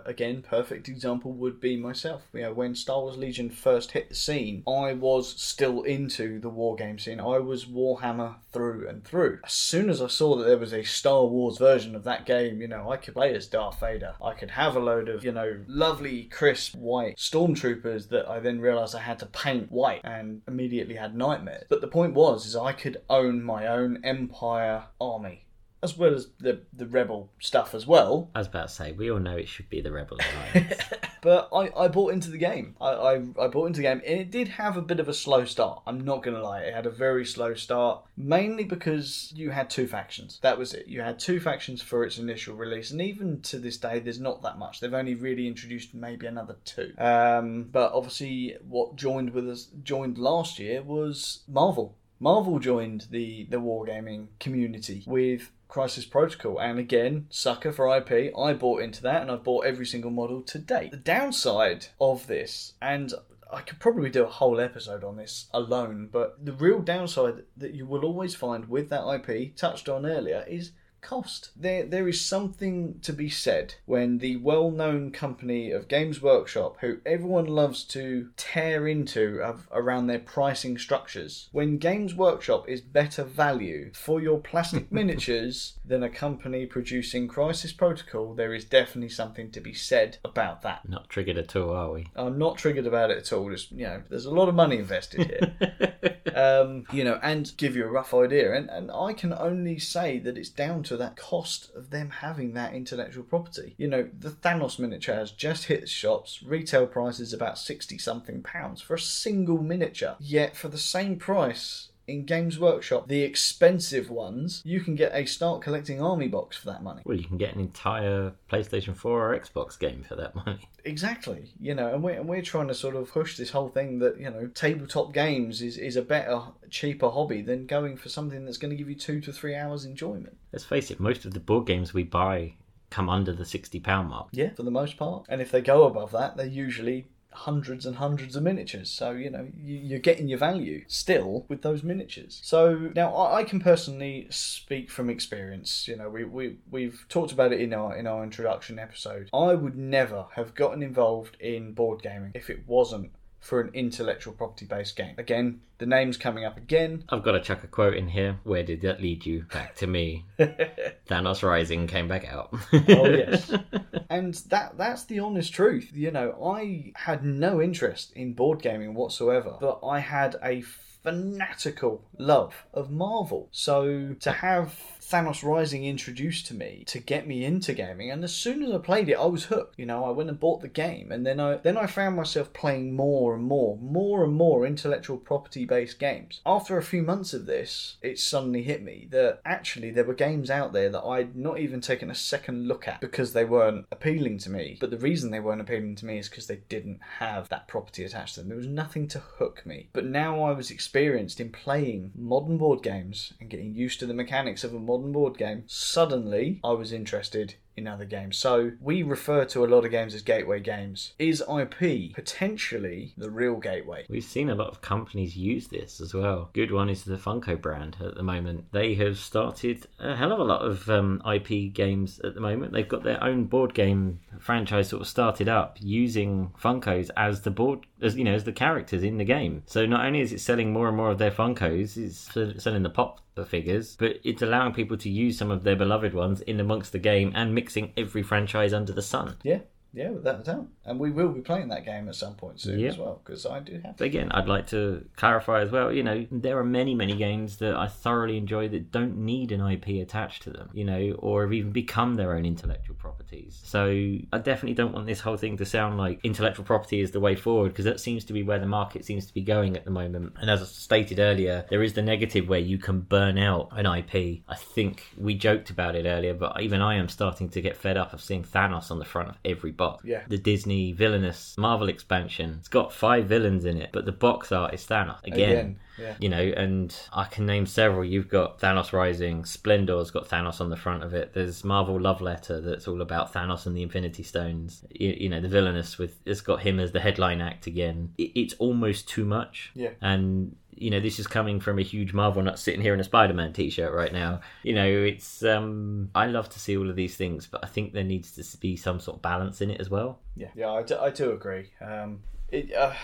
again, 0.04 0.42
perfect 0.42 0.88
example 0.88 1.32
would 1.32 1.60
be 1.60 1.76
myself. 1.76 2.22
You 2.32 2.42
know, 2.42 2.52
when 2.52 2.74
Star 2.74 3.00
Wars 3.00 3.16
Legion 3.16 3.50
first 3.50 3.92
hit 3.92 4.08
the 4.08 4.14
scene, 4.14 4.62
I 4.66 4.92
was 4.92 5.40
still 5.40 5.82
into 5.82 6.40
the 6.40 6.48
war 6.48 6.76
game 6.76 6.98
scene. 6.98 7.20
I 7.20 7.38
was 7.38 7.66
Warhammer 7.66 8.36
through 8.52 8.88
and 8.88 9.04
through. 9.04 9.40
As 9.44 9.52
soon 9.52 9.90
as 9.90 10.02
I 10.02 10.06
saw 10.06 10.36
that 10.36 10.44
there 10.44 10.58
was 10.58 10.72
a 10.72 10.82
Star 10.82 11.24
Wars 11.26 11.58
version 11.58 11.94
of 11.94 12.04
that 12.04 12.26
game, 12.26 12.60
you 12.60 12.68
know, 12.68 12.90
I 12.90 12.96
could 12.96 13.14
play 13.14 13.34
as 13.34 13.46
Darth 13.46 13.80
Vader. 13.80 14.14
I 14.22 14.34
could 14.34 14.52
have 14.52 14.76
a 14.76 14.80
load 14.80 15.08
of 15.08 15.24
you 15.24 15.32
know 15.32 15.60
lovely 15.66 16.24
crisp 16.24 16.74
white 16.74 17.16
stormtroopers 17.16 18.08
that 18.08 18.28
I 18.28 18.40
then 18.40 18.60
realised 18.60 18.94
I 18.94 19.00
had 19.00 19.18
to 19.20 19.26
paint 19.26 19.70
white 19.70 20.00
and 20.04 20.42
immediately 20.46 20.94
had 20.94 21.16
nightmares. 21.16 21.64
But 21.68 21.80
the 21.80 21.88
point 21.88 22.14
was, 22.14 22.46
is 22.46 22.56
I 22.56 22.72
could 22.72 22.98
own 23.08 23.42
my 23.42 23.66
own 23.66 24.00
Empire 24.04 24.84
army 25.00 25.46
as 25.82 25.96
well 25.96 26.14
as 26.14 26.28
the 26.38 26.60
the 26.72 26.86
rebel 26.86 27.30
stuff 27.40 27.74
as 27.74 27.86
well. 27.86 28.30
I 28.34 28.38
was 28.38 28.46
about 28.46 28.68
to 28.68 28.74
say, 28.74 28.92
we 28.92 29.10
all 29.10 29.18
know 29.18 29.36
it 29.36 29.48
should 29.48 29.68
be 29.68 29.80
the 29.80 29.92
Rebel 29.92 30.18
Alliance. 30.54 30.80
But 31.22 31.48
I, 31.54 31.70
I 31.76 31.88
bought 31.88 32.12
into 32.12 32.30
the 32.30 32.38
game. 32.38 32.74
I, 32.80 32.90
I, 32.90 33.14
I 33.40 33.46
bought 33.46 33.66
into 33.66 33.78
the 33.78 33.84
game, 33.84 34.02
and 34.04 34.20
it 34.20 34.30
did 34.32 34.48
have 34.48 34.76
a 34.76 34.82
bit 34.82 34.98
of 34.98 35.08
a 35.08 35.14
slow 35.14 35.44
start. 35.44 35.82
I'm 35.86 36.00
not 36.00 36.22
going 36.22 36.36
to 36.36 36.42
lie. 36.42 36.62
It 36.62 36.74
had 36.74 36.84
a 36.84 36.90
very 36.90 37.24
slow 37.24 37.54
start, 37.54 38.04
mainly 38.16 38.64
because 38.64 39.32
you 39.34 39.50
had 39.50 39.70
two 39.70 39.86
factions. 39.86 40.40
That 40.42 40.58
was 40.58 40.74
it. 40.74 40.88
You 40.88 41.00
had 41.00 41.20
two 41.20 41.38
factions 41.38 41.80
for 41.80 42.04
its 42.04 42.18
initial 42.18 42.56
release, 42.56 42.90
and 42.90 43.00
even 43.00 43.40
to 43.42 43.58
this 43.60 43.76
day, 43.76 44.00
there's 44.00 44.18
not 44.18 44.42
that 44.42 44.58
much. 44.58 44.80
They've 44.80 44.92
only 44.92 45.14
really 45.14 45.46
introduced 45.46 45.94
maybe 45.94 46.26
another 46.26 46.56
two. 46.64 46.92
Um, 46.98 47.68
but 47.70 47.92
obviously, 47.92 48.56
what 48.68 48.96
joined 48.96 49.30
with 49.30 49.48
us 49.48 49.68
joined 49.84 50.18
last 50.18 50.58
year 50.58 50.82
was 50.82 51.44
Marvel. 51.46 51.96
Marvel 52.18 52.60
joined 52.60 53.08
the 53.10 53.46
the 53.50 53.56
wargaming 53.56 54.28
community 54.38 55.02
with 55.06 55.50
Crisis 55.72 56.04
Protocol, 56.04 56.60
and 56.60 56.78
again, 56.78 57.24
sucker 57.30 57.72
for 57.72 57.88
IP. 57.96 58.30
I 58.36 58.52
bought 58.52 58.82
into 58.82 59.00
that, 59.04 59.22
and 59.22 59.30
I've 59.30 59.42
bought 59.42 59.64
every 59.64 59.86
single 59.86 60.10
model 60.10 60.42
to 60.42 60.58
date. 60.58 60.90
The 60.90 60.98
downside 60.98 61.86
of 61.98 62.26
this, 62.26 62.74
and 62.82 63.10
I 63.50 63.62
could 63.62 63.80
probably 63.80 64.10
do 64.10 64.22
a 64.22 64.28
whole 64.28 64.60
episode 64.60 65.02
on 65.02 65.16
this 65.16 65.46
alone, 65.54 66.10
but 66.12 66.44
the 66.44 66.52
real 66.52 66.80
downside 66.80 67.44
that 67.56 67.72
you 67.72 67.86
will 67.86 68.04
always 68.04 68.34
find 68.34 68.68
with 68.68 68.90
that 68.90 69.08
IP, 69.08 69.56
touched 69.56 69.88
on 69.88 70.04
earlier, 70.04 70.44
is 70.46 70.72
cost. 71.02 71.50
There, 71.56 71.84
there 71.84 72.08
is 72.08 72.24
something 72.24 73.00
to 73.02 73.12
be 73.12 73.28
said 73.28 73.74
when 73.84 74.18
the 74.18 74.36
well-known 74.36 75.10
company 75.10 75.70
of 75.70 75.88
Games 75.88 76.22
Workshop, 76.22 76.78
who 76.80 76.98
everyone 77.04 77.46
loves 77.46 77.84
to 77.84 78.30
tear 78.36 78.88
into 78.88 79.42
of, 79.42 79.68
around 79.72 80.06
their 80.06 80.18
pricing 80.20 80.78
structures, 80.78 81.48
when 81.52 81.78
Games 81.78 82.14
Workshop 82.14 82.68
is 82.68 82.80
better 82.80 83.24
value 83.24 83.90
for 83.92 84.20
your 84.22 84.38
plastic 84.38 84.90
miniatures 84.92 85.74
than 85.84 86.02
a 86.02 86.08
company 86.08 86.64
producing 86.64 87.28
Crisis 87.28 87.72
Protocol, 87.72 88.34
there 88.34 88.54
is 88.54 88.64
definitely 88.64 89.10
something 89.10 89.50
to 89.50 89.60
be 89.60 89.74
said 89.74 90.18
about 90.24 90.62
that. 90.62 90.88
Not 90.88 91.08
triggered 91.08 91.36
at 91.36 91.54
all, 91.56 91.70
are 91.70 91.92
we? 91.92 92.06
I'm 92.14 92.38
not 92.38 92.56
triggered 92.56 92.86
about 92.86 93.10
it 93.10 93.18
at 93.18 93.32
all. 93.32 93.50
Just 93.50 93.72
you 93.72 93.84
know, 93.84 94.02
there's 94.08 94.26
a 94.26 94.30
lot 94.30 94.48
of 94.48 94.54
money 94.54 94.78
invested 94.78 95.26
here 95.26 96.12
um, 96.34 96.84
you 96.92 97.04
know, 97.04 97.18
and 97.22 97.52
give 97.56 97.76
you 97.76 97.84
a 97.84 97.90
rough 97.90 98.14
idea. 98.14 98.54
And, 98.54 98.68
and 98.70 98.90
I 98.90 99.12
can 99.12 99.32
only 99.32 99.78
say 99.78 100.18
that 100.20 100.36
it's 100.36 100.48
down 100.48 100.82
to 100.84 100.91
that 100.96 101.16
cost 101.16 101.70
of 101.74 101.90
them 101.90 102.10
having 102.10 102.54
that 102.54 102.74
intellectual 102.74 103.24
property. 103.24 103.74
You 103.78 103.88
know, 103.88 104.08
the 104.18 104.30
Thanos 104.30 104.78
miniature 104.78 105.14
has 105.14 105.30
just 105.30 105.64
hit 105.64 105.82
the 105.82 105.86
shops. 105.86 106.42
Retail 106.44 106.86
price 106.86 107.20
is 107.20 107.32
about 107.32 107.58
60 107.58 107.98
something 107.98 108.42
pounds 108.42 108.80
for 108.80 108.94
a 108.94 109.00
single 109.00 109.58
miniature. 109.58 110.16
Yet 110.18 110.56
for 110.56 110.68
the 110.68 110.78
same 110.78 111.16
price, 111.16 111.88
in 112.12 112.24
Games 112.24 112.58
Workshop, 112.58 113.08
the 113.08 113.22
expensive 113.22 114.10
ones, 114.10 114.60
you 114.64 114.80
can 114.80 114.94
get 114.94 115.12
a 115.14 115.24
start 115.24 115.62
collecting 115.62 116.00
army 116.00 116.28
box 116.28 116.56
for 116.56 116.66
that 116.66 116.82
money. 116.82 117.02
Well, 117.04 117.16
you 117.16 117.24
can 117.24 117.38
get 117.38 117.54
an 117.54 117.60
entire 117.60 118.34
PlayStation 118.50 118.94
4 118.94 119.32
or 119.32 119.38
Xbox 119.38 119.78
game 119.78 120.04
for 120.06 120.16
that 120.16 120.34
money. 120.34 120.68
Exactly, 120.84 121.52
you 121.60 121.76
know, 121.76 121.94
and 121.94 122.02
we're, 122.02 122.14
and 122.14 122.28
we're 122.28 122.42
trying 122.42 122.66
to 122.66 122.74
sort 122.74 122.96
of 122.96 123.08
push 123.08 123.36
this 123.36 123.52
whole 123.52 123.68
thing 123.68 124.00
that, 124.00 124.18
you 124.18 124.28
know, 124.28 124.48
tabletop 124.48 125.12
games 125.12 125.62
is, 125.62 125.76
is 125.78 125.94
a 125.94 126.02
better, 126.02 126.40
cheaper 126.70 127.08
hobby 127.08 127.40
than 127.40 127.66
going 127.66 127.96
for 127.96 128.08
something 128.08 128.44
that's 128.44 128.58
going 128.58 128.72
to 128.72 128.76
give 128.76 128.88
you 128.88 128.96
two 128.96 129.20
to 129.20 129.32
three 129.32 129.54
hours 129.54 129.84
enjoyment. 129.84 130.36
Let's 130.52 130.64
face 130.64 130.90
it, 130.90 130.98
most 130.98 131.24
of 131.24 131.34
the 131.34 131.38
board 131.38 131.68
games 131.68 131.94
we 131.94 132.02
buy 132.02 132.54
come 132.90 133.08
under 133.08 133.32
the 133.32 133.44
£60 133.44 134.08
mark. 134.08 134.28
Yeah, 134.32 134.50
for 134.54 134.64
the 134.64 134.72
most 134.72 134.96
part. 134.96 135.24
And 135.28 135.40
if 135.40 135.52
they 135.52 135.60
go 135.60 135.84
above 135.84 136.10
that, 136.12 136.36
they're 136.36 136.46
usually 136.46 137.06
hundreds 137.32 137.86
and 137.86 137.96
hundreds 137.96 138.36
of 138.36 138.42
miniatures. 138.42 138.90
So, 138.90 139.12
you 139.12 139.30
know, 139.30 139.48
you, 139.56 139.76
you're 139.76 139.98
getting 139.98 140.28
your 140.28 140.38
value 140.38 140.84
still 140.88 141.46
with 141.48 141.62
those 141.62 141.82
miniatures. 141.82 142.40
So 142.42 142.90
now 142.94 143.16
I 143.16 143.44
can 143.44 143.60
personally 143.60 144.26
speak 144.30 144.90
from 144.90 145.10
experience. 145.10 145.88
You 145.88 145.96
know, 145.96 146.08
we, 146.08 146.24
we, 146.24 146.58
we've 146.70 147.04
talked 147.08 147.32
about 147.32 147.52
it 147.52 147.60
in 147.60 147.72
our, 147.72 147.96
in 147.96 148.06
our 148.06 148.22
introduction 148.22 148.78
episode. 148.78 149.28
I 149.32 149.54
would 149.54 149.76
never 149.76 150.26
have 150.34 150.54
gotten 150.54 150.82
involved 150.82 151.36
in 151.40 151.72
board 151.72 152.02
gaming 152.02 152.32
if 152.34 152.50
it 152.50 152.66
wasn't 152.66 153.12
for 153.42 153.60
an 153.60 153.70
intellectual 153.74 154.32
property 154.32 154.64
based 154.64 154.96
game. 154.96 155.16
Again, 155.18 155.60
the 155.78 155.84
name's 155.84 156.16
coming 156.16 156.44
up 156.44 156.56
again. 156.56 157.04
I've 157.08 157.24
got 157.24 157.32
to 157.32 157.40
chuck 157.40 157.64
a 157.64 157.66
quote 157.66 157.94
in 157.94 158.08
here. 158.08 158.38
Where 158.44 158.62
did 158.62 158.82
that 158.82 159.02
lead 159.02 159.26
you? 159.26 159.46
Back 159.52 159.74
to 159.76 159.86
me. 159.88 160.24
Thanos 160.38 161.42
Rising 161.42 161.88
came 161.88 162.06
back 162.06 162.24
out. 162.24 162.54
Oh 162.72 163.08
yes. 163.08 163.52
and 164.08 164.34
that 164.48 164.78
that's 164.78 165.04
the 165.04 165.18
honest 165.18 165.52
truth. 165.52 165.90
You 165.92 166.12
know, 166.12 166.38
I 166.42 166.92
had 166.94 167.24
no 167.24 167.60
interest 167.60 168.12
in 168.14 168.34
board 168.34 168.62
gaming 168.62 168.94
whatsoever, 168.94 169.56
but 169.60 169.80
I 169.84 169.98
had 169.98 170.36
a 170.42 170.60
fanatical 170.60 172.04
love 172.16 172.54
of 172.72 172.90
Marvel. 172.90 173.48
So 173.50 174.14
to 174.20 174.30
have 174.30 174.72
Thanos 175.12 175.42
Rising 175.42 175.84
introduced 175.84 176.46
to 176.46 176.54
me 176.54 176.84
to 176.86 176.98
get 176.98 177.26
me 177.26 177.44
into 177.44 177.74
gaming, 177.74 178.10
and 178.10 178.24
as 178.24 178.34
soon 178.34 178.62
as 178.62 178.72
I 178.72 178.78
played 178.78 179.10
it, 179.10 179.18
I 179.18 179.26
was 179.26 179.44
hooked. 179.44 179.78
You 179.78 179.84
know, 179.84 180.06
I 180.06 180.10
went 180.10 180.30
and 180.30 180.40
bought 180.40 180.62
the 180.62 180.68
game, 180.68 181.12
and 181.12 181.26
then 181.26 181.38
I 181.38 181.56
then 181.56 181.76
I 181.76 181.86
found 181.86 182.16
myself 182.16 182.54
playing 182.54 182.96
more 182.96 183.34
and 183.34 183.44
more, 183.44 183.76
more 183.76 184.24
and 184.24 184.32
more 184.32 184.64
intellectual 184.64 185.18
property 185.18 185.66
based 185.66 185.98
games. 185.98 186.40
After 186.46 186.78
a 186.78 186.82
few 186.82 187.02
months 187.02 187.34
of 187.34 187.44
this, 187.44 187.98
it 188.00 188.18
suddenly 188.18 188.62
hit 188.62 188.82
me 188.82 189.06
that 189.10 189.42
actually 189.44 189.90
there 189.90 190.04
were 190.04 190.14
games 190.14 190.50
out 190.50 190.72
there 190.72 190.88
that 190.88 191.04
I'd 191.04 191.36
not 191.36 191.58
even 191.58 191.82
taken 191.82 192.10
a 192.10 192.14
second 192.14 192.66
look 192.66 192.88
at 192.88 193.02
because 193.02 193.34
they 193.34 193.44
weren't 193.44 193.84
appealing 193.92 194.38
to 194.38 194.50
me. 194.50 194.78
But 194.80 194.90
the 194.90 194.96
reason 194.96 195.30
they 195.30 195.40
weren't 195.40 195.60
appealing 195.60 195.96
to 195.96 196.06
me 196.06 196.20
is 196.20 196.30
because 196.30 196.46
they 196.46 196.62
didn't 196.70 197.00
have 197.18 197.50
that 197.50 197.68
property 197.68 198.02
attached 198.04 198.36
to 198.36 198.40
them. 198.40 198.48
There 198.48 198.56
was 198.56 198.66
nothing 198.66 199.08
to 199.08 199.18
hook 199.18 199.66
me. 199.66 199.90
But 199.92 200.06
now 200.06 200.42
I 200.42 200.52
was 200.52 200.70
experienced 200.70 201.38
in 201.38 201.52
playing 201.52 202.12
modern 202.14 202.56
board 202.56 202.82
games 202.82 203.34
and 203.40 203.50
getting 203.50 203.74
used 203.74 204.00
to 204.00 204.06
the 204.06 204.14
mechanics 204.14 204.64
of 204.64 204.72
a 204.72 204.78
modern 204.78 205.01
board 205.10 205.36
game. 205.36 205.64
Suddenly, 205.66 206.60
I 206.62 206.70
was 206.72 206.92
interested 206.92 207.56
in 207.76 207.86
other 207.86 208.04
games. 208.04 208.36
So 208.36 208.72
we 208.80 209.02
refer 209.02 209.44
to 209.46 209.64
a 209.64 209.66
lot 209.66 209.84
of 209.84 209.90
games 209.90 210.14
as 210.14 210.22
gateway 210.22 210.60
games. 210.60 211.14
Is 211.18 211.42
IP 211.42 212.14
potentially 212.14 213.14
the 213.16 213.30
real 213.30 213.56
gateway? 213.56 214.04
We've 214.08 214.22
seen 214.22 214.50
a 214.50 214.54
lot 214.54 214.68
of 214.68 214.82
companies 214.82 215.36
use 215.36 215.68
this 215.68 216.00
as 216.00 216.14
well. 216.14 216.50
Good 216.52 216.70
one 216.70 216.88
is 216.88 217.04
the 217.04 217.16
Funko 217.16 217.60
brand 217.60 217.96
at 218.00 218.14
the 218.14 218.22
moment. 218.22 218.66
They 218.72 218.94
have 218.96 219.18
started 219.18 219.86
a 219.98 220.14
hell 220.14 220.32
of 220.32 220.38
a 220.38 220.44
lot 220.44 220.62
of 220.62 220.88
um, 220.90 221.22
IP 221.26 221.72
games 221.72 222.20
at 222.22 222.34
the 222.34 222.40
moment. 222.40 222.72
They've 222.72 222.88
got 222.88 223.04
their 223.04 223.22
own 223.22 223.44
board 223.44 223.74
game 223.74 224.20
franchise 224.38 224.88
sort 224.88 225.02
of 225.02 225.08
started 225.08 225.48
up 225.48 225.78
using 225.80 226.52
Funkos 226.60 227.10
as 227.16 227.42
the 227.42 227.50
board, 227.50 227.86
as 228.00 228.16
you 228.16 228.24
know, 228.24 228.34
as 228.34 228.44
the 228.44 228.52
characters 228.52 229.02
in 229.02 229.18
the 229.18 229.24
game. 229.24 229.62
So 229.66 229.86
not 229.86 230.04
only 230.04 230.20
is 230.20 230.32
it 230.32 230.40
selling 230.40 230.72
more 230.72 230.88
and 230.88 230.96
more 230.96 231.10
of 231.10 231.18
their 231.18 231.30
Funkos, 231.30 231.96
it's 231.96 232.62
selling 232.62 232.82
the 232.82 232.90
pop 232.90 233.20
figures, 233.44 233.96
but 233.96 234.16
it's 234.24 234.42
allowing 234.42 234.74
people 234.74 234.96
to 234.98 235.10
use 235.10 235.38
some 235.38 235.50
of 235.50 235.64
their 235.64 235.76
beloved 235.76 236.14
ones 236.14 236.40
in 236.42 236.60
amongst 236.60 236.92
the 236.92 236.98
game 236.98 237.32
and 237.34 237.54
mixing 237.54 237.92
every 237.96 238.22
franchise 238.22 238.72
under 238.72 238.92
the 238.92 239.02
sun. 239.02 239.36
Yeah. 239.42 239.60
Yeah, 239.94 240.10
without 240.10 240.40
a 240.40 240.42
doubt. 240.42 240.66
And 240.84 240.98
we 240.98 241.10
will 241.10 241.28
be 241.28 241.40
playing 241.42 241.68
that 241.68 241.84
game 241.84 242.08
at 242.08 242.14
some 242.14 242.34
point 242.34 242.60
soon 242.60 242.78
Yeah. 242.80 242.88
as 242.88 242.98
well, 242.98 243.20
because 243.24 243.44
I 243.44 243.60
do 243.60 243.80
have 243.84 244.00
again, 244.00 244.30
I'd 244.32 244.48
like 244.48 244.66
to 244.68 245.04
clarify 245.16 245.60
as 245.60 245.70
well. 245.70 245.92
You 245.92 246.02
know, 246.02 246.26
there 246.30 246.58
are 246.58 246.64
many, 246.64 246.94
many 246.94 247.14
games 247.14 247.58
that 247.58 247.76
I 247.76 247.88
thoroughly 247.88 248.36
enjoy 248.38 248.68
that 248.68 248.90
don't 248.90 249.18
need 249.18 249.52
an 249.52 249.60
IP 249.60 250.00
attached 250.00 250.42
to 250.44 250.50
them. 250.50 250.70
You 250.72 250.84
know, 250.84 251.12
or 251.18 251.42
have 251.42 251.52
even 251.52 251.72
become 251.72 252.14
their 252.14 252.34
own 252.34 252.46
intellectual 252.46 252.96
properties. 252.96 253.60
So 253.64 253.86
I 253.88 254.38
definitely 254.38 254.74
don't 254.74 254.92
want 254.92 255.06
this 255.06 255.20
whole 255.20 255.36
thing 255.36 255.56
to 255.58 255.66
sound 255.66 255.98
like 255.98 256.20
intellectual 256.24 256.64
property 256.64 257.00
is 257.00 257.10
the 257.10 257.20
way 257.20 257.34
forward 257.36 257.68
because 257.68 257.84
that 257.84 258.00
seems 258.00 258.24
to 258.26 258.32
be 258.32 258.42
where 258.42 258.58
the 258.58 258.66
market 258.66 259.04
seems 259.04 259.26
to 259.26 259.34
be 259.34 259.42
going 259.42 259.76
at 259.76 259.84
the 259.84 259.90
moment. 259.90 260.32
And 260.40 260.50
as 260.50 260.62
I 260.62 260.64
stated 260.64 261.18
earlier, 261.18 261.66
there 261.68 261.82
is 261.82 261.92
the 261.92 262.02
negative 262.02 262.48
where 262.48 262.58
you 262.58 262.78
can 262.78 263.00
burn 263.00 263.36
out 263.38 263.68
an 263.72 263.86
IP. 263.86 264.42
I 264.48 264.54
think 264.56 265.04
we 265.18 265.34
joked 265.34 265.70
about 265.70 265.94
it 265.96 266.06
earlier, 266.06 266.34
but 266.34 266.60
even 266.60 266.80
I 266.80 266.94
am 266.94 267.08
starting 267.08 267.48
to 267.50 267.60
get 267.60 267.76
fed 267.76 267.96
up 267.96 268.12
of 268.12 268.22
seeing 268.22 268.42
Thanos 268.42 268.90
on 268.90 268.98
the 268.98 269.04
front 269.04 269.28
of 269.30 269.36
every 269.44 269.70
Yeah. 270.04 270.22
The 270.28 270.38
Disney 270.38 270.92
villainous 270.92 271.56
Marvel 271.58 271.88
expansion. 271.88 272.56
It's 272.58 272.68
got 272.68 272.92
five 272.92 273.26
villains 273.26 273.64
in 273.64 273.76
it, 273.78 273.90
but 273.92 274.04
the 274.04 274.12
box 274.12 274.52
art 274.52 274.74
is 274.74 274.84
Thanos. 274.84 275.22
Again. 275.24 275.50
Again. 275.50 275.78
Yeah. 275.98 276.14
You 276.18 276.28
know, 276.28 276.40
and 276.40 276.94
I 277.12 277.24
can 277.24 277.46
name 277.46 277.66
several. 277.66 278.04
You've 278.04 278.28
got 278.28 278.60
Thanos 278.60 278.92
Rising, 278.92 279.44
Splendor's 279.44 280.10
got 280.10 280.28
Thanos 280.28 280.60
on 280.60 280.70
the 280.70 280.76
front 280.76 281.02
of 281.02 281.14
it. 281.14 281.34
There's 281.34 281.64
Marvel 281.64 282.00
Love 282.00 282.20
Letter 282.20 282.60
that's 282.60 282.88
all 282.88 283.02
about 283.02 283.32
Thanos 283.32 283.66
and 283.66 283.76
the 283.76 283.82
Infinity 283.82 284.22
Stones. 284.22 284.84
You, 284.90 285.16
you 285.18 285.28
know, 285.28 285.40
the 285.40 285.48
villainous 285.48 285.98
with 285.98 286.20
it's 286.24 286.40
got 286.40 286.62
him 286.62 286.80
as 286.80 286.92
the 286.92 287.00
headline 287.00 287.40
act 287.40 287.66
again. 287.66 288.12
It, 288.18 288.32
it's 288.34 288.54
almost 288.54 289.08
too 289.08 289.24
much. 289.24 289.70
Yeah. 289.74 289.90
And 290.00 290.56
you 290.74 290.90
know, 290.90 291.00
this 291.00 291.18
is 291.18 291.26
coming 291.26 291.60
from 291.60 291.78
a 291.78 291.82
huge 291.82 292.12
Marvel 292.12 292.42
nut 292.42 292.58
sitting 292.58 292.80
here 292.80 292.94
in 292.94 293.00
a 293.00 293.04
Spider-Man 293.04 293.52
t-shirt 293.52 293.92
right 293.92 294.12
now. 294.12 294.40
You 294.62 294.74
know, 294.74 294.86
it's 294.86 295.44
um 295.44 296.10
I 296.14 296.26
love 296.26 296.48
to 296.50 296.58
see 296.58 296.76
all 296.76 296.88
of 296.88 296.96
these 296.96 297.16
things, 297.16 297.46
but 297.46 297.62
I 297.62 297.68
think 297.68 297.92
there 297.92 298.04
needs 298.04 298.32
to 298.32 298.58
be 298.58 298.76
some 298.76 298.98
sort 298.98 299.18
of 299.18 299.22
balance 299.22 299.60
in 299.60 299.70
it 299.70 299.80
as 299.80 299.90
well. 299.90 300.18
Yeah, 300.34 300.48
yeah, 300.54 300.70
I 300.70 300.82
do, 300.82 300.96
I 300.96 301.10
do 301.10 301.32
agree. 301.32 301.70
Um, 301.80 302.20
it, 302.50 302.72
uh, 302.74 302.94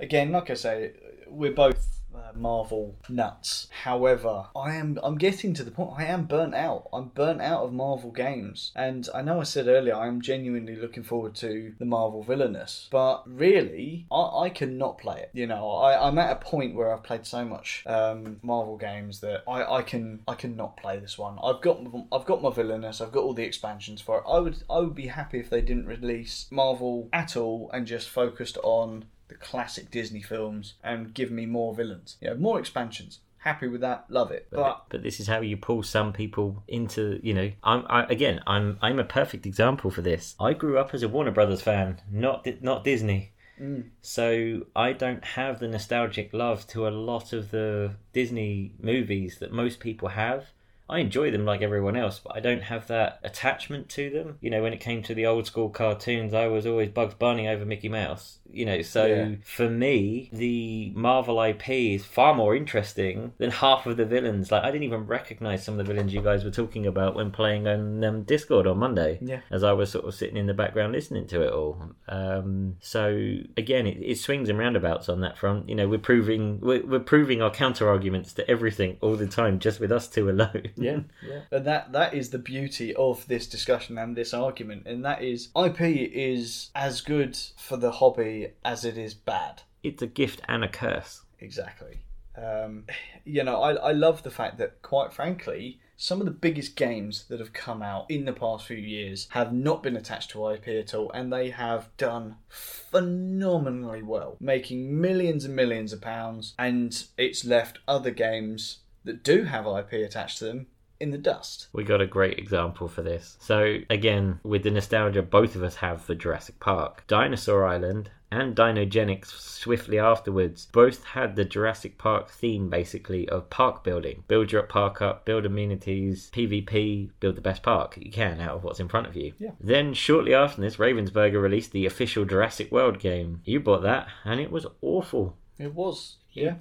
again, 0.00 0.32
like 0.32 0.50
I 0.50 0.54
say, 0.54 0.92
we're 1.28 1.52
both 1.52 1.97
uh, 2.18 2.32
Marvel 2.34 2.96
nuts. 3.08 3.68
However, 3.84 4.46
I 4.56 4.74
am 4.74 4.98
I'm 5.02 5.18
getting 5.18 5.54
to 5.54 5.64
the 5.64 5.70
point. 5.70 5.92
I 5.96 6.04
am 6.04 6.24
burnt 6.24 6.54
out. 6.54 6.88
I'm 6.92 7.08
burnt 7.08 7.40
out 7.40 7.64
of 7.64 7.72
Marvel 7.72 8.10
games, 8.10 8.72
and 8.74 9.08
I 9.14 9.22
know 9.22 9.40
I 9.40 9.44
said 9.44 9.68
earlier 9.68 9.94
I 9.94 10.06
am 10.06 10.20
genuinely 10.20 10.76
looking 10.76 11.02
forward 11.02 11.34
to 11.36 11.74
the 11.78 11.84
Marvel 11.84 12.22
villainous, 12.22 12.88
but 12.90 13.22
really, 13.26 14.06
I, 14.10 14.44
I 14.44 14.50
cannot 14.50 14.98
play 14.98 15.20
it. 15.20 15.30
You 15.32 15.46
know, 15.46 15.70
I, 15.70 16.06
I'm 16.06 16.18
at 16.18 16.32
a 16.32 16.36
point 16.36 16.74
where 16.74 16.92
I've 16.92 17.02
played 17.02 17.26
so 17.26 17.44
much 17.44 17.84
um, 17.86 18.40
Marvel 18.42 18.76
games 18.76 19.20
that 19.20 19.42
I, 19.48 19.76
I 19.76 19.82
can 19.82 20.20
I 20.26 20.34
cannot 20.34 20.76
play 20.76 20.98
this 20.98 21.18
one. 21.18 21.38
I've 21.42 21.60
got 21.60 21.80
I've 22.12 22.26
got 22.26 22.42
my 22.42 22.50
villainous. 22.50 23.00
I've 23.00 23.12
got 23.12 23.24
all 23.24 23.34
the 23.34 23.44
expansions 23.44 24.00
for 24.00 24.18
it. 24.18 24.24
I 24.28 24.38
would 24.38 24.62
I 24.70 24.80
would 24.80 24.94
be 24.94 25.08
happy 25.08 25.38
if 25.38 25.50
they 25.50 25.60
didn't 25.60 25.86
release 25.86 26.46
Marvel 26.50 27.08
at 27.12 27.36
all 27.36 27.70
and 27.72 27.86
just 27.86 28.08
focused 28.08 28.58
on 28.62 29.04
the 29.28 29.34
classic 29.34 29.90
Disney 29.90 30.22
films 30.22 30.74
and 30.82 31.14
give 31.14 31.30
me 31.30 31.46
more 31.46 31.74
villains. 31.74 32.16
You 32.20 32.30
know, 32.30 32.36
more 32.36 32.58
expansions. 32.58 33.20
Happy 33.38 33.68
with 33.68 33.80
that, 33.82 34.06
love 34.08 34.32
it. 34.32 34.48
But 34.50 34.86
but 34.88 35.02
this 35.02 35.20
is 35.20 35.28
how 35.28 35.40
you 35.40 35.56
pull 35.56 35.82
some 35.82 36.12
people 36.12 36.62
into 36.66 37.20
you 37.22 37.32
know 37.32 37.52
I'm 37.62 37.84
I, 37.88 38.04
again 38.04 38.40
I'm 38.46 38.78
I'm 38.82 38.98
a 38.98 39.04
perfect 39.04 39.46
example 39.46 39.90
for 39.90 40.02
this. 40.02 40.34
I 40.40 40.54
grew 40.54 40.78
up 40.78 40.92
as 40.92 41.02
a 41.02 41.08
Warner 41.08 41.30
Brothers 41.30 41.62
fan, 41.62 42.00
not 42.10 42.46
not 42.62 42.84
Disney. 42.84 43.32
Mm. 43.60 43.90
So 44.02 44.66
I 44.74 44.92
don't 44.92 45.24
have 45.24 45.58
the 45.58 45.68
nostalgic 45.68 46.32
love 46.32 46.66
to 46.68 46.86
a 46.86 46.90
lot 46.90 47.32
of 47.32 47.50
the 47.50 47.94
Disney 48.12 48.74
movies 48.80 49.38
that 49.38 49.52
most 49.52 49.80
people 49.80 50.08
have. 50.10 50.46
I 50.90 50.98
enjoy 51.00 51.30
them 51.30 51.44
like 51.44 51.60
everyone 51.62 51.96
else, 51.96 52.18
but 52.18 52.34
I 52.36 52.40
don't 52.40 52.62
have 52.62 52.86
that 52.88 53.20
attachment 53.22 53.88
to 53.90 54.10
them. 54.10 54.38
You 54.40 54.50
know, 54.50 54.62
when 54.62 54.72
it 54.72 54.80
came 54.80 55.02
to 55.04 55.14
the 55.14 55.26
old 55.26 55.46
school 55.46 55.68
cartoons, 55.68 56.32
I 56.34 56.46
was 56.46 56.66
always 56.66 56.88
Bugs 56.88 57.14
Bunny 57.14 57.46
over 57.48 57.64
Mickey 57.64 57.88
Mouse. 57.88 58.38
You 58.50 58.64
know, 58.64 58.80
so 58.80 59.04
Yeah. 59.06 59.28
for 59.44 59.68
me, 59.68 60.30
the 60.32 60.92
Marvel 60.94 61.38
IP 61.42 61.68
is 61.94 62.04
far 62.06 62.34
more 62.34 62.56
interesting 62.56 63.32
than 63.36 63.50
half 63.50 63.84
of 63.86 63.98
the 63.98 64.06
villains. 64.06 64.50
Like, 64.50 64.62
I 64.64 64.70
didn't 64.70 64.84
even 64.84 65.06
recognize 65.06 65.62
some 65.62 65.78
of 65.78 65.86
the 65.86 65.92
villains 65.92 66.14
you 66.14 66.22
guys 66.22 66.44
were 66.44 66.50
talking 66.50 66.86
about 66.86 67.14
when 67.14 67.30
playing 67.30 67.68
on 67.68 68.02
um, 68.02 68.22
Discord 68.22 68.66
on 68.66 68.78
Monday 68.78 69.18
yeah, 69.20 69.40
as 69.50 69.62
I 69.62 69.72
was 69.72 69.90
sort 69.90 70.06
of 70.06 70.14
sitting 70.14 70.38
in 70.38 70.46
the 70.46 70.54
background 70.54 70.92
listening 70.92 71.26
to 71.26 71.42
it 71.42 71.52
all. 71.52 71.90
Um, 72.08 72.76
so 72.80 73.36
again, 73.58 73.86
it, 73.86 73.98
it 74.00 74.18
swings 74.18 74.48
and 74.48 74.58
roundabouts 74.58 75.10
on 75.10 75.20
that 75.20 75.36
front. 75.36 75.68
You 75.68 75.74
know, 75.74 75.86
we're 75.88 75.98
proving 75.98 76.58
we're, 76.60 76.86
we're 76.86 77.00
proving 77.00 77.42
our 77.42 77.50
counter 77.50 77.86
arguments 77.88 78.32
to 78.34 78.50
everything 78.50 78.96
all 79.02 79.16
the 79.16 79.26
time, 79.26 79.58
just 79.58 79.78
with 79.80 79.92
us 79.92 80.08
two 80.08 80.30
alone. 80.30 80.70
yeah, 80.82 81.00
yeah. 81.28 81.40
And 81.50 81.66
that 81.66 81.92
that 81.92 82.14
is 82.14 82.30
the 82.30 82.38
beauty 82.38 82.94
of 82.94 83.26
this 83.26 83.46
discussion 83.46 83.98
and 83.98 84.16
this 84.16 84.34
argument, 84.34 84.86
and 84.86 85.04
that 85.04 85.22
is 85.22 85.48
IP 85.56 85.80
is 85.80 86.70
as 86.74 87.00
good 87.00 87.38
for 87.56 87.76
the 87.76 87.92
hobby 87.92 88.52
as 88.64 88.84
it 88.84 88.98
is 88.98 89.14
bad. 89.14 89.62
it's 89.82 90.02
a 90.02 90.06
gift 90.06 90.40
and 90.48 90.64
a 90.64 90.68
curse. 90.68 91.22
Exactly. 91.40 92.00
Um, 92.36 92.84
you 93.24 93.42
know, 93.42 93.60
I, 93.60 93.72
I 93.74 93.92
love 93.92 94.22
the 94.22 94.30
fact 94.30 94.58
that, 94.58 94.80
quite 94.82 95.12
frankly, 95.12 95.80
some 95.96 96.20
of 96.20 96.26
the 96.26 96.32
biggest 96.32 96.76
games 96.76 97.24
that 97.24 97.40
have 97.40 97.52
come 97.52 97.82
out 97.82 98.08
in 98.08 98.24
the 98.24 98.32
past 98.32 98.66
few 98.66 98.76
years 98.76 99.26
have 99.30 99.52
not 99.52 99.82
been 99.82 99.96
attached 99.96 100.30
to 100.30 100.48
IP 100.50 100.68
at 100.68 100.94
all, 100.94 101.10
and 101.12 101.32
they 101.32 101.50
have 101.50 101.88
done 101.96 102.36
phenomenally 102.48 104.02
well, 104.02 104.36
making 104.40 105.00
millions 105.00 105.44
and 105.44 105.56
millions 105.56 105.92
of 105.92 106.00
pounds, 106.00 106.54
and 106.58 107.04
it's 107.16 107.44
left 107.44 107.80
other 107.88 108.12
games 108.12 108.78
that 109.08 109.24
do 109.24 109.44
have 109.44 109.66
IP 109.66 109.92
attached 109.94 110.38
to 110.38 110.44
them 110.44 110.66
in 111.00 111.10
the 111.10 111.18
dust. 111.18 111.68
We 111.72 111.82
got 111.82 112.00
a 112.00 112.06
great 112.06 112.38
example 112.38 112.88
for 112.88 113.02
this. 113.02 113.36
So 113.40 113.78
again, 113.88 114.40
with 114.42 114.62
the 114.62 114.70
nostalgia 114.70 115.22
both 115.22 115.56
of 115.56 115.62
us 115.62 115.76
have 115.76 116.02
for 116.02 116.14
Jurassic 116.14 116.60
Park, 116.60 117.04
Dinosaur 117.06 117.66
Island 117.66 118.10
and 118.30 118.54
Dinogenics 118.54 119.26
swiftly 119.26 119.98
afterwards 119.98 120.66
both 120.66 121.02
had 121.04 121.34
the 121.34 121.46
Jurassic 121.46 121.96
Park 121.96 122.30
theme 122.30 122.68
basically 122.68 123.26
of 123.28 123.48
park 123.48 123.82
building. 123.82 124.24
Build 124.28 124.52
your 124.52 124.64
park 124.64 125.00
up, 125.00 125.24
build 125.24 125.46
amenities, 125.46 126.30
PvP, 126.34 127.10
build 127.20 127.36
the 127.36 127.40
best 127.40 127.62
park 127.62 127.96
you 127.98 128.10
can 128.10 128.40
out 128.40 128.56
of 128.56 128.64
what's 128.64 128.80
in 128.80 128.88
front 128.88 129.06
of 129.06 129.16
you. 129.16 129.32
Yeah. 129.38 129.52
Then 129.58 129.94
shortly 129.94 130.34
after 130.34 130.60
this, 130.60 130.76
Ravensburger 130.76 131.40
released 131.40 131.72
the 131.72 131.86
official 131.86 132.26
Jurassic 132.26 132.70
World 132.70 132.98
game. 132.98 133.40
You 133.44 133.60
bought 133.60 133.82
that 133.82 134.08
and 134.24 134.40
it 134.40 134.50
was 134.50 134.66
awful. 134.82 135.38
It 135.58 135.74
was, 135.74 136.16
yeah. 136.32 136.56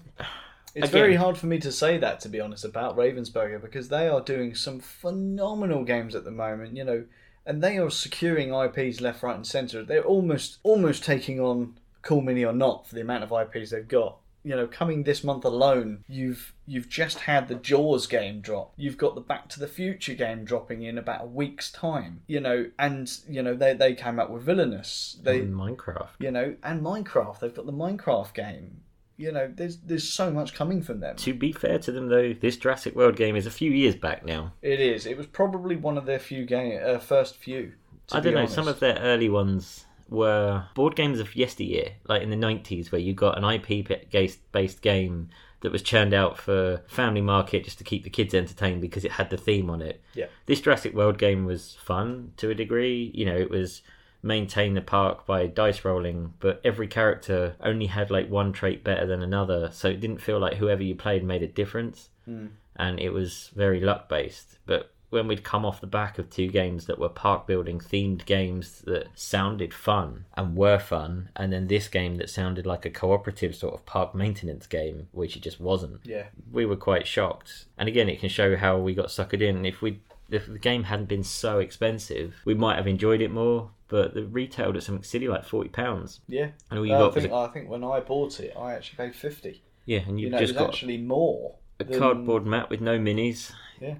It's 0.77 0.89
Again- 0.89 1.01
very 1.01 1.15
hard 1.15 1.37
for 1.37 1.47
me 1.47 1.57
to 1.59 1.71
say 1.71 1.97
that, 1.97 2.19
to 2.21 2.29
be 2.29 2.39
honest, 2.39 2.63
about 2.63 2.95
Ravensburger 2.95 3.59
because 3.59 3.89
they 3.89 4.07
are 4.07 4.21
doing 4.21 4.53
some 4.53 4.79
phenomenal 4.79 5.83
games 5.83 6.13
at 6.13 6.23
the 6.23 6.31
moment, 6.31 6.77
you 6.77 6.83
know, 6.83 7.05
and 7.45 7.63
they 7.63 7.77
are 7.77 7.89
securing 7.89 8.53
IPs 8.53 9.01
left, 9.01 9.23
right, 9.23 9.35
and 9.35 9.47
centre. 9.47 9.83
They're 9.83 10.03
almost 10.03 10.59
almost 10.63 11.03
taking 11.03 11.39
on 11.39 11.79
Cool 12.03 12.21
Mini 12.21 12.45
or 12.45 12.53
not 12.53 12.87
for 12.87 12.93
the 12.95 13.01
amount 13.01 13.23
of 13.23 13.31
IPs 13.31 13.71
they've 13.71 13.87
got. 13.87 14.17
You 14.43 14.55
know, 14.55 14.67
coming 14.67 15.03
this 15.03 15.23
month 15.23 15.43
alone, 15.43 16.03
you've 16.07 16.53
you've 16.65 16.87
just 16.87 17.19
had 17.21 17.47
the 17.47 17.55
Jaws 17.55 18.05
game 18.07 18.39
drop. 18.39 18.71
You've 18.77 18.97
got 18.97 19.15
the 19.15 19.21
Back 19.21 19.49
to 19.49 19.59
the 19.59 19.67
Future 19.67 20.13
game 20.13 20.45
dropping 20.45 20.83
in 20.83 20.97
about 20.97 21.23
a 21.23 21.27
week's 21.27 21.71
time. 21.71 22.21
You 22.27 22.39
know, 22.39 22.69
and 22.77 23.11
you 23.27 23.41
know 23.41 23.55
they 23.55 23.73
they 23.73 23.93
came 23.93 24.19
out 24.19 24.29
with 24.29 24.43
Villainous. 24.43 25.17
They 25.21 25.39
in 25.39 25.53
Minecraft. 25.53 26.09
you 26.19 26.31
know, 26.31 26.55
and 26.63 26.81
Minecraft. 26.81 27.39
They've 27.39 27.53
got 27.53 27.65
the 27.65 27.73
Minecraft 27.73 28.33
game. 28.33 28.81
You 29.17 29.31
know, 29.31 29.51
there's 29.53 29.77
there's 29.77 30.07
so 30.07 30.31
much 30.31 30.53
coming 30.53 30.81
from 30.81 30.99
them. 30.99 31.15
To 31.17 31.33
be 31.33 31.51
fair 31.51 31.79
to 31.79 31.91
them 31.91 32.07
though, 32.07 32.33
this 32.33 32.55
Jurassic 32.55 32.95
World 32.95 33.15
game 33.15 33.35
is 33.35 33.47
a 33.47 33.51
few 33.51 33.71
years 33.71 33.95
back 33.95 34.23
now. 34.23 34.53
It 34.61 34.79
is. 34.79 35.05
It 35.07 35.17
was 35.17 35.25
probably 35.25 35.75
one 35.75 35.97
of 35.97 36.05
their 36.05 36.19
few 36.19 36.45
game, 36.45 36.79
uh, 36.83 36.99
first 36.99 37.35
few. 37.35 37.73
I 38.11 38.19
don't 38.19 38.33
know. 38.33 38.41
honest. 38.41 38.53
Some 38.55 38.67
of 38.67 38.79
their 38.79 38.97
early 38.99 39.27
ones 39.27 39.85
were 40.07 40.65
board 40.75 40.95
games 40.95 41.19
of 41.19 41.35
yesteryear, 41.35 41.93
like 42.07 42.21
in 42.21 42.29
the 42.29 42.35
nineties, 42.35 42.91
where 42.91 43.01
you 43.01 43.13
got 43.13 43.37
an 43.37 43.43
IP 43.43 43.87
based 44.11 44.51
based 44.51 44.81
game 44.81 45.29
that 45.61 45.71
was 45.71 45.81
churned 45.81 46.13
out 46.13 46.37
for 46.37 46.83
family 46.87 47.21
market 47.21 47.63
just 47.63 47.79
to 47.79 47.83
keep 47.83 48.03
the 48.03 48.09
kids 48.11 48.35
entertained 48.35 48.81
because 48.81 49.03
it 49.03 49.11
had 49.13 49.31
the 49.31 49.37
theme 49.37 49.69
on 49.71 49.81
it. 49.81 50.01
Yeah. 50.13 50.27
This 50.45 50.61
Jurassic 50.61 50.93
World 50.93 51.17
game 51.17 51.45
was 51.45 51.75
fun 51.83 52.33
to 52.37 52.51
a 52.51 52.55
degree. 52.55 53.11
You 53.15 53.25
know, 53.25 53.35
it 53.35 53.49
was 53.49 53.81
maintain 54.27 54.73
the 54.73 54.81
park 54.81 55.25
by 55.25 55.47
dice 55.47 55.83
rolling, 55.85 56.33
but 56.39 56.61
every 56.63 56.87
character 56.87 57.55
only 57.61 57.87
had 57.87 58.11
like 58.11 58.29
one 58.29 58.51
trait 58.51 58.83
better 58.83 59.05
than 59.05 59.23
another, 59.23 59.69
so 59.71 59.87
it 59.89 60.01
didn't 60.01 60.21
feel 60.21 60.39
like 60.39 60.57
whoever 60.57 60.83
you 60.83 60.93
played 60.93 61.23
made 61.23 61.41
a 61.41 61.47
difference. 61.47 62.09
Hmm. 62.25 62.47
And 62.75 62.99
it 62.99 63.09
was 63.09 63.49
very 63.55 63.79
luck 63.79 64.07
based. 64.07 64.59
But 64.67 64.91
when 65.09 65.27
we'd 65.27 65.43
come 65.43 65.65
off 65.65 65.81
the 65.81 65.87
back 65.87 66.19
of 66.19 66.29
two 66.29 66.47
games 66.47 66.85
that 66.85 66.99
were 66.99 67.09
park 67.09 67.47
building 67.47 67.79
themed 67.79 68.25
games 68.25 68.81
that 68.85 69.07
sounded 69.15 69.73
fun 69.73 70.25
and 70.35 70.55
were 70.55 70.77
fun, 70.77 71.29
and 71.35 71.51
then 71.51 71.67
this 71.67 71.87
game 71.87 72.15
that 72.17 72.29
sounded 72.29 72.65
like 72.65 72.85
a 72.85 72.89
cooperative 72.89 73.55
sort 73.55 73.73
of 73.73 73.85
park 73.85 74.13
maintenance 74.13 74.67
game, 74.67 75.07
which 75.13 75.35
it 75.35 75.41
just 75.41 75.59
wasn't 75.59 76.01
Yeah, 76.03 76.25
we 76.51 76.65
were 76.65 76.75
quite 76.75 77.07
shocked. 77.07 77.65
And 77.77 77.87
again, 77.87 78.09
it 78.09 78.19
can 78.19 78.29
show 78.29 78.57
how 78.57 78.77
we 78.77 78.93
got 78.93 79.07
suckered 79.07 79.41
in. 79.41 79.65
If 79.65 79.81
we 79.81 80.01
if 80.29 80.45
the 80.45 80.59
game 80.59 80.83
hadn't 80.83 81.07
been 81.07 81.23
so 81.23 81.59
expensive, 81.59 82.35
we 82.43 82.53
might 82.53 82.75
have 82.75 82.87
enjoyed 82.87 83.21
it 83.21 83.31
more. 83.31 83.71
But 83.89 84.13
the 84.13 84.25
retailed 84.25 84.75
at 84.75 84.83
something 84.83 85.03
silly 85.03 85.27
like 85.27 85.45
forty 85.45 85.69
pounds, 85.69 86.19
yeah. 86.27 86.49
and 86.69 86.79
all 86.79 86.85
you 86.85 86.93
Uh, 86.93 86.97
I 86.97 86.99
got 86.99 87.15
was 87.15 87.23
think 87.23 87.33
a, 87.33 87.35
I 87.37 87.47
think 87.47 87.69
when 87.69 87.83
I 87.83 87.99
bought 88.01 88.39
it, 88.39 88.53
I 88.59 88.73
actually 88.73 88.97
paid 88.97 89.15
fifty. 89.15 89.63
yeah, 89.85 89.99
and 90.07 90.19
You 90.19 90.29
know, 90.29 90.39
just 90.39 90.53
it 90.55 90.57
got 90.57 90.69
actually 90.69 90.97
more. 90.97 91.55
a 91.79 91.83
than 91.85 91.97
cardboard 91.99 92.45
mat 92.45 92.69
with 92.69 92.81
no 92.81 92.97
minis. 92.99 93.51
Yeah. 93.79 93.95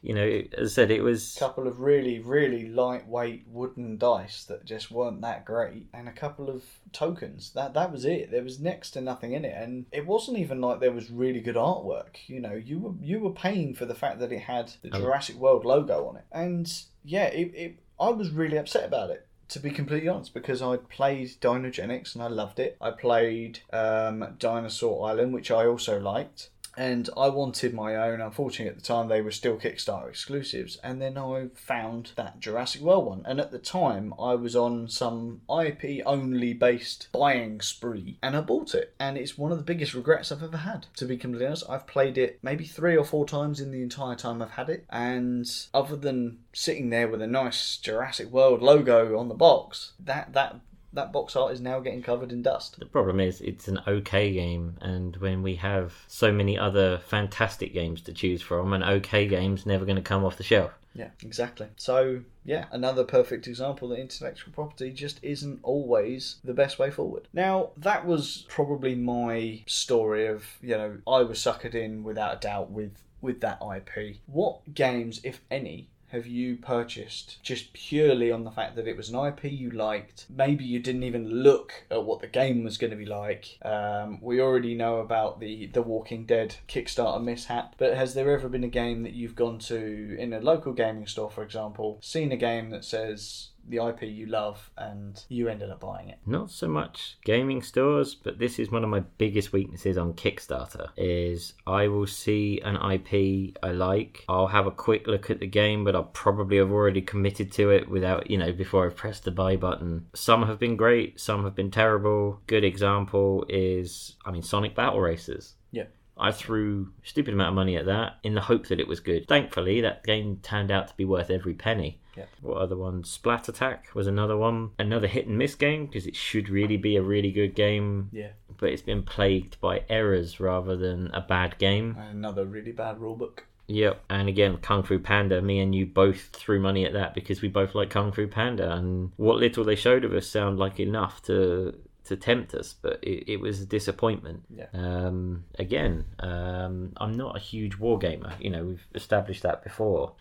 You 0.00 0.14
know, 0.14 0.42
as 0.56 0.72
I 0.72 0.74
said, 0.74 0.90
it 0.92 1.02
was 1.02 1.36
A 1.36 1.40
couple 1.40 1.66
of 1.66 1.80
really, 1.80 2.20
really 2.20 2.68
lightweight 2.68 3.46
wooden 3.48 3.98
dice 3.98 4.44
that 4.44 4.64
just 4.64 4.90
weren't 4.92 5.20
that 5.22 5.44
great, 5.44 5.86
and 5.92 6.08
a 6.08 6.12
couple 6.12 6.48
of 6.50 6.62
tokens. 6.92 7.52
That 7.52 7.74
that 7.74 7.92
was 7.92 8.04
it. 8.04 8.30
There 8.30 8.42
was 8.44 8.58
next 8.60 8.92
to 8.92 9.00
nothing 9.00 9.32
in 9.32 9.44
it, 9.44 9.54
and 9.56 9.86
it 9.92 10.06
wasn't 10.06 10.38
even 10.38 10.60
like 10.60 10.80
there 10.80 10.92
was 10.92 11.10
really 11.10 11.40
good 11.40 11.56
artwork. 11.56 12.16
You 12.26 12.40
know, 12.40 12.54
you 12.54 12.78
were 12.78 12.92
you 13.00 13.20
were 13.20 13.32
paying 13.32 13.74
for 13.74 13.86
the 13.86 13.94
fact 13.94 14.18
that 14.20 14.32
it 14.32 14.40
had 14.40 14.72
the 14.82 14.90
Oh. 14.92 15.00
Jurassic 15.00 15.36
World 15.36 15.64
logo 15.64 16.06
on 16.08 16.16
it, 16.16 16.24
and 16.32 16.72
yeah, 17.04 17.26
it, 17.26 17.52
it 17.54 17.78
I 18.00 18.10
was 18.10 18.30
really 18.30 18.56
upset 18.56 18.84
about 18.84 19.10
it. 19.10 19.26
To 19.48 19.60
be 19.60 19.70
completely 19.70 20.08
honest, 20.08 20.34
because 20.34 20.60
I 20.60 20.76
played 20.76 21.40
Dinogenics 21.40 22.14
and 22.14 22.22
I 22.22 22.28
loved 22.28 22.58
it. 22.58 22.76
I 22.82 22.90
played 22.90 23.60
um, 23.72 24.36
Dinosaur 24.38 25.08
Island, 25.08 25.32
which 25.32 25.50
I 25.50 25.66
also 25.66 25.98
liked. 25.98 26.50
And 26.78 27.10
I 27.16 27.28
wanted 27.28 27.74
my 27.74 27.96
own. 27.96 28.20
Unfortunately, 28.20 28.70
at 28.70 28.76
the 28.76 28.82
time, 28.82 29.08
they 29.08 29.20
were 29.20 29.32
still 29.32 29.56
Kickstarter 29.56 30.08
exclusives, 30.08 30.76
and 30.84 31.02
then 31.02 31.18
I 31.18 31.48
found 31.52 32.12
that 32.14 32.38
Jurassic 32.38 32.82
World 32.82 33.06
one. 33.06 33.22
And 33.26 33.40
at 33.40 33.50
the 33.50 33.58
time, 33.58 34.14
I 34.16 34.36
was 34.36 34.54
on 34.54 34.88
some 34.88 35.40
IP 35.50 36.02
only 36.06 36.52
based 36.54 37.08
buying 37.10 37.60
spree, 37.60 38.18
and 38.22 38.36
I 38.36 38.42
bought 38.42 38.76
it. 38.76 38.94
And 39.00 39.18
it's 39.18 39.36
one 39.36 39.50
of 39.50 39.58
the 39.58 39.64
biggest 39.64 39.92
regrets 39.92 40.30
I've 40.30 40.44
ever 40.44 40.58
had. 40.58 40.86
To 40.96 41.04
be 41.04 41.16
completely 41.16 41.46
honest, 41.46 41.64
I've 41.68 41.88
played 41.88 42.16
it 42.16 42.38
maybe 42.42 42.64
three 42.64 42.96
or 42.96 43.04
four 43.04 43.26
times 43.26 43.58
in 43.58 43.72
the 43.72 43.82
entire 43.82 44.14
time 44.14 44.40
I've 44.40 44.52
had 44.52 44.70
it, 44.70 44.86
and 44.88 45.50
other 45.74 45.96
than 45.96 46.38
sitting 46.52 46.90
there 46.90 47.08
with 47.08 47.20
a 47.20 47.26
nice 47.26 47.76
Jurassic 47.78 48.30
World 48.30 48.62
logo 48.62 49.18
on 49.18 49.28
the 49.28 49.34
box, 49.34 49.94
that 49.98 50.32
that 50.34 50.60
that 50.98 51.12
box 51.12 51.36
art 51.36 51.52
is 51.52 51.60
now 51.60 51.78
getting 51.78 52.02
covered 52.02 52.32
in 52.32 52.42
dust. 52.42 52.78
The 52.78 52.86
problem 52.86 53.20
is 53.20 53.40
it's 53.40 53.68
an 53.68 53.80
okay 53.86 54.32
game, 54.32 54.76
and 54.80 55.16
when 55.16 55.42
we 55.42 55.54
have 55.56 55.94
so 56.08 56.32
many 56.32 56.58
other 56.58 56.98
fantastic 56.98 57.72
games 57.72 58.00
to 58.02 58.12
choose 58.12 58.42
from, 58.42 58.72
an 58.72 58.82
okay 58.82 59.26
game's 59.26 59.64
never 59.64 59.84
going 59.84 59.96
to 59.96 60.02
come 60.02 60.24
off 60.24 60.36
the 60.36 60.42
shelf. 60.42 60.72
Yeah, 60.94 61.10
exactly. 61.22 61.68
So, 61.76 62.22
yeah, 62.44 62.64
another 62.72 63.04
perfect 63.04 63.46
example 63.46 63.88
that 63.88 64.00
intellectual 64.00 64.52
property 64.52 64.90
just 64.90 65.20
isn't 65.22 65.60
always 65.62 66.36
the 66.42 66.54
best 66.54 66.80
way 66.80 66.90
forward. 66.90 67.28
Now, 67.32 67.70
that 67.76 68.04
was 68.04 68.44
probably 68.48 68.96
my 68.96 69.62
story 69.66 70.26
of, 70.26 70.44
you 70.60 70.76
know, 70.76 70.98
I 71.06 71.22
was 71.22 71.38
suckered 71.38 71.76
in 71.76 72.02
without 72.02 72.36
a 72.38 72.40
doubt 72.40 72.70
with 72.70 73.04
with 73.20 73.40
that 73.40 73.60
IP. 73.60 74.16
What 74.26 74.74
games, 74.74 75.20
if 75.24 75.40
any, 75.50 75.88
have 76.10 76.26
you 76.26 76.56
purchased 76.56 77.42
just 77.42 77.72
purely 77.72 78.32
on 78.32 78.44
the 78.44 78.50
fact 78.50 78.76
that 78.76 78.88
it 78.88 78.96
was 78.96 79.10
an 79.10 79.26
IP 79.26 79.44
you 79.44 79.70
liked? 79.70 80.26
Maybe 80.28 80.64
you 80.64 80.78
didn't 80.78 81.02
even 81.02 81.28
look 81.28 81.84
at 81.90 82.04
what 82.04 82.20
the 82.20 82.26
game 82.26 82.64
was 82.64 82.78
going 82.78 82.90
to 82.90 82.96
be 82.96 83.06
like. 83.06 83.58
Um, 83.62 84.18
we 84.20 84.40
already 84.40 84.74
know 84.74 84.98
about 84.98 85.40
the 85.40 85.66
the 85.66 85.82
Walking 85.82 86.24
Dead 86.24 86.56
Kickstarter 86.68 87.22
mishap, 87.22 87.74
but 87.78 87.94
has 87.94 88.14
there 88.14 88.30
ever 88.30 88.48
been 88.48 88.64
a 88.64 88.68
game 88.68 89.02
that 89.02 89.12
you've 89.12 89.36
gone 89.36 89.58
to 89.60 90.16
in 90.18 90.32
a 90.32 90.40
local 90.40 90.72
gaming 90.72 91.06
store, 91.06 91.30
for 91.30 91.42
example, 91.42 91.98
seen 92.00 92.32
a 92.32 92.36
game 92.36 92.70
that 92.70 92.84
says 92.84 93.48
the 93.68 93.86
IP 93.86 94.02
you 94.02 94.26
love 94.26 94.70
and 94.76 95.24
you 95.28 95.48
ended 95.48 95.70
up 95.70 95.80
buying 95.80 96.08
it. 96.08 96.18
Not 96.26 96.50
so 96.50 96.68
much 96.68 97.18
gaming 97.24 97.62
stores, 97.62 98.14
but 98.14 98.38
this 98.38 98.58
is 98.58 98.70
one 98.70 98.84
of 98.84 98.90
my 98.90 99.00
biggest 99.18 99.52
weaknesses 99.52 99.98
on 99.98 100.14
Kickstarter 100.14 100.88
is 100.96 101.54
I 101.66 101.88
will 101.88 102.06
see 102.06 102.60
an 102.64 102.76
IP 102.76 103.56
I 103.62 103.72
like. 103.72 104.24
I'll 104.28 104.48
have 104.48 104.66
a 104.66 104.72
quick 104.72 105.06
look 105.06 105.30
at 105.30 105.40
the 105.40 105.46
game, 105.46 105.84
but 105.84 105.94
I'll 105.94 106.04
probably 106.04 106.58
have 106.58 106.70
already 106.70 107.02
committed 107.02 107.52
to 107.52 107.70
it 107.70 107.88
without, 107.88 108.30
you 108.30 108.38
know, 108.38 108.52
before 108.52 108.86
I've 108.86 108.96
pressed 108.96 109.24
the 109.24 109.30
buy 109.30 109.56
button. 109.56 110.06
Some 110.14 110.46
have 110.46 110.58
been 110.58 110.76
great, 110.76 111.20
some 111.20 111.44
have 111.44 111.54
been 111.54 111.70
terrible. 111.70 112.40
Good 112.46 112.64
example 112.64 113.44
is 113.48 114.16
I 114.24 114.30
mean 114.30 114.42
Sonic 114.42 114.74
Battle 114.74 115.00
Racers. 115.00 115.54
Yeah. 115.70 115.84
I 116.18 116.32
threw 116.32 116.88
a 117.04 117.06
stupid 117.08 117.34
amount 117.34 117.50
of 117.50 117.54
money 117.54 117.76
at 117.76 117.86
that 117.86 118.16
in 118.22 118.34
the 118.34 118.40
hope 118.40 118.66
that 118.68 118.80
it 118.80 118.88
was 118.88 119.00
good. 119.00 119.26
Thankfully, 119.28 119.80
that 119.82 120.04
game 120.04 120.38
turned 120.42 120.70
out 120.70 120.88
to 120.88 120.94
be 120.96 121.04
worth 121.04 121.30
every 121.30 121.54
penny. 121.54 122.00
Yeah. 122.16 122.24
What 122.42 122.58
other 122.58 122.76
one? 122.76 123.04
Splat 123.04 123.48
Attack 123.48 123.94
was 123.94 124.06
another 124.06 124.36
one. 124.36 124.70
Another 124.78 125.06
hit 125.06 125.26
and 125.28 125.38
miss 125.38 125.54
game 125.54 125.86
because 125.86 126.06
it 126.06 126.16
should 126.16 126.48
really 126.48 126.76
be 126.76 126.96
a 126.96 127.02
really 127.02 127.30
good 127.30 127.54
game, 127.54 128.08
Yeah. 128.12 128.30
but 128.58 128.70
it's 128.70 128.82
been 128.82 129.02
plagued 129.04 129.60
by 129.60 129.84
errors 129.88 130.40
rather 130.40 130.76
than 130.76 131.10
a 131.14 131.20
bad 131.20 131.58
game. 131.58 131.96
And 131.98 132.18
another 132.18 132.44
really 132.44 132.72
bad 132.72 132.98
rulebook. 132.98 133.40
Yep. 133.68 134.02
And 134.08 134.28
again, 134.28 134.56
Kung 134.56 134.82
Fu 134.82 134.98
Panda, 134.98 135.42
me 135.42 135.60
and 135.60 135.74
you 135.74 135.84
both 135.86 136.30
threw 136.32 136.58
money 136.58 136.86
at 136.86 136.94
that 136.94 137.14
because 137.14 137.42
we 137.42 137.48
both 137.48 137.74
like 137.74 137.90
Kung 137.90 138.10
Fu 138.12 138.26
Panda. 138.26 138.72
And 138.72 139.12
what 139.16 139.36
little 139.36 139.62
they 139.62 139.76
showed 139.76 140.04
of 140.04 140.12
us 140.14 140.26
sound 140.26 140.58
like 140.58 140.80
enough 140.80 141.20
to 141.24 141.74
to 142.08 142.16
tempt 142.16 142.54
us, 142.54 142.74
but 142.80 142.98
it, 143.02 143.32
it 143.32 143.40
was 143.40 143.60
a 143.60 143.66
disappointment. 143.66 144.42
Yeah. 144.50 144.66
Um, 144.72 145.44
again, 145.58 146.04
um, 146.20 146.92
I'm 146.96 147.12
not 147.12 147.36
a 147.36 147.38
huge 147.38 147.76
war 147.76 147.98
gamer. 147.98 148.32
You 148.40 148.50
know, 148.50 148.64
we've 148.64 148.86
established 148.94 149.42
that 149.42 149.62
before. 149.62 150.14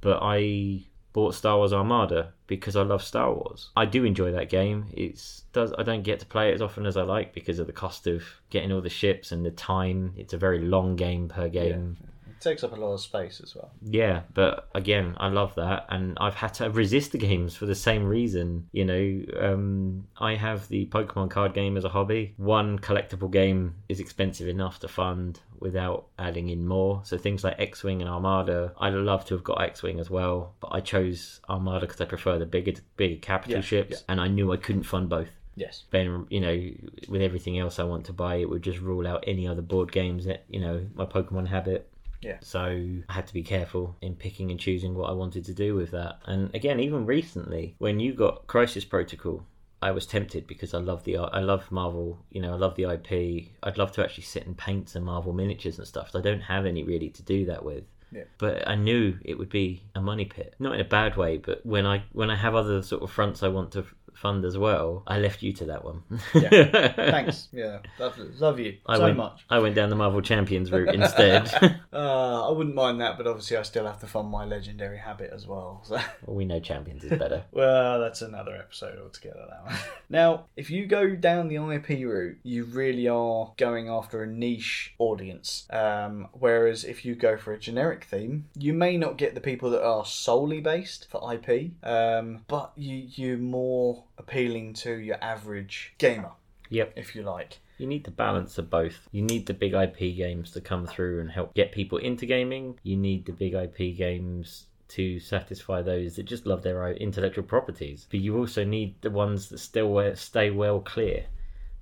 But 0.00 0.18
I 0.22 0.84
bought 1.12 1.34
Star 1.34 1.56
Wars 1.56 1.72
Armada 1.72 2.32
because 2.46 2.76
I 2.76 2.82
love 2.82 3.02
Star 3.02 3.32
Wars. 3.32 3.70
I 3.76 3.86
do 3.86 4.04
enjoy 4.04 4.32
that 4.32 4.50
game. 4.50 4.86
It's 4.92 5.44
does 5.52 5.72
I 5.78 5.82
don't 5.82 6.02
get 6.02 6.20
to 6.20 6.26
play 6.26 6.50
it 6.50 6.54
as 6.54 6.62
often 6.62 6.86
as 6.86 6.96
I 6.96 7.02
like 7.02 7.32
because 7.32 7.58
of 7.58 7.66
the 7.66 7.72
cost 7.72 8.06
of 8.06 8.22
getting 8.50 8.70
all 8.72 8.80
the 8.80 8.90
ships 8.90 9.32
and 9.32 9.44
the 9.44 9.50
time. 9.50 10.12
It's 10.16 10.32
a 10.32 10.38
very 10.38 10.60
long 10.60 10.96
game 10.96 11.28
per 11.28 11.48
game. 11.48 11.96
It 12.00 12.17
takes 12.40 12.62
up 12.64 12.72
a 12.72 12.76
lot 12.76 12.92
of 12.94 13.00
space 13.00 13.40
as 13.42 13.54
well. 13.54 13.70
Yeah, 13.82 14.22
but 14.34 14.68
again, 14.74 15.14
I 15.18 15.28
love 15.28 15.54
that, 15.56 15.86
and 15.88 16.16
I've 16.20 16.34
had 16.34 16.54
to 16.54 16.70
resist 16.70 17.12
the 17.12 17.18
games 17.18 17.54
for 17.56 17.66
the 17.66 17.74
same 17.74 18.04
reason. 18.04 18.68
You 18.72 18.84
know, 18.84 19.22
um, 19.40 20.06
I 20.18 20.34
have 20.34 20.68
the 20.68 20.86
Pokemon 20.86 21.30
card 21.30 21.54
game 21.54 21.76
as 21.76 21.84
a 21.84 21.88
hobby. 21.88 22.34
One 22.36 22.78
collectible 22.78 23.30
game 23.30 23.74
is 23.88 24.00
expensive 24.00 24.48
enough 24.48 24.78
to 24.80 24.88
fund 24.88 25.40
without 25.60 26.06
adding 26.18 26.48
in 26.50 26.66
more. 26.66 27.00
So 27.04 27.18
things 27.18 27.42
like 27.44 27.56
X 27.58 27.82
Wing 27.82 28.00
and 28.00 28.08
Armada, 28.10 28.72
I'd 28.80 28.94
love 28.94 29.24
to 29.26 29.34
have 29.34 29.44
got 29.44 29.60
X 29.60 29.82
Wing 29.82 29.98
as 29.98 30.08
well, 30.10 30.54
but 30.60 30.68
I 30.72 30.80
chose 30.80 31.40
Armada 31.48 31.80
because 31.86 32.00
I 32.00 32.04
prefer 32.04 32.38
the 32.38 32.46
bigger, 32.46 32.72
bigger 32.96 33.20
capital 33.20 33.56
Yeah, 33.56 33.62
ships, 33.62 33.90
yeah. 33.90 33.98
and 34.08 34.20
I 34.20 34.28
knew 34.28 34.52
I 34.52 34.56
couldn't 34.56 34.84
fund 34.84 35.08
both. 35.08 35.30
Yes. 35.56 35.82
Then 35.90 36.24
you 36.30 36.40
know, 36.40 36.70
with 37.08 37.20
everything 37.20 37.58
else 37.58 37.80
I 37.80 37.82
want 37.82 38.06
to 38.06 38.12
buy, 38.12 38.36
it 38.36 38.48
would 38.48 38.62
just 38.62 38.78
rule 38.78 39.08
out 39.08 39.24
any 39.26 39.48
other 39.48 39.60
board 39.62 39.90
games 39.90 40.24
that 40.26 40.44
you 40.48 40.60
know 40.60 40.86
my 40.94 41.04
Pokemon 41.04 41.48
habit. 41.48 41.87
Yeah. 42.20 42.38
So 42.40 42.64
I 43.08 43.12
had 43.12 43.26
to 43.28 43.34
be 43.34 43.42
careful 43.42 43.96
in 44.00 44.14
picking 44.14 44.50
and 44.50 44.58
choosing 44.58 44.94
what 44.94 45.10
I 45.10 45.12
wanted 45.12 45.44
to 45.46 45.54
do 45.54 45.74
with 45.74 45.90
that. 45.92 46.18
And 46.26 46.54
again, 46.54 46.80
even 46.80 47.06
recently, 47.06 47.74
when 47.78 48.00
you 48.00 48.12
got 48.12 48.46
Crisis 48.46 48.84
Protocol, 48.84 49.44
I 49.80 49.92
was 49.92 50.06
tempted 50.06 50.46
because 50.46 50.74
I 50.74 50.78
love 50.78 51.04
the 51.04 51.18
I 51.18 51.40
love 51.40 51.70
Marvel. 51.70 52.18
You 52.30 52.42
know, 52.42 52.52
I 52.52 52.56
love 52.56 52.74
the 52.74 52.90
IP. 52.90 53.50
I'd 53.62 53.78
love 53.78 53.92
to 53.92 54.04
actually 54.04 54.24
sit 54.24 54.46
and 54.46 54.56
paint 54.56 54.88
some 54.88 55.04
Marvel 55.04 55.32
miniatures 55.32 55.78
and 55.78 55.86
stuff. 55.86 56.10
So 56.10 56.18
I 56.18 56.22
don't 56.22 56.40
have 56.40 56.66
any 56.66 56.82
really 56.82 57.10
to 57.10 57.22
do 57.22 57.44
that 57.46 57.64
with. 57.64 57.84
Yeah. 58.10 58.24
But 58.38 58.66
I 58.66 58.74
knew 58.74 59.18
it 59.22 59.38
would 59.38 59.50
be 59.50 59.82
a 59.94 60.00
money 60.00 60.24
pit, 60.24 60.54
not 60.58 60.74
in 60.74 60.80
a 60.80 60.84
bad 60.84 61.16
way. 61.16 61.36
But 61.36 61.64
when 61.64 61.86
I 61.86 62.02
when 62.12 62.30
I 62.30 62.36
have 62.36 62.54
other 62.54 62.82
sort 62.82 63.02
of 63.02 63.10
fronts 63.10 63.42
I 63.42 63.48
want 63.48 63.72
to 63.72 63.84
fund 64.18 64.44
as 64.44 64.58
well, 64.58 65.02
I 65.06 65.18
left 65.18 65.42
you 65.42 65.52
to 65.54 65.66
that 65.66 65.84
one. 65.84 66.02
Yeah. 66.34 66.92
Thanks. 66.96 67.48
Yeah. 67.52 67.78
Love, 67.98 68.18
love 68.40 68.58
you 68.58 68.78
I 68.86 68.96
so 68.96 69.04
went, 69.04 69.16
much. 69.16 69.44
I 69.48 69.60
went 69.60 69.74
down 69.74 69.90
the 69.90 69.96
Marvel 69.96 70.20
Champions 70.20 70.70
route 70.72 70.94
instead. 70.94 71.50
Uh, 71.90 72.48
I 72.48 72.52
wouldn't 72.52 72.76
mind 72.76 73.00
that, 73.00 73.16
but 73.16 73.26
obviously 73.26 73.56
I 73.56 73.62
still 73.62 73.86
have 73.86 73.98
to 74.00 74.06
fund 74.06 74.28
my 74.28 74.44
legendary 74.44 74.98
habit 74.98 75.30
as 75.34 75.46
well. 75.46 75.80
So. 75.84 75.94
well, 76.26 76.36
we 76.36 76.44
know 76.44 76.60
Champions 76.60 77.02
is 77.02 77.18
better. 77.18 77.44
Well, 77.50 77.98
that's 77.98 78.20
another 78.20 78.54
episode 78.54 78.98
altogether. 78.98 79.46
That 79.48 79.64
one. 79.64 79.74
now, 80.10 80.44
if 80.54 80.70
you 80.70 80.86
go 80.86 81.16
down 81.16 81.48
the 81.48 81.56
IP 81.56 82.06
route, 82.06 82.38
you 82.42 82.64
really 82.64 83.08
are 83.08 83.52
going 83.56 83.88
after 83.88 84.22
a 84.22 84.26
niche 84.26 84.94
audience. 84.98 85.66
Um, 85.70 86.28
whereas 86.32 86.84
if 86.84 87.04
you 87.04 87.14
go 87.14 87.36
for 87.36 87.52
a 87.52 87.58
generic 87.58 88.04
theme, 88.04 88.46
you 88.56 88.74
may 88.74 88.96
not 88.96 89.16
get 89.16 89.34
the 89.34 89.40
people 89.40 89.70
that 89.70 89.82
are 89.82 90.04
solely 90.04 90.60
based 90.60 91.08
for 91.10 91.32
IP, 91.32 91.70
um, 91.82 92.44
but 92.48 92.72
you 92.76 93.08
you're 93.14 93.38
more 93.38 94.04
appealing 94.18 94.74
to 94.74 94.96
your 94.98 95.22
average 95.22 95.94
gamer, 95.98 96.32
Yep. 96.70 96.92
if 96.96 97.14
you 97.14 97.22
like. 97.22 97.58
You 97.78 97.86
need 97.86 98.04
the 98.04 98.10
balance 98.10 98.58
of 98.58 98.68
both. 98.70 99.08
You 99.12 99.22
need 99.22 99.46
the 99.46 99.54
big 99.54 99.72
IP 99.72 100.16
games 100.16 100.50
to 100.52 100.60
come 100.60 100.84
through 100.86 101.20
and 101.20 101.30
help 101.30 101.54
get 101.54 101.70
people 101.72 101.98
into 101.98 102.26
gaming. 102.26 102.78
You 102.82 102.96
need 102.96 103.24
the 103.26 103.32
big 103.32 103.54
IP 103.54 103.96
games 103.96 104.66
to 104.88 105.20
satisfy 105.20 105.82
those 105.82 106.16
that 106.16 106.24
just 106.24 106.46
love 106.46 106.62
their 106.62 106.82
own 106.84 106.94
intellectual 106.96 107.44
properties. 107.44 108.06
But 108.10 108.20
you 108.20 108.36
also 108.38 108.64
need 108.64 108.96
the 109.02 109.10
ones 109.10 109.48
that 109.50 109.58
still 109.58 109.92
we- 109.92 110.16
stay 110.16 110.50
well 110.50 110.80
clear 110.80 111.26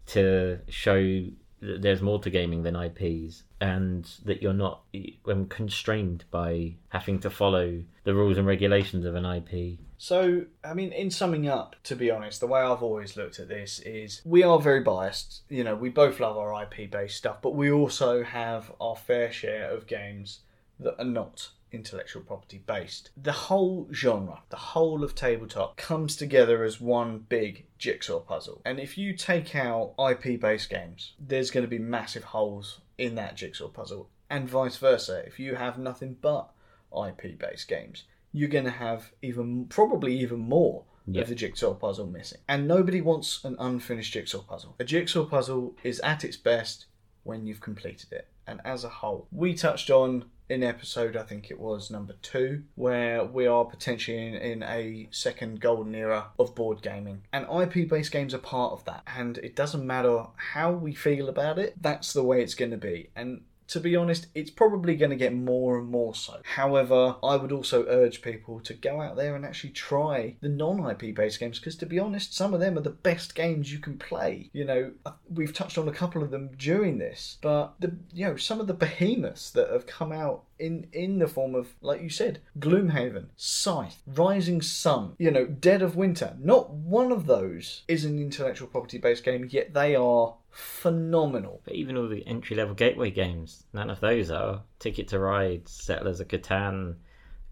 to 0.07 0.59
show 0.68 1.24
that 1.61 1.80
there's 1.82 2.03
more 2.03 2.18
to 2.20 2.28
gaming 2.30 2.62
than 2.62 2.76
IPs 2.76 3.45
and 3.61 4.05
that 4.24 4.43
you're 4.43 4.53
not 4.53 4.82
um, 5.26 5.47
constrained 5.47 6.24
by 6.30 6.74
having 6.91 7.18
to 7.20 7.30
follow 7.30 7.82
the 8.05 8.14
rules 8.14 8.37
and 8.37 8.47
regulations 8.47 9.05
of 9.07 9.14
an 9.14 9.24
IP. 9.24 9.78
So, 9.99 10.44
I 10.64 10.74
mean, 10.74 10.92
in 10.92 11.11
summing 11.11 11.49
up, 11.49 11.76
to 11.84 11.97
be 11.97 12.11
honest, 12.11 12.40
the 12.40 12.47
way 12.47 12.61
I've 12.61 12.82
always 12.82 13.16
looked 13.16 13.38
at 13.38 13.49
this 13.49 13.80
is 13.80 14.20
we 14.24 14.42
are 14.42 14.59
very 14.59 14.80
biased. 14.80 15.42
You 15.49 15.64
know, 15.64 15.74
we 15.74 15.88
both 15.88 16.20
love 16.20 16.36
our 16.36 16.62
IP 16.62 16.90
based 16.90 17.16
stuff, 17.16 17.40
but 17.40 17.55
we 17.55 17.70
also 17.70 18.22
have 18.22 18.72
our 18.80 18.97
fair 18.97 19.32
share 19.32 19.70
of 19.70 19.86
games 19.86 20.40
that 20.78 20.99
are 20.99 21.05
not 21.05 21.51
intellectual 21.72 22.22
property 22.22 22.62
based. 22.66 23.11
The 23.16 23.32
whole 23.32 23.88
genre, 23.92 24.42
the 24.51 24.57
whole 24.57 25.03
of 25.03 25.14
tabletop, 25.14 25.76
comes 25.76 26.16
together 26.16 26.64
as 26.64 26.80
one 26.80 27.24
big 27.28 27.66
jigsaw 27.78 28.20
puzzle. 28.20 28.62
And 28.64 28.78
if 28.78 28.97
you 28.99 29.14
take 29.14 29.55
out 29.55 29.94
IP 29.99 30.40
based 30.40 30.70
games, 30.70 31.12
there's 31.18 31.51
going 31.51 31.64
to 31.64 31.70
be 31.70 31.78
massive 31.78 32.24
holes 32.24 32.80
in 32.99 33.14
that 33.16 33.36
jigsaw 33.36 33.68
puzzle. 33.68 34.09
And 34.28 34.49
vice 34.49 34.76
versa. 34.76 35.22
If 35.26 35.38
you 35.38 35.55
have 35.55 35.78
nothing 35.78 36.16
but 36.20 36.51
IP 36.92 37.38
based 37.38 37.68
games, 37.68 38.05
you're 38.37 38.49
going 38.51 38.64
to 38.66 38.70
have 38.70 39.11
even 39.22 39.64
probably 39.66 40.12
even 40.20 40.39
more 40.41 40.84
Yeah. 41.07 41.22
of 41.22 41.28
the 41.28 41.34
jigsaw 41.34 41.72
puzzle 41.74 42.07
missing. 42.07 42.41
And 42.49 42.68
nobody 42.68 43.01
wants 43.01 43.45
an 43.45 43.57
unfinished 43.59 44.12
jigsaw 44.12 44.43
puzzle. 44.43 44.74
A 44.78 44.84
jigsaw 44.84 45.24
puzzle 45.24 45.74
is 45.82 46.01
at 46.01 46.22
its 46.24 46.37
best 46.37 46.87
when 47.22 47.47
you've 47.47 47.61
completed 47.61 48.12
it. 48.12 48.28
And 48.47 48.61
as 48.64 48.84
a 48.84 48.89
whole, 48.89 49.26
we 49.32 49.55
touched 49.55 49.91
on 49.91 50.26
in 50.49 50.62
episode, 50.62 51.16
I 51.16 51.24
think 51.24 51.51
it 51.51 51.59
was 51.59 51.91
number 51.91 52.14
two, 52.22 52.62
where 52.76 53.24
we 53.24 53.47
are 53.49 53.64
potentially 53.64 54.26
in, 54.28 54.34
in 54.34 54.62
a 54.62 55.09
second 55.11 55.61
golden 55.61 55.95
era 55.95 56.28
of 56.39 56.55
board 56.55 56.82
gaming. 56.82 57.22
And 57.32 57.47
IP 57.62 57.89
based 57.89 58.12
games 58.12 58.32
are 58.34 58.39
part 58.39 58.72
of 58.72 58.84
that. 58.84 59.03
And 59.16 59.39
it 59.39 59.57
doesn't 59.57 59.84
matter 59.84 60.24
how 60.37 60.70
we 60.72 60.95
feel 60.95 61.28
about 61.28 61.59
it, 61.59 61.74
that's 61.80 62.12
the 62.12 62.22
way 62.22 62.43
it's 62.43 62.55
going 62.55 62.70
to 62.70 62.76
be. 62.76 63.11
And 63.16 63.43
to 63.68 63.80
be 63.80 63.96
honest, 63.96 64.26
it's 64.34 64.50
probably 64.50 64.96
going 64.96 65.10
to 65.10 65.16
get 65.16 65.34
more 65.34 65.78
and 65.78 65.88
more 65.88 66.14
so. 66.14 66.40
However, 66.44 67.16
I 67.22 67.36
would 67.36 67.52
also 67.52 67.84
urge 67.88 68.22
people 68.22 68.60
to 68.60 68.74
go 68.74 69.00
out 69.00 69.16
there 69.16 69.34
and 69.34 69.44
actually 69.44 69.70
try 69.70 70.36
the 70.40 70.48
non 70.48 70.88
IP 70.90 71.14
based 71.14 71.40
games 71.40 71.58
because, 71.58 71.76
to 71.76 71.86
be 71.86 71.98
honest, 71.98 72.34
some 72.34 72.54
of 72.54 72.60
them 72.60 72.78
are 72.78 72.82
the 72.82 72.90
best 72.90 73.34
games 73.34 73.72
you 73.72 73.78
can 73.78 73.98
play. 73.98 74.50
You 74.52 74.64
know, 74.64 74.92
we've 75.28 75.54
touched 75.54 75.78
on 75.78 75.88
a 75.88 75.92
couple 75.92 76.22
of 76.22 76.30
them 76.30 76.50
during 76.56 76.98
this, 76.98 77.38
but 77.40 77.74
the 77.80 77.96
you 78.12 78.26
know 78.26 78.36
some 78.36 78.60
of 78.60 78.66
the 78.66 78.74
behemoths 78.74 79.50
that 79.50 79.70
have 79.70 79.86
come 79.86 80.12
out 80.12 80.44
in 80.59 80.86
in 80.92 81.18
the 81.18 81.28
form 81.28 81.54
of, 81.54 81.74
like 81.80 82.02
you 82.02 82.11
said, 82.11 82.40
Gloomhaven, 82.59 83.26
Scythe, 83.36 84.02
Rising 84.07 84.62
Sun, 84.62 85.14
you 85.18 85.30
know, 85.30 85.46
Dead 85.46 85.82
of 85.82 85.96
Winter. 85.96 86.36
Not 86.40 86.70
one 86.70 87.12
of 87.12 87.26
those 87.26 87.82
is 87.88 88.04
an 88.04 88.18
intellectual 88.18 88.68
property 88.68 88.98
based 88.98 89.24
game, 89.24 89.48
yet 89.50 89.74
they 89.74 89.94
are 89.94 90.34
phenomenal. 90.50 91.61
But 91.64 91.74
even 91.74 91.96
all 91.96 92.09
the 92.09 92.26
entry 92.26 92.57
level 92.57 92.74
gateway 92.74 93.11
games, 93.11 93.64
none 93.72 93.90
of 93.90 94.00
those 94.00 94.30
are. 94.30 94.62
Ticket 94.78 95.09
to 95.09 95.18
Ride, 95.18 95.68
Settlers 95.68 96.20
of 96.20 96.28
Catan, 96.28 96.96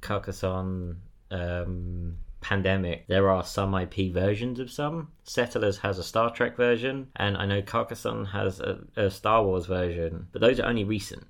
Carcassonne, 0.00 0.96
um, 1.30 2.16
Pandemic. 2.40 3.07
There 3.07 3.30
are 3.30 3.42
some 3.42 3.74
IP 3.74 4.12
versions 4.12 4.61
of 4.61 4.70
some. 4.70 5.09
Settlers 5.22 5.78
has 5.78 5.98
a 5.98 6.05
Star 6.05 6.30
Trek 6.30 6.57
version, 6.57 7.09
and 7.16 7.38
I 7.38 7.46
know 7.46 7.62
Carcassonne 7.62 8.26
has 8.26 8.61
a, 8.61 8.80
a 8.96 9.11
Star 9.11 9.42
Wars 9.42 9.64
version, 9.66 10.28
but 10.30 10.42
those 10.42 10.61
are 10.61 10.66
only 10.66 10.84
recent. 10.84 11.26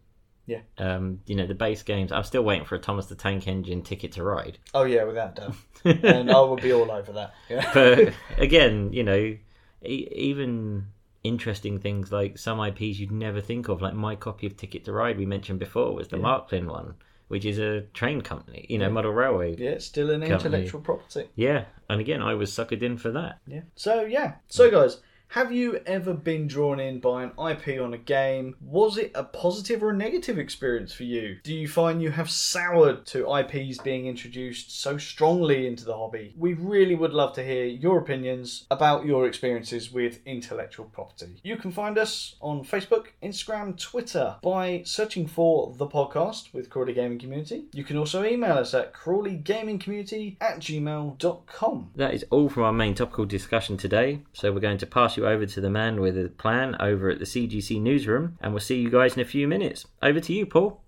Yeah. 0.46 0.60
Um, 0.78 1.20
you 1.26 1.34
know, 1.36 1.46
the 1.46 1.54
base 1.54 1.82
games, 1.82 2.12
I'm 2.12 2.24
still 2.24 2.42
waiting 2.42 2.64
for 2.66 2.74
a 2.74 2.78
Thomas 2.78 3.06
the 3.06 3.14
Tank 3.14 3.48
Engine 3.48 3.82
Ticket 3.82 4.12
to 4.12 4.22
Ride. 4.22 4.58
Oh, 4.74 4.84
yeah, 4.84 5.04
without 5.04 5.36
doubt. 5.36 5.54
and 5.84 6.30
I 6.30 6.40
will 6.40 6.56
be 6.56 6.72
all 6.72 6.90
over 6.90 7.12
that. 7.12 7.34
Yeah. 7.48 7.70
but 7.72 8.12
again, 8.38 8.92
you 8.92 9.02
know, 9.04 9.36
e- 9.84 10.08
even 10.12 10.86
interesting 11.22 11.78
things 11.78 12.12
like 12.12 12.36
some 12.36 12.60
IPs 12.60 12.98
you'd 12.98 13.10
never 13.10 13.40
think 13.40 13.68
of, 13.68 13.80
like 13.80 13.94
my 13.94 14.14
copy 14.14 14.46
of 14.46 14.56
Ticket 14.56 14.84
to 14.84 14.92
Ride 14.92 15.16
we 15.16 15.26
mentioned 15.26 15.58
before 15.58 15.94
was 15.94 16.08
the 16.08 16.18
Yeah. 16.18 16.24
Marklin 16.24 16.66
one, 16.66 16.94
which 17.28 17.46
is 17.46 17.58
a 17.58 17.80
train 17.94 18.20
company, 18.20 18.66
you 18.68 18.76
know, 18.78 18.90
model 18.90 19.12
railway. 19.12 19.56
yeah, 19.56 19.70
it's 19.70 19.86
still 19.86 20.10
an 20.10 20.20
Company. 20.20 20.34
intellectual 20.56 20.82
property. 20.82 21.30
Yeah, 21.34 21.64
and 21.88 22.00
again, 22.00 22.20
I 22.20 22.34
was 22.34 22.50
suckered 22.50 22.82
in 22.82 22.98
for 22.98 23.10
that. 23.12 23.38
Yeah. 23.46 23.62
So 23.76 24.02
yeah. 24.02 24.34
So 24.48 24.70
guys, 24.70 25.00
have 25.34 25.50
you 25.50 25.80
ever 25.84 26.14
been 26.14 26.46
drawn 26.46 26.78
in 26.78 27.00
by 27.00 27.24
an 27.24 27.32
IP 27.50 27.80
on 27.82 27.92
a 27.92 27.98
game? 27.98 28.54
Was 28.60 28.96
it 28.96 29.10
a 29.16 29.24
positive 29.24 29.82
or 29.82 29.90
a 29.90 29.96
negative 29.96 30.38
experience 30.38 30.92
for 30.92 31.02
you? 31.02 31.38
Do 31.42 31.52
you 31.52 31.66
find 31.66 32.00
you 32.00 32.12
have 32.12 32.30
soured 32.30 33.04
to 33.06 33.26
IPs 33.38 33.78
being 33.78 34.06
introduced 34.06 34.80
so 34.80 34.96
strongly 34.96 35.66
into 35.66 35.84
the 35.84 35.96
hobby? 35.96 36.34
We 36.38 36.54
really 36.54 36.94
would 36.94 37.12
love 37.12 37.34
to 37.34 37.42
hear 37.42 37.64
your 37.64 37.98
opinions 37.98 38.64
about 38.70 39.06
your 39.06 39.26
experiences 39.26 39.90
with 39.90 40.20
intellectual 40.24 40.86
property. 40.86 41.40
You 41.42 41.56
can 41.56 41.72
find 41.72 41.98
us 41.98 42.36
on 42.40 42.64
Facebook, 42.64 43.06
Instagram, 43.20 43.76
Twitter 43.76 44.36
by 44.40 44.82
searching 44.84 45.26
for 45.26 45.74
the 45.76 45.88
podcast 45.88 46.54
with 46.54 46.70
Crawley 46.70 46.92
Gaming 46.92 47.18
Community. 47.18 47.64
You 47.72 47.82
can 47.82 47.96
also 47.96 48.22
email 48.22 48.52
us 48.52 48.72
at 48.72 48.94
crawleygamingcommunity 48.94 50.36
at 50.40 50.60
gmail.com. 50.60 51.90
That 51.96 52.14
is 52.14 52.24
all 52.30 52.48
from 52.48 52.62
our 52.62 52.72
main 52.72 52.94
topical 52.94 53.24
discussion 53.24 53.76
today. 53.76 54.20
So 54.32 54.52
we're 54.52 54.60
going 54.60 54.78
to 54.78 54.86
pass 54.86 55.16
you 55.16 55.23
over 55.24 55.46
to 55.46 55.60
the 55.60 55.70
man 55.70 56.00
with 56.00 56.16
a 56.16 56.28
plan 56.28 56.76
over 56.80 57.10
at 57.10 57.18
the 57.18 57.24
CGC 57.24 57.80
newsroom, 57.80 58.38
and 58.40 58.52
we'll 58.52 58.60
see 58.60 58.80
you 58.80 58.90
guys 58.90 59.14
in 59.14 59.20
a 59.20 59.24
few 59.24 59.48
minutes. 59.48 59.86
Over 60.02 60.20
to 60.20 60.32
you, 60.32 60.46
Paul. 60.46 60.80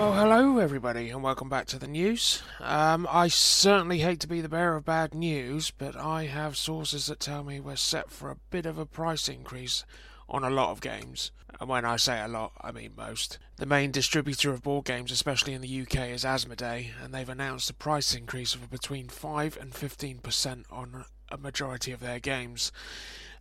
Well, 0.00 0.14
hello 0.14 0.56
everybody, 0.56 1.10
and 1.10 1.22
welcome 1.22 1.50
back 1.50 1.66
to 1.66 1.78
the 1.78 1.86
news. 1.86 2.42
Um, 2.58 3.06
I 3.10 3.28
certainly 3.28 3.98
hate 3.98 4.18
to 4.20 4.26
be 4.26 4.40
the 4.40 4.48
bearer 4.48 4.76
of 4.76 4.86
bad 4.86 5.14
news, 5.14 5.70
but 5.70 5.94
I 5.94 6.24
have 6.24 6.56
sources 6.56 7.06
that 7.06 7.20
tell 7.20 7.44
me 7.44 7.60
we're 7.60 7.76
set 7.76 8.10
for 8.10 8.30
a 8.30 8.38
bit 8.48 8.64
of 8.64 8.78
a 8.78 8.86
price 8.86 9.28
increase 9.28 9.84
on 10.26 10.42
a 10.42 10.48
lot 10.48 10.70
of 10.70 10.80
games. 10.80 11.32
And 11.60 11.68
when 11.68 11.84
I 11.84 11.96
say 11.96 12.22
a 12.22 12.28
lot, 12.28 12.52
I 12.62 12.72
mean 12.72 12.92
most. 12.96 13.38
The 13.56 13.66
main 13.66 13.90
distributor 13.90 14.50
of 14.50 14.62
board 14.62 14.86
games, 14.86 15.12
especially 15.12 15.52
in 15.52 15.60
the 15.60 15.82
UK, 15.82 16.08
is 16.08 16.24
Asmodee, 16.24 16.92
and 17.02 17.12
they've 17.12 17.28
announced 17.28 17.68
a 17.68 17.74
price 17.74 18.14
increase 18.14 18.54
of 18.54 18.70
between 18.70 19.08
5 19.08 19.58
and 19.60 19.72
15% 19.72 20.64
on 20.70 21.04
a 21.30 21.38
majority 21.38 21.92
of 21.92 22.00
their 22.00 22.18
games. 22.18 22.72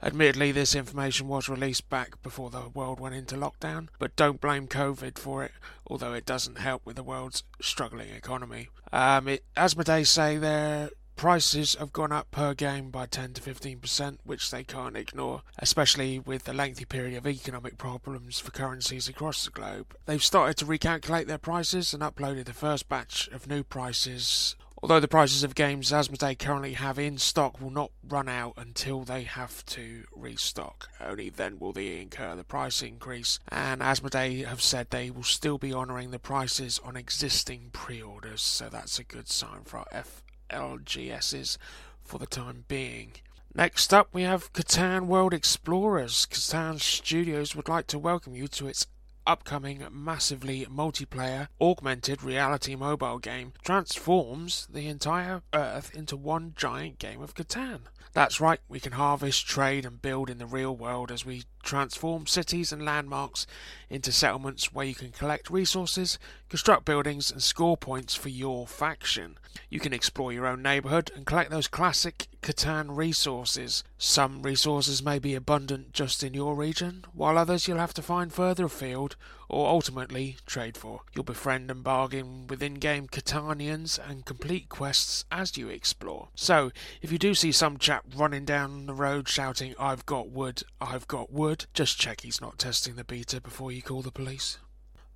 Admittedly, 0.01 0.51
this 0.53 0.75
information 0.75 1.27
was 1.27 1.49
released 1.49 1.89
back 1.89 2.21
before 2.23 2.49
the 2.49 2.69
world 2.73 2.99
went 2.99 3.15
into 3.15 3.35
lockdown, 3.35 3.89
but 3.99 4.15
don't 4.15 4.39
blame 4.39 4.67
COVID 4.67 5.17
for 5.17 5.43
it, 5.43 5.51
although 5.87 6.13
it 6.13 6.25
doesn't 6.25 6.59
help 6.59 6.85
with 6.85 6.95
the 6.95 7.03
world's 7.03 7.43
struggling 7.61 8.09
economy. 8.09 8.69
Um, 8.93 9.27
it, 9.27 9.43
Asmodee 9.57 10.07
say 10.07 10.37
their 10.37 10.89
prices 11.19 11.75
have 11.75 11.91
gone 11.91 12.13
up 12.13 12.31
per 12.31 12.53
game 12.53 12.89
by 12.89 13.05
10 13.05 13.33
to 13.33 13.41
15%, 13.41 14.19
which 14.23 14.51
they 14.51 14.63
can't 14.63 14.95
ignore, 14.95 15.41
especially 15.57 16.17
with 16.17 16.45
the 16.45 16.53
lengthy 16.53 16.85
period 16.85 17.17
of 17.17 17.27
economic 17.27 17.77
problems 17.77 18.39
for 18.39 18.51
currencies 18.51 19.09
across 19.09 19.43
the 19.43 19.51
globe. 19.51 19.93
They've 20.05 20.23
started 20.23 20.55
to 20.57 20.65
recalculate 20.65 21.27
their 21.27 21.37
prices 21.37 21.93
and 21.93 22.01
uploaded 22.01 22.45
the 22.45 22.53
first 22.53 22.87
batch 22.87 23.27
of 23.33 23.49
new 23.49 23.63
prices 23.63 24.55
Although 24.81 25.01
the 25.01 25.09
prices 25.09 25.43
of 25.43 25.55
games 25.55 25.91
Asmodee 25.91 26.39
currently 26.39 26.73
have 26.73 26.97
in 26.97 27.17
stock 27.17 27.59
will 27.59 27.69
not 27.69 27.91
run 28.07 28.29
out 28.29 28.53
until 28.55 29.03
they 29.03 29.23
have 29.23 29.65
to 29.67 30.05
restock. 30.15 30.87
Only 31.01 31.29
then 31.29 31.59
will 31.59 31.73
they 31.73 31.99
incur 31.99 32.35
the 32.35 32.45
price 32.45 32.81
increase. 32.81 33.39
And 33.49 33.81
Asmodee 33.81 34.45
have 34.45 34.61
said 34.61 34.89
they 34.89 35.11
will 35.11 35.23
still 35.23 35.57
be 35.57 35.73
honouring 35.73 36.11
the 36.11 36.19
prices 36.19 36.79
on 36.83 36.95
existing 36.95 37.71
pre-orders, 37.73 38.41
so 38.41 38.69
that's 38.69 38.99
a 38.99 39.03
good 39.03 39.27
sign 39.27 39.63
for 39.65 39.79
our 39.79 40.05
FLGSs 40.49 41.57
for 42.01 42.17
the 42.17 42.25
time 42.25 42.63
being. 42.69 43.11
Next 43.53 43.93
up, 43.93 44.07
we 44.13 44.21
have 44.21 44.53
Catan 44.53 45.07
World 45.07 45.33
Explorers. 45.33 46.25
Catan 46.27 46.79
Studios 46.79 47.55
would 47.55 47.67
like 47.67 47.87
to 47.87 47.99
welcome 47.99 48.33
you 48.35 48.47
to 48.47 48.67
its 48.67 48.85
upcoming 49.25 49.85
massively 49.91 50.65
multiplayer 50.65 51.47
augmented 51.61 52.23
reality 52.23 52.75
mobile 52.75 53.19
game 53.19 53.53
transforms 53.63 54.67
the 54.71 54.87
entire 54.87 55.41
Earth 55.53 55.93
into 55.95 56.15
one 56.17 56.53
giant 56.55 56.99
game 56.99 57.21
of 57.21 57.33
Catan. 57.33 57.81
That's 58.13 58.41
right, 58.41 58.59
we 58.67 58.79
can 58.79 58.93
harvest, 58.93 59.47
trade, 59.47 59.85
and 59.85 60.01
build 60.01 60.29
in 60.29 60.39
the 60.39 60.45
real 60.45 60.75
world 60.75 61.11
as 61.11 61.25
we 61.25 61.43
transform 61.61 62.25
cities 62.25 62.71
and 62.71 62.83
landmarks 62.83 63.45
into 63.89 64.11
settlements 64.11 64.73
where 64.73 64.85
you 64.85 64.95
can 64.95 65.11
collect 65.11 65.49
resources, 65.49 66.17
construct 66.49 66.85
buildings, 66.85 67.29
and 67.29 67.43
score 67.43 67.77
points 67.77 68.15
for 68.15 68.29
your 68.29 68.65
faction. 68.65 69.37
You 69.69 69.79
can 69.79 69.93
explore 69.93 70.33
your 70.33 70.47
own 70.47 70.61
neighborhood 70.61 71.11
and 71.15 71.25
collect 71.25 71.51
those 71.51 71.67
classic 71.67 72.27
Catan 72.41 72.95
resources. 72.95 73.83
Some 73.97 74.41
resources 74.41 75.03
may 75.03 75.19
be 75.19 75.35
abundant 75.35 75.93
just 75.93 76.23
in 76.23 76.33
your 76.33 76.55
region, 76.55 77.05
while 77.13 77.37
others 77.37 77.67
you'll 77.67 77.77
have 77.77 77.93
to 77.95 78.01
find 78.01 78.33
further 78.33 78.65
afield 78.65 79.15
or 79.49 79.67
ultimately 79.67 80.37
trade 80.45 80.77
for. 80.77 81.01
You'll 81.13 81.23
befriend 81.23 81.69
and 81.71 81.83
bargain 81.83 82.47
with 82.47 82.63
in 82.63 82.75
game 82.75 83.07
Catanians 83.07 83.99
and 83.99 84.25
complete 84.25 84.69
quests 84.69 85.25
as 85.31 85.57
you 85.57 85.67
explore. 85.67 86.29
So, 86.35 86.71
if 87.01 87.11
you 87.11 87.17
do 87.17 87.33
see 87.33 87.51
some 87.51 87.77
chap 87.77 88.05
running 88.15 88.45
down 88.45 88.85
the 88.85 88.93
road 88.93 89.27
shouting, 89.27 89.73
I've 89.79 90.05
got 90.05 90.29
wood, 90.29 90.63
I've 90.79 91.07
got 91.07 91.31
wood, 91.31 91.65
just 91.73 91.99
check 91.99 92.21
he's 92.21 92.39
not 92.39 92.59
testing 92.59 92.95
the 92.95 93.03
beta 93.03 93.41
before 93.41 93.71
you 93.71 93.81
call 93.81 94.01
the 94.01 94.11
police. 94.11 94.59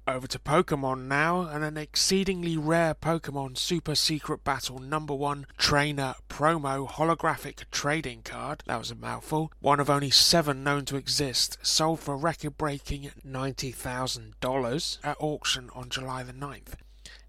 Over 0.05 0.27
to 0.27 0.39
Pokemon 0.39 1.07
now, 1.07 1.43
and 1.43 1.63
an 1.63 1.77
exceedingly 1.77 2.57
rare 2.57 2.93
Pokemon 2.93 3.57
Super 3.57 3.95
Secret 3.95 4.43
Battle 4.43 4.79
number 4.79 5.13
one 5.13 5.45
trainer 5.57 6.15
promo 6.27 6.89
holographic 6.89 7.63
trading 7.71 8.21
card. 8.21 8.63
That 8.65 8.79
was 8.79 8.91
a 8.91 8.95
mouthful. 8.95 9.53
One 9.61 9.79
of 9.79 9.89
only 9.89 10.09
seven 10.09 10.61
known 10.61 10.83
to 10.85 10.97
exist, 10.97 11.57
sold 11.61 12.01
for 12.01 12.17
record 12.17 12.57
breaking 12.57 13.11
$90,000 13.25 14.97
at 15.05 15.17
auction 15.21 15.69
on 15.73 15.87
July 15.87 16.23
the 16.23 16.33
9th. 16.33 16.73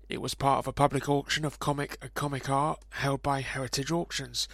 It 0.09 0.20
was 0.20 0.35
part 0.35 0.59
of 0.59 0.66
a 0.66 0.72
public 0.72 1.09
auction 1.09 1.45
of 1.45 1.61
comic 1.61 1.97
comic 2.14 2.51
art 2.51 2.81
held 2.91 3.22
by 3.22 3.43
Heritage 3.43 3.93
Auctions. 3.93 4.49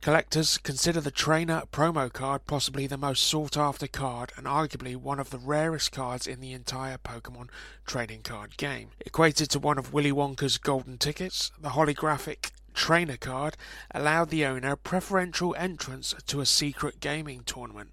Collectors 0.00 0.56
consider 0.56 0.98
the 0.98 1.10
trainer 1.10 1.64
promo 1.72 2.10
card 2.10 2.46
possibly 2.46 2.86
the 2.86 2.96
most 2.96 3.22
sought 3.22 3.58
after 3.58 3.86
card 3.86 4.32
and 4.34 4.46
arguably 4.46 4.96
one 4.96 5.20
of 5.20 5.28
the 5.28 5.36
rarest 5.36 5.92
cards 5.92 6.26
in 6.26 6.40
the 6.40 6.54
entire 6.54 6.96
Pokemon 6.96 7.48
trading 7.84 8.22
card 8.22 8.56
game. 8.56 8.92
Equated 9.04 9.50
to 9.50 9.58
one 9.58 9.76
of 9.76 9.92
Willy 9.92 10.10
Wonka's 10.10 10.56
golden 10.56 10.96
tickets, 10.96 11.52
the 11.60 11.70
holographic 11.70 12.50
trainer 12.72 13.18
card 13.18 13.58
allowed 13.90 14.30
the 14.30 14.46
owner 14.46 14.74
preferential 14.74 15.54
entrance 15.56 16.14
to 16.26 16.40
a 16.40 16.46
secret 16.46 17.00
gaming 17.00 17.42
tournament. 17.44 17.92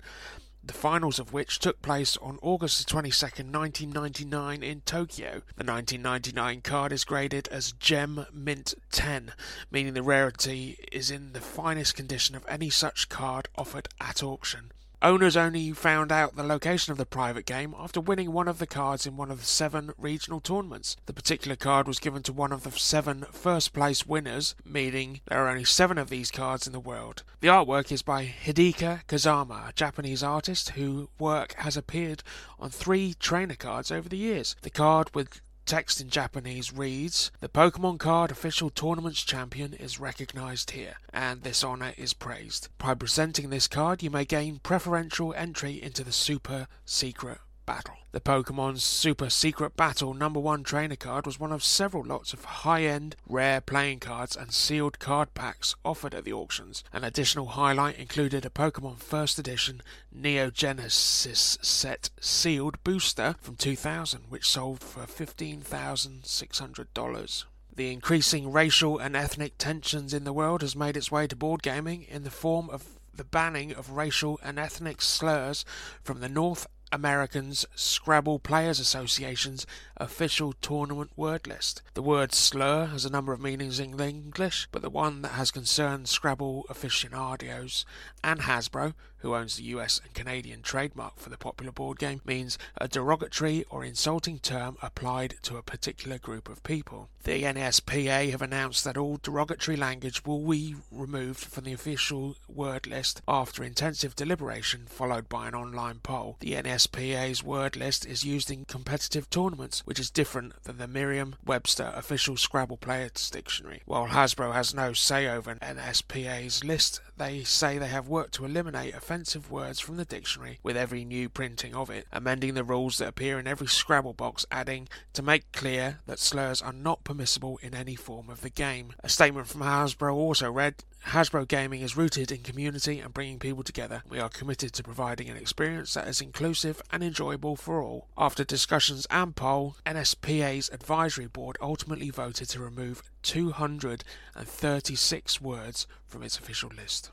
The 0.67 0.73
finals 0.73 1.17
of 1.17 1.31
which 1.31 1.59
took 1.59 1.81
place 1.81 2.17
on 2.17 2.39
August 2.41 2.89
22, 2.89 3.25
1999 3.25 4.61
in 4.61 4.81
Tokyo. 4.81 5.41
The 5.55 5.63
1999 5.63 6.59
card 6.59 6.91
is 6.91 7.05
graded 7.05 7.47
as 7.47 7.71
Gem 7.71 8.25
Mint 8.33 8.73
10, 8.91 9.31
meaning 9.71 9.93
the 9.93 10.03
rarity 10.03 10.77
is 10.91 11.09
in 11.09 11.31
the 11.31 11.39
finest 11.39 11.95
condition 11.95 12.35
of 12.35 12.45
any 12.49 12.69
such 12.69 13.07
card 13.07 13.47
offered 13.55 13.87
at 14.01 14.21
auction. 14.21 14.73
Owners 15.03 15.37
only 15.37 15.71
found 15.73 16.11
out 16.11 16.35
the 16.35 16.43
location 16.43 16.91
of 16.91 16.97
the 16.97 17.05
private 17.05 17.45
game 17.45 17.75
after 17.77 18.01
winning 18.01 18.31
one 18.31 18.47
of 18.47 18.57
the 18.57 18.65
cards 18.65 19.05
in 19.05 19.15
one 19.15 19.29
of 19.29 19.39
the 19.39 19.45
seven 19.45 19.91
regional 19.95 20.39
tournaments. 20.39 20.97
The 21.05 21.13
particular 21.13 21.55
card 21.55 21.87
was 21.87 21.99
given 21.99 22.23
to 22.23 22.33
one 22.33 22.51
of 22.51 22.63
the 22.63 22.71
seven 22.71 23.23
first 23.31 23.73
place 23.73 24.07
winners, 24.07 24.55
meaning 24.65 25.21
there 25.27 25.45
are 25.45 25.49
only 25.49 25.65
seven 25.65 25.99
of 25.99 26.09
these 26.09 26.31
cards 26.31 26.65
in 26.65 26.73
the 26.73 26.79
world. 26.79 27.21
The 27.41 27.47
artwork 27.47 27.91
is 27.91 28.01
by 28.01 28.25
Hideki 28.25 29.05
Kazama, 29.05 29.69
a 29.69 29.73
Japanese 29.73 30.23
artist 30.23 30.69
whose 30.71 31.07
work 31.19 31.53
has 31.59 31.77
appeared 31.77 32.23
on 32.59 32.71
three 32.71 33.13
trainer 33.13 33.55
cards 33.55 33.91
over 33.91 34.09
the 34.09 34.17
years. 34.17 34.55
The 34.63 34.71
card 34.71 35.13
with 35.13 35.41
Text 35.67 35.99
in 35.99 36.09
Japanese 36.09 36.71
reads 36.71 37.29
The 37.41 37.49
Pokemon 37.49 37.99
card 37.99 38.31
official 38.31 38.69
tournament's 38.69 39.21
champion 39.21 39.73
is 39.73 39.99
recognized 39.99 40.71
here, 40.71 40.95
and 41.11 41.43
this 41.43 41.61
honor 41.61 41.93
is 41.97 42.13
praised. 42.13 42.69
By 42.77 42.93
presenting 42.93 43.49
this 43.49 43.67
card, 43.67 44.01
you 44.01 44.09
may 44.09 44.23
gain 44.23 44.59
preferential 44.63 45.33
entry 45.33 45.83
into 45.83 46.05
the 46.05 46.13
Super 46.13 46.69
Secret 46.85 47.39
Battle. 47.67 47.97
The 48.13 48.21
Pokemon 48.21 48.79
Super 48.79 49.29
Secret 49.29 49.75
Battle 49.75 50.15
number 50.15 50.39
one 50.39 50.63
trainer 50.63 50.95
card 50.95 51.27
was 51.27 51.39
one 51.39 51.51
of 51.51 51.63
several 51.63 52.03
lots 52.03 52.33
of 52.33 52.43
high 52.45 52.85
end, 52.85 53.15
rare 53.27 53.61
playing 53.61 53.99
cards 53.99 54.35
and 54.35 54.51
sealed 54.51 54.97
card 54.97 55.35
packs 55.35 55.75
offered 55.85 56.15
at 56.15 56.23
the 56.23 56.33
auctions. 56.33 56.83
An 56.91 57.03
additional 57.03 57.49
highlight 57.49 57.99
included 57.99 58.43
a 58.45 58.49
Pokemon 58.49 58.97
First 58.97 59.37
Edition 59.37 59.83
Neo 60.11 60.49
Genesis 60.49 61.59
set 61.61 62.09
sealed 62.21 62.83
booster 62.83 63.35
from 63.41 63.57
2000, 63.57 64.21
which 64.29 64.49
sold 64.49 64.79
for 64.79 65.01
$15,600. 65.01 67.43
The 67.75 67.91
increasing 67.91 68.51
racial 68.51 68.97
and 68.97 69.15
ethnic 69.15 69.57
tensions 69.57 70.13
in 70.13 70.23
the 70.23 70.33
world 70.33 70.61
has 70.61 70.75
made 70.75 70.97
its 70.97 71.11
way 71.11 71.27
to 71.27 71.35
board 71.35 71.61
gaming 71.61 72.03
in 72.03 72.23
the 72.23 72.31
form 72.31 72.69
of 72.71 72.97
the 73.13 73.23
banning 73.23 73.73
of 73.73 73.91
racial 73.91 74.39
and 74.41 74.57
ethnic 74.57 75.01
slurs 75.01 75.63
from 76.01 76.21
the 76.21 76.29
North 76.29 76.65
Americans 76.91 77.65
Scrabble 77.75 78.39
Players 78.39 78.79
Association's 78.79 79.65
official 79.97 80.53
tournament 80.53 81.11
word 81.15 81.47
list. 81.47 81.81
The 81.93 82.01
word 82.01 82.33
slur 82.33 82.85
has 82.87 83.05
a 83.05 83.09
number 83.09 83.33
of 83.33 83.41
meanings 83.41 83.79
in 83.79 83.99
English, 83.99 84.67
but 84.71 84.81
the 84.81 84.89
one 84.89 85.21
that 85.23 85.33
has 85.33 85.51
concerned 85.51 86.07
Scrabble 86.07 86.65
aficionados 86.69 87.85
and 88.23 88.41
Hasbro, 88.41 88.93
who 89.19 89.35
owns 89.35 89.55
the 89.55 89.63
US 89.63 89.99
and 90.03 90.13
Canadian 90.13 90.61
trademark 90.61 91.17
for 91.17 91.29
the 91.29 91.37
popular 91.37 91.71
board 91.71 91.97
game, 91.97 92.21
means 92.25 92.57
a 92.77 92.87
derogatory 92.87 93.65
or 93.69 93.83
insulting 93.83 94.39
term 94.39 94.77
applied 94.81 95.35
to 95.43 95.57
a 95.57 95.63
particular 95.63 96.17
group 96.17 96.49
of 96.49 96.63
people. 96.63 97.09
The 97.23 97.43
NSPA 97.43 98.31
have 98.31 98.41
announced 98.41 98.83
that 98.83 98.95
all 98.95 99.19
derogatory 99.21 99.75
language 99.75 100.23
will 100.25 100.47
be 100.47 100.75
removed 100.91 101.39
from 101.39 101.65
the 101.65 101.73
official 101.73 102.35
word 102.47 102.87
list 102.87 103.21
after 103.27 103.63
intensive 103.63 104.15
deliberation 104.15 104.85
followed 104.87 105.27
by 105.27 105.47
an 105.47 105.55
online 105.55 105.99
poll. 105.99 106.37
The 106.39 106.53
NSPA's 106.53 107.43
word 107.43 107.75
list 107.75 108.05
is 108.05 108.23
used 108.23 108.51
in 108.51 108.65
competitive 108.65 109.29
tournaments, 109.29 109.85
which 109.87 110.01
is 110.01 110.11
different 110.11 110.51
than 110.63 110.77
the 110.79 110.87
Merriam-Webster 110.87 111.93
official 111.95 112.35
Scrabble 112.35 112.75
Players 112.75 113.29
Dictionary. 113.29 113.83
While 113.85 114.07
Hasbro 114.07 114.53
has 114.53 114.73
no 114.73 114.91
say 114.91 115.27
over 115.27 115.49
an 115.49 115.59
NSPA's 115.59 116.61
list, 116.61 116.99
they 117.15 117.45
say 117.45 117.77
they 117.77 117.87
have 117.87 118.09
worked 118.09 118.33
to 118.33 118.43
eliminate 118.43 118.93
offensive 118.93 119.49
words 119.49 119.79
from 119.79 119.95
the 119.95 120.03
dictionary 120.03 120.59
with 120.61 120.75
every 120.75 121.05
new 121.05 121.29
printing 121.29 121.73
of 121.73 121.89
it, 121.89 122.05
amending 122.11 122.53
the 122.53 122.65
rules 122.65 122.97
that 122.97 123.07
appear 123.07 123.39
in 123.39 123.47
every 123.47 123.67
Scrabble 123.67 124.11
box, 124.11 124.45
adding 124.51 124.89
to 125.13 125.21
make 125.21 125.53
clear 125.53 125.99
that 126.05 126.19
slurs 126.19 126.61
are 126.61 126.73
not 126.73 127.05
permissible 127.05 127.57
in 127.61 127.73
any 127.73 127.95
form 127.95 128.29
of 128.29 128.41
the 128.41 128.49
game. 128.49 128.93
A 129.05 129.09
statement 129.09 129.47
from 129.47 129.61
Hasbro 129.61 130.13
also 130.13 130.51
read 130.51 130.83
Hasbro 131.07 131.47
Gaming 131.47 131.81
is 131.81 131.95
rooted 131.95 132.33
in 132.33 132.43
community 132.43 132.99
and 132.99 133.13
bringing 133.13 133.39
people 133.39 133.63
together. 133.63 134.03
We 134.09 134.19
are 134.19 134.27
committed 134.27 134.73
to 134.73 134.83
providing 134.83 135.29
an 135.29 135.37
experience 135.37 135.93
that 135.93 136.05
is 136.05 136.19
inclusive 136.19 136.81
and 136.91 137.01
enjoyable 137.01 137.55
for 137.55 137.81
all. 137.81 138.09
After 138.17 138.43
discussions 138.43 139.07
and 139.09 139.33
poll, 139.33 139.77
NSPA's 139.85 140.69
advisory 140.69 141.27
board 141.27 141.55
ultimately 141.61 142.09
voted 142.09 142.49
to 142.49 142.59
remove 142.59 143.03
236 143.23 145.41
words 145.41 145.87
from 146.05 146.23
its 146.23 146.37
official 146.37 146.71
list. 146.75 147.11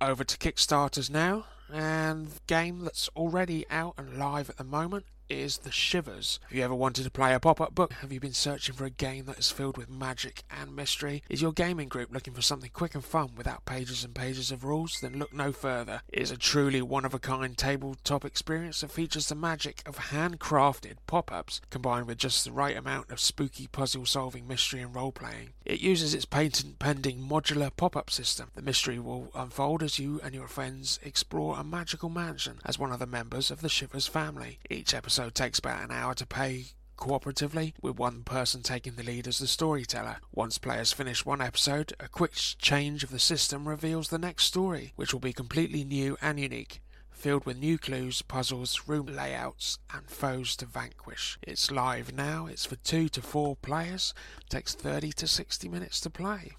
Over 0.00 0.24
to 0.24 0.38
Kickstarters 0.38 1.10
now, 1.10 1.44
and 1.70 2.30
game 2.46 2.80
that's 2.80 3.10
already 3.14 3.66
out 3.68 3.92
and 3.98 4.18
live 4.18 4.48
at 4.48 4.56
the 4.56 4.64
moment 4.64 5.04
is 5.28 5.58
The 5.58 5.70
Shivers. 5.70 6.40
Have 6.44 6.56
you 6.56 6.64
ever 6.64 6.74
wanted 6.74 7.04
to 7.04 7.10
play 7.10 7.34
a 7.34 7.40
pop 7.40 7.60
up 7.60 7.74
book? 7.74 7.92
Have 7.94 8.12
you 8.12 8.20
been 8.20 8.32
searching 8.32 8.74
for 8.74 8.84
a 8.84 8.90
game 8.90 9.26
that 9.26 9.38
is 9.38 9.50
filled 9.50 9.76
with 9.76 9.90
magic 9.90 10.42
and 10.50 10.74
mystery? 10.74 11.22
Is 11.28 11.42
your 11.42 11.52
gaming 11.52 11.88
group 11.88 12.12
looking 12.12 12.32
for 12.32 12.40
something 12.40 12.70
quick 12.72 12.94
and 12.94 13.04
fun 13.04 13.30
without 13.36 13.66
pages 13.66 14.04
and 14.04 14.14
pages 14.14 14.50
of 14.50 14.64
rules? 14.64 14.98
Then 15.00 15.18
look 15.18 15.32
no 15.32 15.52
further. 15.52 16.00
It 16.08 16.22
is 16.22 16.30
a 16.30 16.36
truly 16.36 16.80
one 16.80 17.04
of 17.04 17.12
a 17.12 17.18
kind 17.18 17.56
tabletop 17.56 18.24
experience 18.24 18.80
that 18.80 18.90
features 18.90 19.28
the 19.28 19.34
magic 19.34 19.82
of 19.84 19.96
handcrafted 19.96 20.96
pop 21.06 21.30
ups 21.30 21.60
combined 21.68 22.06
with 22.06 22.18
just 22.18 22.44
the 22.44 22.52
right 22.52 22.76
amount 22.76 23.10
of 23.10 23.20
spooky 23.20 23.66
puzzle 23.66 24.06
solving 24.06 24.48
mystery 24.48 24.80
and 24.80 24.94
role 24.94 25.12
playing. 25.12 25.50
It 25.64 25.80
uses 25.80 26.14
its 26.14 26.24
patent 26.24 26.78
pending 26.78 27.18
modular 27.18 27.70
pop 27.76 27.96
up 27.96 28.10
system. 28.10 28.50
The 28.54 28.62
mystery 28.62 28.98
will 28.98 29.30
unfold 29.34 29.82
as 29.82 29.98
you 29.98 30.20
and 30.24 30.34
your 30.34 30.48
friends 30.48 30.98
explore 31.02 31.58
a 31.58 31.64
magical 31.64 32.08
mansion 32.08 32.60
as 32.64 32.78
one 32.78 32.92
of 32.92 32.98
the 32.98 33.06
members 33.06 33.50
of 33.50 33.60
the 33.60 33.68
Shivers 33.68 34.06
family. 34.06 34.58
Each 34.70 34.94
episode 34.94 35.17
episode 35.18 35.34
takes 35.34 35.58
about 35.58 35.82
an 35.82 35.90
hour 35.90 36.14
to 36.14 36.24
play 36.24 36.66
cooperatively, 36.96 37.72
with 37.82 37.98
one 37.98 38.22
person 38.22 38.62
taking 38.62 38.94
the 38.94 39.02
lead 39.02 39.26
as 39.26 39.40
the 39.40 39.48
storyteller. 39.48 40.18
Once 40.32 40.58
players 40.58 40.92
finish 40.92 41.26
one 41.26 41.42
episode, 41.42 41.92
a 41.98 42.06
quick 42.06 42.34
change 42.34 43.02
of 43.02 43.10
the 43.10 43.18
system 43.18 43.66
reveals 43.66 44.10
the 44.10 44.18
next 44.18 44.44
story, 44.44 44.92
which 44.94 45.12
will 45.12 45.18
be 45.18 45.32
completely 45.32 45.82
new 45.82 46.16
and 46.22 46.38
unique. 46.38 46.80
Filled 47.10 47.46
with 47.46 47.58
new 47.58 47.78
clues, 47.78 48.22
puzzles, 48.22 48.82
room 48.86 49.06
layouts, 49.06 49.80
and 49.92 50.08
foes 50.08 50.54
to 50.54 50.66
vanquish. 50.66 51.36
It's 51.42 51.72
live 51.72 52.14
now, 52.14 52.46
it's 52.46 52.64
for 52.64 52.76
two 52.76 53.08
to 53.08 53.20
four 53.20 53.56
players, 53.56 54.14
it 54.40 54.50
takes 54.50 54.72
30 54.72 55.10
to 55.14 55.26
60 55.26 55.68
minutes 55.68 56.00
to 56.02 56.10
play. 56.10 56.52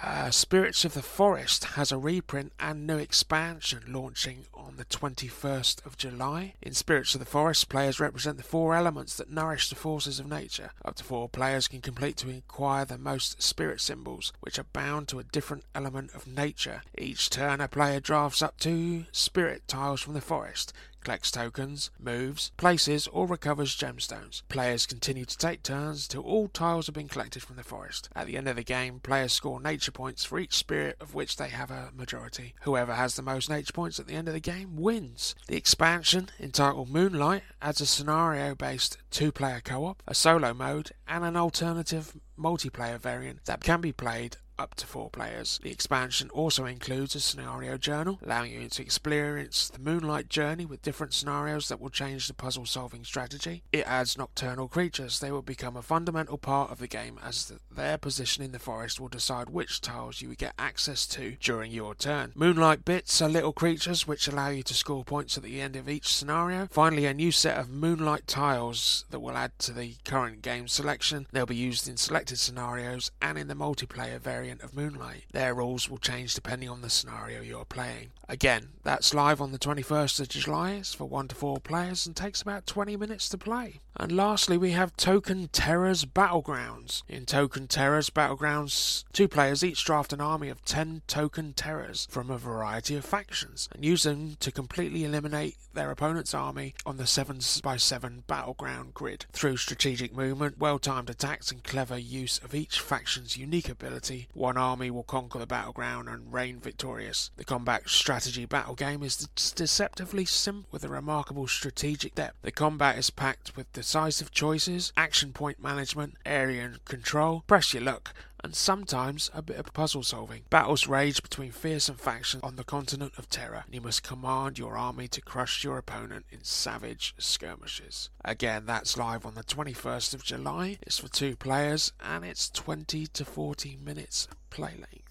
Uh, 0.00 0.30
Spirits 0.30 0.84
of 0.84 0.94
the 0.94 1.02
Forest 1.02 1.64
has 1.76 1.92
a 1.92 1.98
reprint 1.98 2.52
and 2.58 2.86
new 2.86 2.96
expansion 2.96 3.82
launching 3.86 4.46
on 4.54 4.76
the 4.76 4.84
21st 4.84 5.84
of 5.84 5.96
July. 5.96 6.54
In 6.62 6.72
Spirits 6.72 7.14
of 7.14 7.20
the 7.20 7.26
Forest, 7.26 7.68
players 7.68 8.00
represent 8.00 8.36
the 8.36 8.42
four 8.42 8.74
elements 8.74 9.16
that 9.16 9.30
nourish 9.30 9.68
the 9.68 9.74
forces 9.74 10.18
of 10.18 10.28
nature. 10.28 10.70
Up 10.84 10.96
to 10.96 11.04
four 11.04 11.28
players 11.28 11.68
can 11.68 11.80
complete 11.80 12.16
to 12.18 12.30
acquire 12.30 12.84
the 12.84 12.98
most 12.98 13.42
spirit 13.42 13.80
symbols, 13.80 14.32
which 14.40 14.58
are 14.58 14.66
bound 14.72 15.08
to 15.08 15.18
a 15.18 15.24
different 15.24 15.64
element 15.74 16.14
of 16.14 16.26
nature. 16.26 16.82
Each 16.96 17.28
turn, 17.28 17.60
a 17.60 17.68
player 17.68 18.00
drafts 18.00 18.42
up 18.42 18.58
two 18.58 19.04
spirit 19.12 19.68
tiles 19.68 20.00
from 20.00 20.14
the 20.14 20.20
forest 20.20 20.72
collects 21.02 21.30
tokens, 21.30 21.90
moves, 21.98 22.50
places, 22.56 23.06
or 23.08 23.26
recovers 23.26 23.76
gemstones. 23.76 24.42
Players 24.48 24.86
continue 24.86 25.24
to 25.24 25.36
take 25.36 25.62
turns 25.62 26.06
until 26.06 26.22
all 26.22 26.48
tiles 26.48 26.86
have 26.86 26.94
been 26.94 27.08
collected 27.08 27.42
from 27.42 27.56
the 27.56 27.64
forest. 27.64 28.08
At 28.14 28.26
the 28.26 28.36
end 28.36 28.48
of 28.48 28.56
the 28.56 28.64
game, 28.64 29.00
players 29.00 29.32
score 29.32 29.60
nature 29.60 29.92
points 29.92 30.24
for 30.24 30.38
each 30.38 30.54
spirit 30.54 30.96
of 31.00 31.14
which 31.14 31.36
they 31.36 31.48
have 31.48 31.70
a 31.70 31.90
majority. 31.96 32.54
Whoever 32.62 32.94
has 32.94 33.16
the 33.16 33.22
most 33.22 33.48
nature 33.48 33.72
points 33.72 33.98
at 33.98 34.06
the 34.06 34.14
end 34.14 34.28
of 34.28 34.34
the 34.34 34.40
game 34.40 34.76
wins. 34.76 35.34
The 35.48 35.56
expansion, 35.56 36.30
entitled 36.38 36.90
Moonlight, 36.90 37.42
adds 37.60 37.80
a 37.80 37.86
scenario 37.86 38.54
based 38.54 38.98
two 39.10 39.32
player 39.32 39.60
co 39.62 39.86
op, 39.86 40.02
a 40.06 40.14
solo 40.14 40.54
mode, 40.54 40.92
and 41.08 41.24
an 41.24 41.36
alternative 41.36 42.14
multiplayer 42.38 42.98
variant 42.98 43.44
that 43.44 43.62
can 43.62 43.80
be 43.80 43.92
played 43.92 44.36
up 44.62 44.76
to 44.76 44.86
four 44.86 45.10
players. 45.10 45.58
The 45.62 45.72
expansion 45.72 46.30
also 46.30 46.66
includes 46.66 47.16
a 47.16 47.20
scenario 47.20 47.76
journal, 47.76 48.20
allowing 48.22 48.52
you 48.52 48.68
to 48.68 48.82
experience 48.82 49.68
the 49.68 49.80
Moonlight 49.80 50.28
journey 50.28 50.64
with 50.64 50.82
different 50.82 51.14
scenarios 51.14 51.68
that 51.68 51.80
will 51.80 51.90
change 51.90 52.28
the 52.28 52.34
puzzle 52.34 52.64
solving 52.64 53.02
strategy. 53.02 53.64
It 53.72 53.86
adds 53.86 54.16
nocturnal 54.16 54.68
creatures. 54.68 55.18
They 55.18 55.32
will 55.32 55.42
become 55.42 55.76
a 55.76 55.82
fundamental 55.82 56.38
part 56.38 56.70
of 56.70 56.78
the 56.78 56.86
game 56.86 57.18
as 57.24 57.52
their 57.74 57.98
position 57.98 58.44
in 58.44 58.52
the 58.52 58.60
forest 58.60 59.00
will 59.00 59.08
decide 59.08 59.50
which 59.50 59.80
tiles 59.80 60.22
you 60.22 60.28
will 60.28 60.36
get 60.36 60.54
access 60.58 61.06
to 61.08 61.36
during 61.40 61.72
your 61.72 61.96
turn. 61.96 62.32
Moonlight 62.36 62.84
bits 62.84 63.20
are 63.20 63.28
little 63.28 63.52
creatures 63.52 64.06
which 64.06 64.28
allow 64.28 64.50
you 64.50 64.62
to 64.62 64.74
score 64.74 65.02
points 65.04 65.36
at 65.36 65.42
the 65.42 65.60
end 65.60 65.74
of 65.74 65.88
each 65.88 66.14
scenario. 66.14 66.68
Finally, 66.70 67.06
a 67.06 67.14
new 67.14 67.32
set 67.32 67.58
of 67.58 67.68
Moonlight 67.68 68.28
tiles 68.28 69.06
that 69.10 69.20
will 69.20 69.36
add 69.36 69.58
to 69.58 69.72
the 69.72 69.96
current 70.04 70.40
game 70.40 70.68
selection. 70.68 71.26
They'll 71.32 71.46
be 71.46 71.56
used 71.56 71.88
in 71.88 71.96
selected 71.96 72.38
scenarios 72.38 73.10
and 73.20 73.36
in 73.36 73.48
the 73.48 73.54
multiplayer 73.54 74.20
variant 74.20 74.51
variant 74.52 74.62
of 74.62 74.76
Moonlight. 74.76 75.24
Their 75.32 75.54
rules 75.54 75.88
will 75.88 75.98
change 75.98 76.34
depending 76.34 76.68
on 76.68 76.82
the 76.82 76.90
scenario 76.90 77.40
you're 77.40 77.64
playing. 77.64 78.10
Again, 78.32 78.70
that's 78.82 79.12
live 79.12 79.42
on 79.42 79.52
the 79.52 79.58
21st 79.58 80.20
of 80.20 80.28
July. 80.30 80.70
It's 80.72 80.94
for 80.94 81.04
1 81.04 81.28
to 81.28 81.34
4 81.34 81.60
players 81.60 82.06
and 82.06 82.16
takes 82.16 82.40
about 82.40 82.66
20 82.66 82.96
minutes 82.96 83.28
to 83.28 83.36
play. 83.36 83.82
And 83.94 84.10
lastly, 84.10 84.56
we 84.56 84.70
have 84.70 84.96
Token 84.96 85.48
Terrors 85.48 86.06
Battlegrounds. 86.06 87.02
In 87.10 87.26
Token 87.26 87.68
Terrors 87.68 88.08
Battlegrounds, 88.08 89.04
two 89.12 89.28
players 89.28 89.62
each 89.62 89.84
draft 89.84 90.14
an 90.14 90.22
army 90.22 90.48
of 90.48 90.64
10 90.64 91.02
Token 91.06 91.52
Terrors 91.52 92.08
from 92.10 92.30
a 92.30 92.38
variety 92.38 92.96
of 92.96 93.04
factions 93.04 93.68
and 93.70 93.84
use 93.84 94.04
them 94.04 94.36
to 94.40 94.50
completely 94.50 95.04
eliminate 95.04 95.56
their 95.74 95.90
opponent's 95.90 96.32
army 96.32 96.74
on 96.86 96.96
the 96.96 97.04
7x7 97.04 98.26
battleground 98.26 98.94
grid. 98.94 99.26
Through 99.32 99.58
strategic 99.58 100.14
movement, 100.14 100.58
well 100.58 100.78
timed 100.78 101.10
attacks, 101.10 101.50
and 101.50 101.62
clever 101.62 101.98
use 101.98 102.38
of 102.42 102.54
each 102.54 102.80
faction's 102.80 103.36
unique 103.36 103.68
ability, 103.68 104.28
One 104.32 104.56
army 104.56 104.90
will 104.90 105.02
conquer 105.02 105.38
the 105.38 105.46
battleground 105.46 106.08
and 106.08 106.32
reign 106.32 106.60
victorious. 106.60 107.30
The 107.36 107.44
combat 107.44 107.88
strategy 107.88 108.21
battle 108.48 108.74
game 108.74 109.02
is 109.02 109.28
deceptively 109.54 110.24
simple 110.24 110.68
with 110.70 110.84
a 110.84 110.88
remarkable 110.88 111.48
strategic 111.48 112.14
depth. 112.14 112.36
The 112.42 112.52
combat 112.52 112.96
is 112.98 113.10
packed 113.10 113.56
with 113.56 113.72
decisive 113.72 114.30
choices, 114.30 114.92
action 114.96 115.32
point 115.32 115.62
management, 115.62 116.14
area 116.24 116.64
and 116.64 116.84
control, 116.84 117.42
press 117.46 117.74
your 117.74 117.82
luck, 117.82 118.14
and 118.44 118.54
sometimes 118.54 119.30
a 119.34 119.42
bit 119.42 119.56
of 119.56 119.72
puzzle 119.72 120.02
solving. 120.02 120.42
Battles 120.50 120.86
rage 120.86 121.22
between 121.22 121.50
fearsome 121.50 121.96
factions 121.96 122.42
on 122.42 122.56
the 122.56 122.64
continent 122.64 123.14
of 123.16 123.28
Terra, 123.28 123.64
and 123.66 123.74
you 123.74 123.80
must 123.80 124.02
command 124.02 124.58
your 124.58 124.76
army 124.76 125.08
to 125.08 125.20
crush 125.20 125.64
your 125.64 125.78
opponent 125.78 126.26
in 126.30 126.44
savage 126.44 127.14
skirmishes. 127.18 128.10
Again, 128.24 128.66
that's 128.66 128.96
live 128.96 129.26
on 129.26 129.34
the 129.34 129.44
21st 129.44 130.14
of 130.14 130.24
July. 130.24 130.78
It's 130.82 130.98
for 130.98 131.08
two 131.08 131.36
players, 131.36 131.92
and 132.00 132.24
it's 132.24 132.50
20 132.50 133.06
to 133.08 133.24
40 133.24 133.78
minutes 133.82 134.28
play 134.50 134.74
length. 134.76 135.01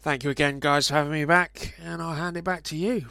Thank 0.00 0.24
you 0.24 0.30
again, 0.30 0.60
guys, 0.60 0.88
for 0.88 0.94
having 0.94 1.12
me 1.12 1.24
back, 1.24 1.74
and 1.82 2.00
I'll 2.00 2.14
hand 2.14 2.36
it 2.36 2.44
back 2.44 2.62
to 2.64 2.76
you. 2.76 3.06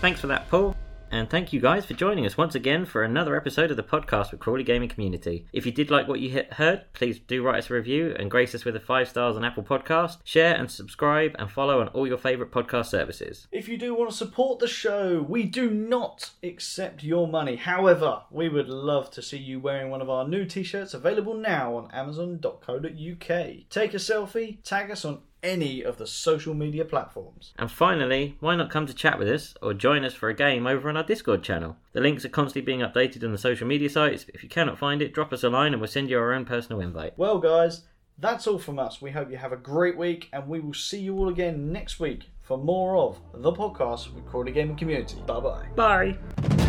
Thanks 0.00 0.20
for 0.20 0.26
that, 0.28 0.48
Paul. 0.48 0.74
And 1.12 1.28
thank 1.28 1.52
you 1.52 1.60
guys 1.60 1.84
for 1.84 1.92
joining 1.92 2.24
us 2.24 2.38
once 2.38 2.54
again 2.54 2.86
for 2.86 3.02
another 3.02 3.36
episode 3.36 3.70
of 3.70 3.76
the 3.76 3.82
podcast 3.82 4.30
with 4.30 4.40
Crawley 4.40 4.64
Gaming 4.64 4.88
Community. 4.88 5.44
If 5.52 5.66
you 5.66 5.70
did 5.70 5.90
like 5.90 6.08
what 6.08 6.20
you 6.20 6.42
heard, 6.52 6.86
please 6.94 7.18
do 7.18 7.42
write 7.42 7.58
us 7.58 7.68
a 7.68 7.74
review 7.74 8.16
and 8.18 8.30
grace 8.30 8.54
us 8.54 8.64
with 8.64 8.76
a 8.76 8.80
five 8.80 9.10
stars 9.10 9.36
on 9.36 9.44
Apple 9.44 9.62
Podcast. 9.62 10.20
Share 10.24 10.54
and 10.54 10.70
subscribe 10.70 11.36
and 11.38 11.50
follow 11.50 11.82
on 11.82 11.88
all 11.88 12.06
your 12.06 12.16
favourite 12.16 12.50
podcast 12.50 12.86
services. 12.86 13.46
If 13.52 13.68
you 13.68 13.76
do 13.76 13.94
want 13.94 14.10
to 14.10 14.16
support 14.16 14.58
the 14.58 14.66
show, 14.66 15.20
we 15.28 15.42
do 15.42 15.70
not 15.70 16.30
accept 16.42 17.04
your 17.04 17.28
money. 17.28 17.56
However, 17.56 18.22
we 18.30 18.48
would 18.48 18.70
love 18.70 19.10
to 19.10 19.20
see 19.20 19.36
you 19.36 19.60
wearing 19.60 19.90
one 19.90 20.00
of 20.00 20.08
our 20.08 20.26
new 20.26 20.46
t-shirts 20.46 20.94
available 20.94 21.34
now 21.34 21.76
on 21.76 21.90
amazon.co.uk. 21.90 23.28
Take 23.68 23.92
a 23.92 23.98
selfie, 23.98 24.62
tag 24.64 24.90
us 24.90 25.04
on 25.04 25.20
any 25.42 25.82
of 25.82 25.98
the 25.98 26.06
social 26.06 26.54
media 26.54 26.84
platforms. 26.84 27.52
And 27.58 27.70
finally, 27.70 28.36
why 28.40 28.56
not 28.56 28.70
come 28.70 28.86
to 28.86 28.94
chat 28.94 29.18
with 29.18 29.28
us 29.28 29.54
or 29.60 29.74
join 29.74 30.04
us 30.04 30.14
for 30.14 30.28
a 30.28 30.34
game 30.34 30.66
over 30.66 30.88
on 30.88 30.96
our 30.96 31.02
Discord 31.02 31.42
channel? 31.42 31.76
The 31.92 32.00
links 32.00 32.24
are 32.24 32.30
constantly 32.30 32.62
being 32.62 32.80
updated 32.80 33.24
on 33.24 33.32
the 33.32 33.38
social 33.38 33.66
media 33.66 33.90
sites. 33.90 34.26
If 34.32 34.42
you 34.42 34.48
cannot 34.48 34.78
find 34.78 35.02
it, 35.02 35.12
drop 35.12 35.32
us 35.32 35.42
a 35.42 35.50
line 35.50 35.72
and 35.72 35.80
we'll 35.80 35.88
send 35.90 36.10
you 36.10 36.18
our 36.18 36.32
own 36.32 36.44
personal 36.44 36.80
invite. 36.80 37.16
Well, 37.16 37.38
guys, 37.38 37.82
that's 38.18 38.46
all 38.46 38.58
from 38.58 38.78
us. 38.78 39.02
We 39.02 39.10
hope 39.10 39.30
you 39.30 39.36
have 39.36 39.52
a 39.52 39.56
great 39.56 39.96
week 39.96 40.28
and 40.32 40.48
we 40.48 40.60
will 40.60 40.74
see 40.74 41.00
you 41.00 41.16
all 41.18 41.28
again 41.28 41.72
next 41.72 41.98
week 41.98 42.30
for 42.40 42.58
more 42.58 42.96
of 42.96 43.20
the 43.34 43.52
podcast 43.52 44.14
with 44.14 44.26
Crawley 44.26 44.52
Gaming 44.52 44.76
Community. 44.76 45.16
Bye-bye. 45.26 45.68
Bye. 45.74 46.61